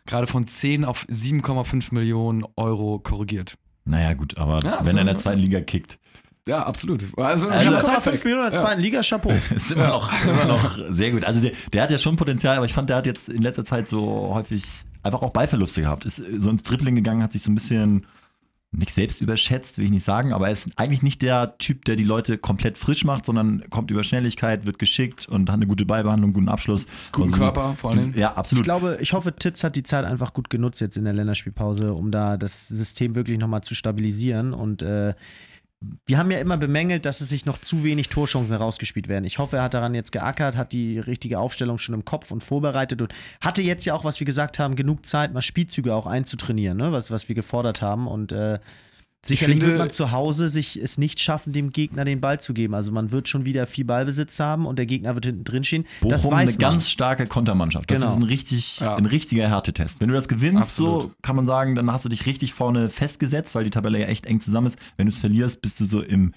gerade 0.06 0.26
von 0.26 0.46
10 0.46 0.84
auf 0.84 1.04
7,5 1.10 1.92
Millionen 1.92 2.44
Euro 2.56 2.98
korrigiert. 3.00 3.56
Naja, 3.84 4.14
gut, 4.14 4.38
aber 4.38 4.60
Ja, 4.64 4.78
wenn 4.80 4.86
so- 4.92 4.96
er 4.96 5.00
in 5.02 5.06
der 5.06 5.16
zweiten 5.18 5.40
Liga 5.40 5.60
kickt, 5.60 5.98
Ja, 6.46 6.62
absolut. 6.66 7.02
Also, 7.16 7.48
Also- 7.48 7.70
ja, 7.70 7.80
7,5 7.80 8.22
Millionen 8.24 8.46
in 8.46 8.52
der 8.52 8.60
zweiten 8.60 8.80
Liga, 8.82 9.00
Chapeau. 9.02 9.32
ist 9.54 9.70
immer 9.70 9.88
noch, 9.88 10.10
immer 10.26 10.44
noch 10.44 10.76
sehr 10.90 11.10
gut. 11.10 11.24
Also 11.24 11.40
der, 11.40 11.52
der 11.72 11.82
hat 11.82 11.90
ja 11.90 11.96
schon 11.96 12.16
Potenzial, 12.16 12.56
aber 12.58 12.66
ich 12.66 12.74
fand, 12.74 12.90
der 12.90 12.98
hat 12.98 13.06
jetzt 13.06 13.30
in 13.30 13.40
letzter 13.40 13.64
Zeit 13.64 13.88
so 13.88 14.30
häufig 14.34 14.62
einfach 15.02 15.22
auch 15.22 15.30
Ballverluste 15.30 15.80
gehabt. 15.80 16.04
Ist 16.04 16.16
so 16.38 16.50
ins 16.50 16.62
Dribbling 16.62 16.96
gegangen, 16.96 17.22
hat 17.22 17.32
sich 17.32 17.42
so 17.42 17.50
ein 17.50 17.54
bisschen 17.54 18.04
nicht 18.76 18.92
selbst 18.92 19.20
überschätzt, 19.20 19.78
will 19.78 19.84
ich 19.86 19.90
nicht 19.90 20.04
sagen, 20.04 20.32
aber 20.32 20.46
er 20.46 20.52
ist 20.52 20.68
eigentlich 20.76 21.02
nicht 21.02 21.22
der 21.22 21.56
Typ, 21.58 21.84
der 21.84 21.96
die 21.96 22.04
Leute 22.04 22.38
komplett 22.38 22.78
frisch 22.78 23.04
macht, 23.04 23.24
sondern 23.24 23.64
kommt 23.70 23.90
über 23.90 24.04
Schnelligkeit, 24.04 24.66
wird 24.66 24.78
geschickt 24.78 25.28
und 25.28 25.48
hat 25.48 25.56
eine 25.56 25.66
gute 25.66 25.86
Ballbehandlung, 25.86 26.32
guten 26.32 26.48
Abschluss. 26.48 26.86
Guten 27.12 27.28
Also, 27.28 27.40
Körper 27.40 27.74
vor 27.76 27.90
allen 27.90 28.00
Dingen. 28.00 28.14
Ja, 28.18 28.32
Ich 28.32 28.36
absolut. 28.38 28.64
glaube, 28.64 28.98
ich 29.00 29.12
hoffe, 29.12 29.34
Titz 29.36 29.64
hat 29.64 29.76
die 29.76 29.82
Zeit 29.82 30.04
einfach 30.04 30.32
gut 30.32 30.50
genutzt 30.50 30.80
jetzt 30.80 30.96
in 30.96 31.04
der 31.04 31.12
Länderspielpause, 31.14 31.92
um 31.94 32.10
da 32.10 32.36
das 32.36 32.68
System 32.68 33.14
wirklich 33.14 33.38
nochmal 33.38 33.62
zu 33.62 33.74
stabilisieren. 33.74 34.52
Und 34.54 34.82
äh, 34.82 35.14
wir 36.06 36.18
haben 36.18 36.30
ja 36.30 36.38
immer 36.38 36.56
bemängelt, 36.56 37.04
dass 37.04 37.20
es 37.20 37.28
sich 37.28 37.46
noch 37.46 37.58
zu 37.58 37.84
wenig 37.84 38.08
Torchancen 38.08 38.56
herausgespielt 38.56 39.08
werden. 39.08 39.24
Ich 39.24 39.38
hoffe, 39.38 39.56
er 39.56 39.64
hat 39.64 39.74
daran 39.74 39.94
jetzt 39.94 40.12
geackert, 40.12 40.56
hat 40.56 40.72
die 40.72 40.98
richtige 40.98 41.38
Aufstellung 41.38 41.78
schon 41.78 41.94
im 41.94 42.04
Kopf 42.04 42.30
und 42.30 42.42
vorbereitet 42.42 43.02
und 43.02 43.14
hatte 43.40 43.62
jetzt 43.62 43.84
ja 43.84 43.94
auch, 43.94 44.04
was 44.04 44.20
wir 44.20 44.24
gesagt 44.24 44.58
haben, 44.58 44.76
genug 44.76 45.06
Zeit, 45.06 45.32
mal 45.32 45.42
Spielzüge 45.42 45.94
auch 45.94 46.06
einzutrainieren, 46.06 46.78
ne? 46.78 46.92
was, 46.92 47.10
was 47.10 47.28
wir 47.28 47.34
gefordert 47.34 47.82
haben. 47.82 48.06
Und 48.06 48.32
äh, 48.32 48.58
sicherlich 49.26 49.54
finde- 49.58 49.66
wird 49.72 49.78
man 49.78 49.90
zu 49.90 50.12
Hause 50.12 50.48
sich 50.48 50.76
es 50.76 50.98
nicht 50.98 51.20
schaffen, 51.20 51.52
dem 51.52 51.70
Gegner 51.70 52.04
den 52.04 52.20
Ball 52.20 52.40
zu 52.40 52.54
geben. 52.54 52.74
Also 52.74 52.92
man 52.92 53.10
wird 53.12 53.28
schon 53.28 53.44
wieder 53.44 53.66
viel 53.66 53.84
Ballbesitz 53.84 54.38
haben 54.40 54.66
und 54.66 54.78
der 54.78 54.86
Gegner 54.86 55.14
wird 55.14 55.26
hinten 55.26 55.44
drin 55.44 55.64
stehen. 55.64 55.86
das 56.02 56.22
Bochum 56.22 56.36
weiß 56.38 56.48
eine 56.48 56.50
man. 56.52 56.58
ganz 56.58 56.88
starke 56.90 57.26
Kontermannschaft. 57.26 57.90
Das 57.90 58.00
Genau. 58.00 58.10
ist 58.12 58.16
ein 58.18 58.22
richtig, 58.24 58.80
Ja. 58.80 58.96
ein 58.96 59.06
richtiger 59.06 59.48
Härtetest. 59.48 60.00
Wenn 60.00 60.08
du 60.08 60.14
das 60.14 60.28
gewinnst, 60.28 60.76
so 60.76 60.86
Absolut. 60.94 61.22
kann 61.22 61.36
man 61.36 61.46
sagen, 61.46 61.74
dann 61.74 61.90
hast 61.92 62.04
du 62.04 62.08
dich 62.08 62.26
richtig 62.26 62.52
vorne 62.54 62.90
festgesetzt, 62.90 63.54
weil 63.54 63.64
die 63.64 63.70
Tabelle 63.70 64.00
ja 64.00 64.06
echt 64.06 64.26
eng 64.26 64.40
zusammen 64.40 64.66
ist. 64.68 64.78
Wenn 64.96 65.06
du 65.06 65.12
es 65.12 65.18
verlierst, 65.18 65.62
bist 65.62 65.80
du 65.80 65.84
so 65.84 66.00
im 66.02 66.32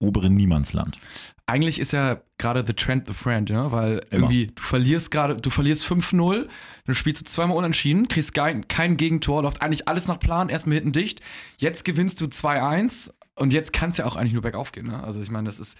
oberen 0.00 0.34
Niemandsland. 0.34 0.98
Eigentlich 1.46 1.78
ist 1.78 1.92
ja 1.92 2.20
gerade 2.38 2.64
The 2.66 2.72
Trend 2.74 3.06
the 3.06 3.12
Friend, 3.12 3.48
ja, 3.50 3.70
weil 3.72 3.92
Immer. 3.92 4.04
irgendwie 4.12 4.46
du 4.48 4.62
verlierst 4.62 5.10
gerade, 5.10 5.36
du 5.36 5.50
verlierst 5.50 5.84
5-0, 5.84 6.48
dann 6.86 6.94
spielst 6.94 7.20
du 7.20 7.30
zweimal 7.30 7.56
unentschieden, 7.56 8.08
kriegst 8.08 8.34
kein, 8.34 8.66
kein 8.68 8.96
Gegentor, 8.96 9.42
läuft 9.42 9.62
eigentlich 9.62 9.88
alles 9.88 10.08
nach 10.08 10.18
Plan, 10.18 10.48
erstmal 10.48 10.76
hinten 10.76 10.92
dicht. 10.92 11.20
Jetzt 11.58 11.84
gewinnst 11.84 12.20
du 12.20 12.26
2-1 12.26 13.10
und 13.34 13.52
jetzt 13.52 13.72
kann 13.72 13.90
es 13.90 13.96
ja 13.96 14.06
auch 14.06 14.16
eigentlich 14.16 14.32
nur 14.32 14.42
bergauf 14.42 14.70
gehen. 14.72 14.86
Ne? 14.86 15.02
Also 15.02 15.20
ich 15.20 15.30
meine, 15.30 15.46
das 15.46 15.58
ist 15.58 15.76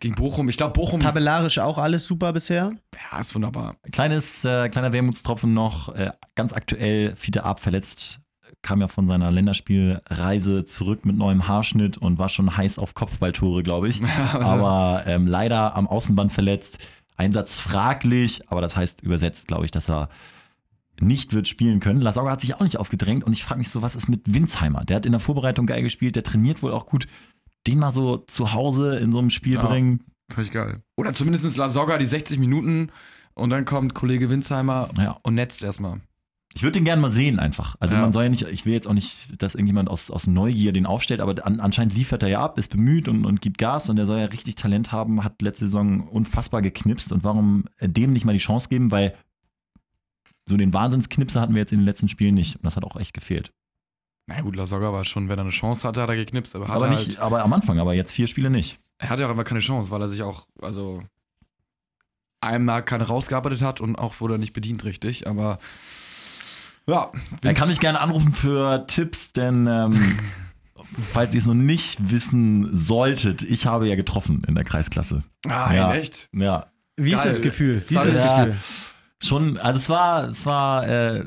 gegen 0.00 0.14
Bochum. 0.14 0.48
Ich 0.48 0.56
glaube, 0.56 0.72
Bochum 0.72 1.00
Tabellarisch 1.00 1.58
auch 1.58 1.78
alles 1.78 2.06
super 2.06 2.32
bisher. 2.32 2.70
ja, 3.10 3.18
ist 3.18 3.34
wunderbar. 3.34 3.76
Kleines, 3.92 4.44
äh, 4.44 4.68
kleiner 4.68 4.92
Wermutstropfen 4.92 5.52
noch, 5.52 5.94
äh, 5.94 6.10
ganz 6.34 6.52
aktuell, 6.52 7.16
Fiete 7.16 7.44
Ab 7.44 7.60
verletzt, 7.60 8.20
kam 8.62 8.80
ja 8.80 8.88
von 8.88 9.06
seiner 9.08 9.30
Länderspielreise 9.30 10.64
zurück 10.64 11.04
mit 11.04 11.16
neuem 11.16 11.48
Haarschnitt 11.48 11.96
und 11.98 12.18
war 12.18 12.28
schon 12.28 12.56
heiß 12.56 12.78
auf 12.78 12.94
Kopfballtore, 12.94 13.62
glaube 13.62 13.88
ich. 13.88 14.02
aber 14.32 15.04
ähm, 15.06 15.26
leider 15.26 15.76
am 15.76 15.86
Außenband 15.86 16.32
verletzt. 16.32 16.78
Einsatz 17.16 17.56
fraglich, 17.56 18.42
aber 18.50 18.60
das 18.60 18.76
heißt 18.76 19.02
übersetzt, 19.02 19.48
glaube 19.48 19.64
ich, 19.64 19.70
dass 19.70 19.88
er 19.90 20.08
nicht 21.00 21.32
wird 21.32 21.48
spielen 21.48 21.80
können. 21.80 22.00
Lasauga 22.00 22.30
hat 22.30 22.40
sich 22.40 22.54
auch 22.54 22.60
nicht 22.60 22.76
aufgedrängt 22.76 23.24
und 23.24 23.32
ich 23.32 23.44
frage 23.44 23.58
mich 23.58 23.70
so, 23.70 23.82
was 23.82 23.96
ist 23.96 24.08
mit 24.08 24.32
Winsheimer? 24.32 24.84
Der 24.84 24.96
hat 24.96 25.06
in 25.06 25.12
der 25.12 25.20
Vorbereitung 25.20 25.66
geil 25.66 25.82
gespielt, 25.82 26.16
der 26.16 26.24
trainiert 26.24 26.62
wohl 26.62 26.72
auch 26.72 26.86
gut. 26.86 27.06
Den 27.66 27.78
mal 27.78 27.92
so 27.92 28.18
zu 28.18 28.52
Hause 28.52 28.96
in 28.98 29.12
so 29.12 29.18
einem 29.18 29.30
Spiel 29.30 29.54
Ja. 29.54 29.66
bringen. 29.66 30.04
Völlig 30.30 30.50
geil. 30.50 30.82
Oder 30.96 31.12
zumindest 31.12 31.56
La 31.56 31.68
Soga 31.68 31.98
die 31.98 32.04
60 32.04 32.38
Minuten 32.38 32.90
und 33.34 33.50
dann 33.50 33.64
kommt 33.64 33.94
Kollege 33.94 34.28
Winsheimer 34.30 34.88
Ja. 34.98 35.18
und 35.22 35.34
netzt 35.34 35.62
erstmal. 35.62 36.00
Ich 36.54 36.62
würde 36.62 36.72
den 36.72 36.84
gerne 36.84 37.00
mal 37.02 37.10
sehen 37.10 37.38
einfach. 37.38 37.76
Also 37.78 37.96
Ja. 37.96 38.02
man 38.02 38.12
soll 38.12 38.24
ja 38.24 38.28
nicht, 38.30 38.42
ich 38.42 38.64
will 38.64 38.72
jetzt 38.72 38.86
auch 38.88 38.94
nicht, 38.94 39.40
dass 39.40 39.54
irgendjemand 39.54 39.88
aus, 39.88 40.10
aus 40.10 40.26
Neugier 40.26 40.72
den 40.72 40.86
aufstellt, 40.86 41.20
aber 41.20 41.46
an, 41.46 41.60
anscheinend 41.60 41.94
liefert 41.94 42.22
er 42.22 42.30
ja 42.30 42.40
ab, 42.42 42.58
ist 42.58 42.70
bemüht 42.70 43.06
und, 43.06 43.24
und 43.26 43.42
gibt 43.42 43.58
Gas 43.58 43.88
und 43.90 43.96
der 43.96 44.06
soll 44.06 44.18
ja 44.18 44.24
richtig 44.26 44.54
Talent 44.54 44.90
haben, 44.90 45.22
hat 45.24 45.42
letzte 45.42 45.66
Saison 45.66 46.08
unfassbar 46.08 46.62
geknipst 46.62 47.12
und 47.12 47.22
warum 47.22 47.66
dem 47.80 48.12
nicht 48.12 48.24
mal 48.24 48.32
die 48.32 48.38
Chance 48.38 48.68
geben, 48.70 48.90
weil 48.90 49.14
so 50.48 50.56
den 50.56 50.72
Wahnsinnsknipser 50.72 51.40
hatten 51.40 51.54
wir 51.54 51.60
jetzt 51.60 51.72
in 51.72 51.80
den 51.80 51.84
letzten 51.84 52.08
Spielen 52.08 52.34
nicht 52.34 52.56
und 52.56 52.64
das 52.64 52.76
hat 52.76 52.84
auch 52.84 52.96
echt 52.96 53.12
gefehlt. 53.12 53.52
Na 54.26 54.40
gut, 54.40 54.56
La 54.56 54.64
Soga 54.66 54.92
war 54.92 55.04
schon, 55.04 55.28
wenn 55.28 55.38
er 55.38 55.42
eine 55.42 55.50
Chance 55.50 55.86
hatte, 55.86 56.02
hat 56.02 56.08
er 56.08 56.16
geknipst, 56.16 56.56
aber, 56.56 56.68
aber 56.70 56.86
er 56.86 56.90
nicht, 56.92 57.08
halt, 57.08 57.18
aber 57.20 57.42
am 57.42 57.52
Anfang, 57.52 57.78
aber 57.78 57.94
jetzt 57.94 58.12
vier 58.12 58.26
Spiele 58.26 58.48
nicht. 58.50 58.78
er 58.98 59.10
hatte 59.10 59.26
auch 59.26 59.30
einfach 59.30 59.44
keine 59.44 59.60
Chance, 59.60 59.90
weil 59.90 60.00
er 60.00 60.08
sich 60.08 60.22
auch, 60.22 60.46
also 60.60 61.02
einmal 62.40 62.82
keine 62.84 63.04
rausgearbeitet 63.04 63.62
hat 63.62 63.80
und 63.80 63.96
auch 63.96 64.20
wurde 64.20 64.34
er 64.34 64.38
nicht 64.38 64.52
bedient 64.52 64.84
richtig, 64.84 65.26
aber 65.26 65.58
ja. 66.88 67.12
Er 67.42 67.54
kann 67.54 67.68
mich 67.68 67.80
gerne 67.80 68.00
anrufen 68.00 68.32
für 68.32 68.86
Tipps, 68.86 69.32
denn 69.32 69.66
ähm, 69.66 70.16
falls 71.12 71.34
ihr 71.34 71.40
es 71.40 71.46
noch 71.46 71.54
nicht 71.54 72.10
wissen 72.10 72.76
solltet, 72.76 73.42
ich 73.42 73.66
habe 73.66 73.86
ja 73.88 73.94
getroffen 73.96 74.42
in 74.48 74.54
der 74.54 74.64
Kreisklasse. 74.64 75.22
Ah, 75.46 75.72
Ja. 75.74 75.94
echt? 75.94 76.28
Ja, 76.32 76.66
Wie 76.96 77.12
ist 77.12 77.22
Geil. 77.22 77.28
das 77.32 77.42
Gefühl? 77.42 77.74
Wie 77.74 77.76
ist 77.76 77.94
das 77.94 78.16
ja. 78.18 78.44
Gefühl? 78.44 78.56
Schon, 79.20 79.58
also 79.58 79.78
es 79.80 79.88
war, 79.88 80.28
es 80.28 80.46
war 80.46 80.86
äh, 80.88 81.24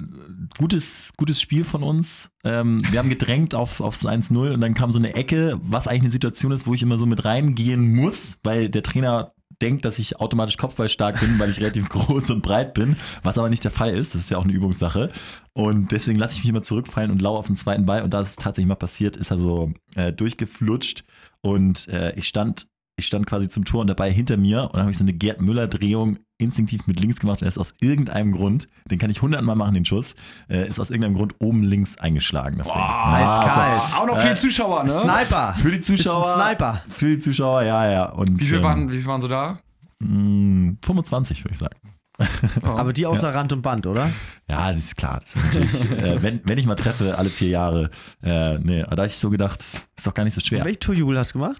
gutes, 0.58 1.14
gutes 1.18 1.42
Spiel 1.42 1.66
von 1.66 1.84
uns. 1.84 2.30
Ähm, 2.46 2.82
wir 2.90 3.00
haben 3.00 3.10
gedrängt 3.10 3.54
auf, 3.54 3.82
aufs 3.82 4.06
1-0 4.06 4.54
und 4.54 4.62
dann 4.62 4.74
kam 4.74 4.94
so 4.94 4.98
eine 5.00 5.14
Ecke, 5.16 5.60
was 5.62 5.90
eigentlich 5.90 6.04
eine 6.04 6.12
Situation 6.12 6.54
ist, 6.54 6.66
wo 6.68 6.74
ich 6.74 6.82
immer 6.84 6.98
so 6.98 7.06
mit 7.06 7.26
reingehen 7.26 7.94
muss, 7.94 8.40
weil 8.44 8.70
der 8.70 8.82
Trainer 8.84 9.34
denkt, 9.62 9.86
dass 9.86 10.00
ich 10.00 10.20
automatisch 10.20 10.58
kopfballstark 10.58 11.20
bin, 11.20 11.40
weil 11.40 11.50
ich 11.50 11.60
relativ 11.60 11.90
groß 11.90 12.32
und 12.32 12.42
breit 12.42 12.74
bin, 12.74 12.96
was 13.24 13.38
aber 13.38 13.50
nicht 13.50 13.64
der 13.64 13.72
Fall 13.72 13.94
ist. 13.94 14.16
Das 14.16 14.22
ist 14.22 14.30
ja 14.30 14.38
auch 14.38 14.44
eine 14.44 14.54
Übungssache. 14.54 15.10
Und 15.54 15.92
deswegen 15.92 16.20
lasse 16.20 16.36
ich 16.36 16.44
mich 16.44 16.50
immer 16.50 16.64
zurückfallen 16.64 17.12
und 17.12 17.22
lau 17.22 17.38
auf 17.38 17.48
den 17.48 17.56
zweiten 17.56 17.86
Ball. 17.86 18.02
Und 18.02 18.14
da 18.14 18.22
ist 18.22 18.40
tatsächlich 18.40 18.68
mal 18.68 18.76
passiert, 18.76 19.18
ist 19.18 19.32
er 19.32 19.38
so 19.38 19.74
äh, 19.96 20.12
durchgeflutscht 20.14 21.04
und 21.42 21.88
äh, 21.88 22.14
ich 22.16 22.28
stand 22.28 22.68
ich 22.98 23.08
stand 23.08 23.26
quasi 23.26 23.50
zum 23.50 23.66
Tor 23.66 23.82
und 23.82 23.88
dabei 23.88 24.12
hinter 24.12 24.38
mir 24.38 24.70
und 24.72 24.80
habe 24.80 24.92
ich 24.92 24.98
so 24.98 25.04
eine 25.04 25.14
Gerd 25.14 25.42
Müller-Drehung 25.42 26.20
instinktiv 26.42 26.88
mit 26.88 27.00
links 27.00 27.20
gemacht 27.20 27.42
und 27.42 27.46
er 27.46 27.50
ist 27.50 27.58
aus 27.58 27.74
irgendeinem 27.80 28.32
Grund, 28.32 28.68
den 28.90 29.00
kann 29.00 29.10
ich 29.10 29.22
hundertmal 29.22 29.56
machen, 29.56 29.74
den 29.74 29.86
Schuss, 29.86 30.16
äh, 30.50 30.68
ist 30.68 30.80
aus 30.80 30.90
irgendeinem 30.90 31.16
Grund 31.16 31.36
oben 31.40 31.64
links 31.64 31.98
eingeschlagen, 31.98 32.58
das 32.58 32.68
Ding. 32.68 32.76
eiskalt. 32.76 33.96
Auch 33.98 34.08
noch 34.08 34.18
viel 34.20 34.36
Zuschauer, 34.36 34.84
ne? 34.84 34.90
Sniper. 34.90 35.56
Für 35.60 35.72
die 35.72 35.80
Zuschauer. 35.80 36.26
Ist 36.26 36.36
ein 36.36 36.48
Sniper. 36.48 36.84
Für 36.90 37.08
die 37.08 37.20
Zuschauer, 37.20 37.64
ja, 37.64 37.92
ja. 37.92 38.06
Und, 38.10 38.40
Wie 38.40 38.46
viel, 38.46 38.58
ähm, 38.58 38.64
waren, 38.64 38.90
wie 38.92 38.98
viel 38.98 39.06
waren 39.08 39.22
so 39.22 39.28
da? 39.28 39.60
mh, 40.00 40.76
25, 40.84 41.44
würde 41.44 41.54
ich 41.54 41.60
sagen. 41.60 41.76
Oh. 42.64 42.68
Aber 42.68 42.94
die 42.94 43.08
außer 43.08 43.34
Rand 43.34 43.52
und 43.54 43.62
Band, 43.64 43.88
oder? 43.88 44.12
Ja, 44.48 44.72
das 44.72 44.82
ist 44.82 44.96
klar. 44.96 45.22
Das 45.22 45.36
ist 45.36 45.44
natürlich, 45.44 45.92
äh, 46.04 46.22
wenn, 46.22 46.42
wenn 46.44 46.58
ich 46.60 46.68
mal 46.68 46.76
treffe, 46.76 47.18
alle 47.18 47.30
vier 47.30 47.50
Jahre, 47.50 47.90
äh, 48.22 48.60
nee, 48.60 48.84
da 48.84 48.92
hab 48.98 49.06
ich 49.08 49.16
so 49.16 49.32
gedacht, 49.32 49.60
ist 49.60 49.84
doch 50.06 50.14
gar 50.14 50.24
nicht 50.24 50.36
so 50.36 50.42
schwer. 50.42 50.64
Welche 50.64 50.80
Torjubel 50.80 51.18
hast 51.18 51.34
du 51.34 51.40
gemacht? 51.40 51.60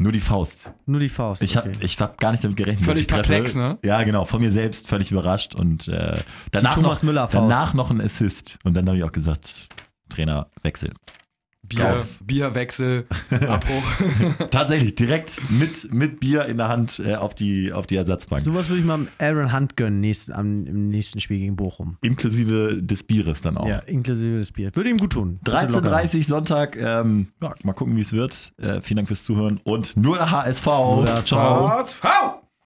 Nur 0.00 0.12
die 0.12 0.20
Faust. 0.20 0.70
Nur 0.86 1.00
die 1.00 1.08
Faust. 1.08 1.42
Ich 1.42 1.56
habe 1.56 1.70
okay. 1.70 1.78
ich 1.82 2.00
hab 2.00 2.18
gar 2.18 2.30
nicht 2.30 2.44
damit 2.44 2.56
gerechnet, 2.56 2.84
Völlig 2.84 3.08
dass 3.08 3.18
ich 3.18 3.26
treffe. 3.26 3.42
perplex, 3.42 3.56
ne? 3.56 3.78
Ja, 3.84 4.02
genau, 4.04 4.24
von 4.26 4.40
mir 4.40 4.52
selbst 4.52 4.86
völlig 4.86 5.10
überrascht 5.10 5.56
und 5.56 5.88
äh, 5.88 6.18
danach, 6.52 6.74
Thomas 6.76 7.02
noch, 7.02 7.30
danach 7.30 7.74
noch 7.74 7.90
ein 7.90 8.00
Assist 8.00 8.60
und 8.62 8.74
dann 8.74 8.86
habe 8.86 8.96
ich 8.96 9.02
auch 9.02 9.10
gesagt, 9.10 9.68
Trainer, 10.08 10.46
Wechsel. 10.62 10.92
Bier, 11.68 11.84
Raus. 11.84 12.20
Bierwechsel, 12.24 13.06
Abbruch. 13.30 13.84
Tatsächlich, 14.50 14.94
direkt 14.94 15.50
mit, 15.50 15.92
mit 15.92 16.20
Bier 16.20 16.46
in 16.46 16.56
der 16.56 16.68
Hand 16.68 17.00
äh, 17.04 17.14
auf, 17.14 17.34
die, 17.34 17.72
auf 17.72 17.86
die 17.86 17.96
Ersatzbank. 17.96 18.42
Sowas 18.42 18.68
würde 18.68 18.80
ich 18.80 18.86
mal 18.86 19.06
Aaron 19.18 19.52
Hunt 19.52 19.76
gönnen 19.76 20.00
nächsten, 20.00 20.32
am, 20.32 20.66
im 20.66 20.88
nächsten 20.88 21.20
Spiel 21.20 21.38
gegen 21.38 21.56
Bochum. 21.56 21.98
Inklusive 22.00 22.82
des 22.82 23.02
Bieres 23.02 23.40
dann 23.40 23.58
auch. 23.58 23.68
Ja, 23.68 23.78
inklusive 23.80 24.38
des 24.38 24.52
Bier. 24.52 24.70
Würde 24.74 24.90
ihm 24.90 24.98
gut 24.98 25.12
tun. 25.12 25.38
Bisschen 25.42 25.70
locker. 25.70 25.94
13.30 25.94 26.26
Sonntag. 26.26 26.76
Ähm, 26.80 27.28
ja, 27.42 27.54
mal 27.62 27.72
gucken, 27.72 27.96
wie 27.96 28.02
es 28.02 28.12
wird. 28.12 28.52
Äh, 28.58 28.80
vielen 28.80 28.96
Dank 28.96 29.08
fürs 29.08 29.24
Zuhören 29.24 29.60
und 29.64 29.96
nur 29.96 30.16
der 30.16 30.30
HSV. 30.30 30.66
Nur 30.66 31.04
der 31.04 31.16
HSV. 31.16 32.02
Hau! 32.02 32.37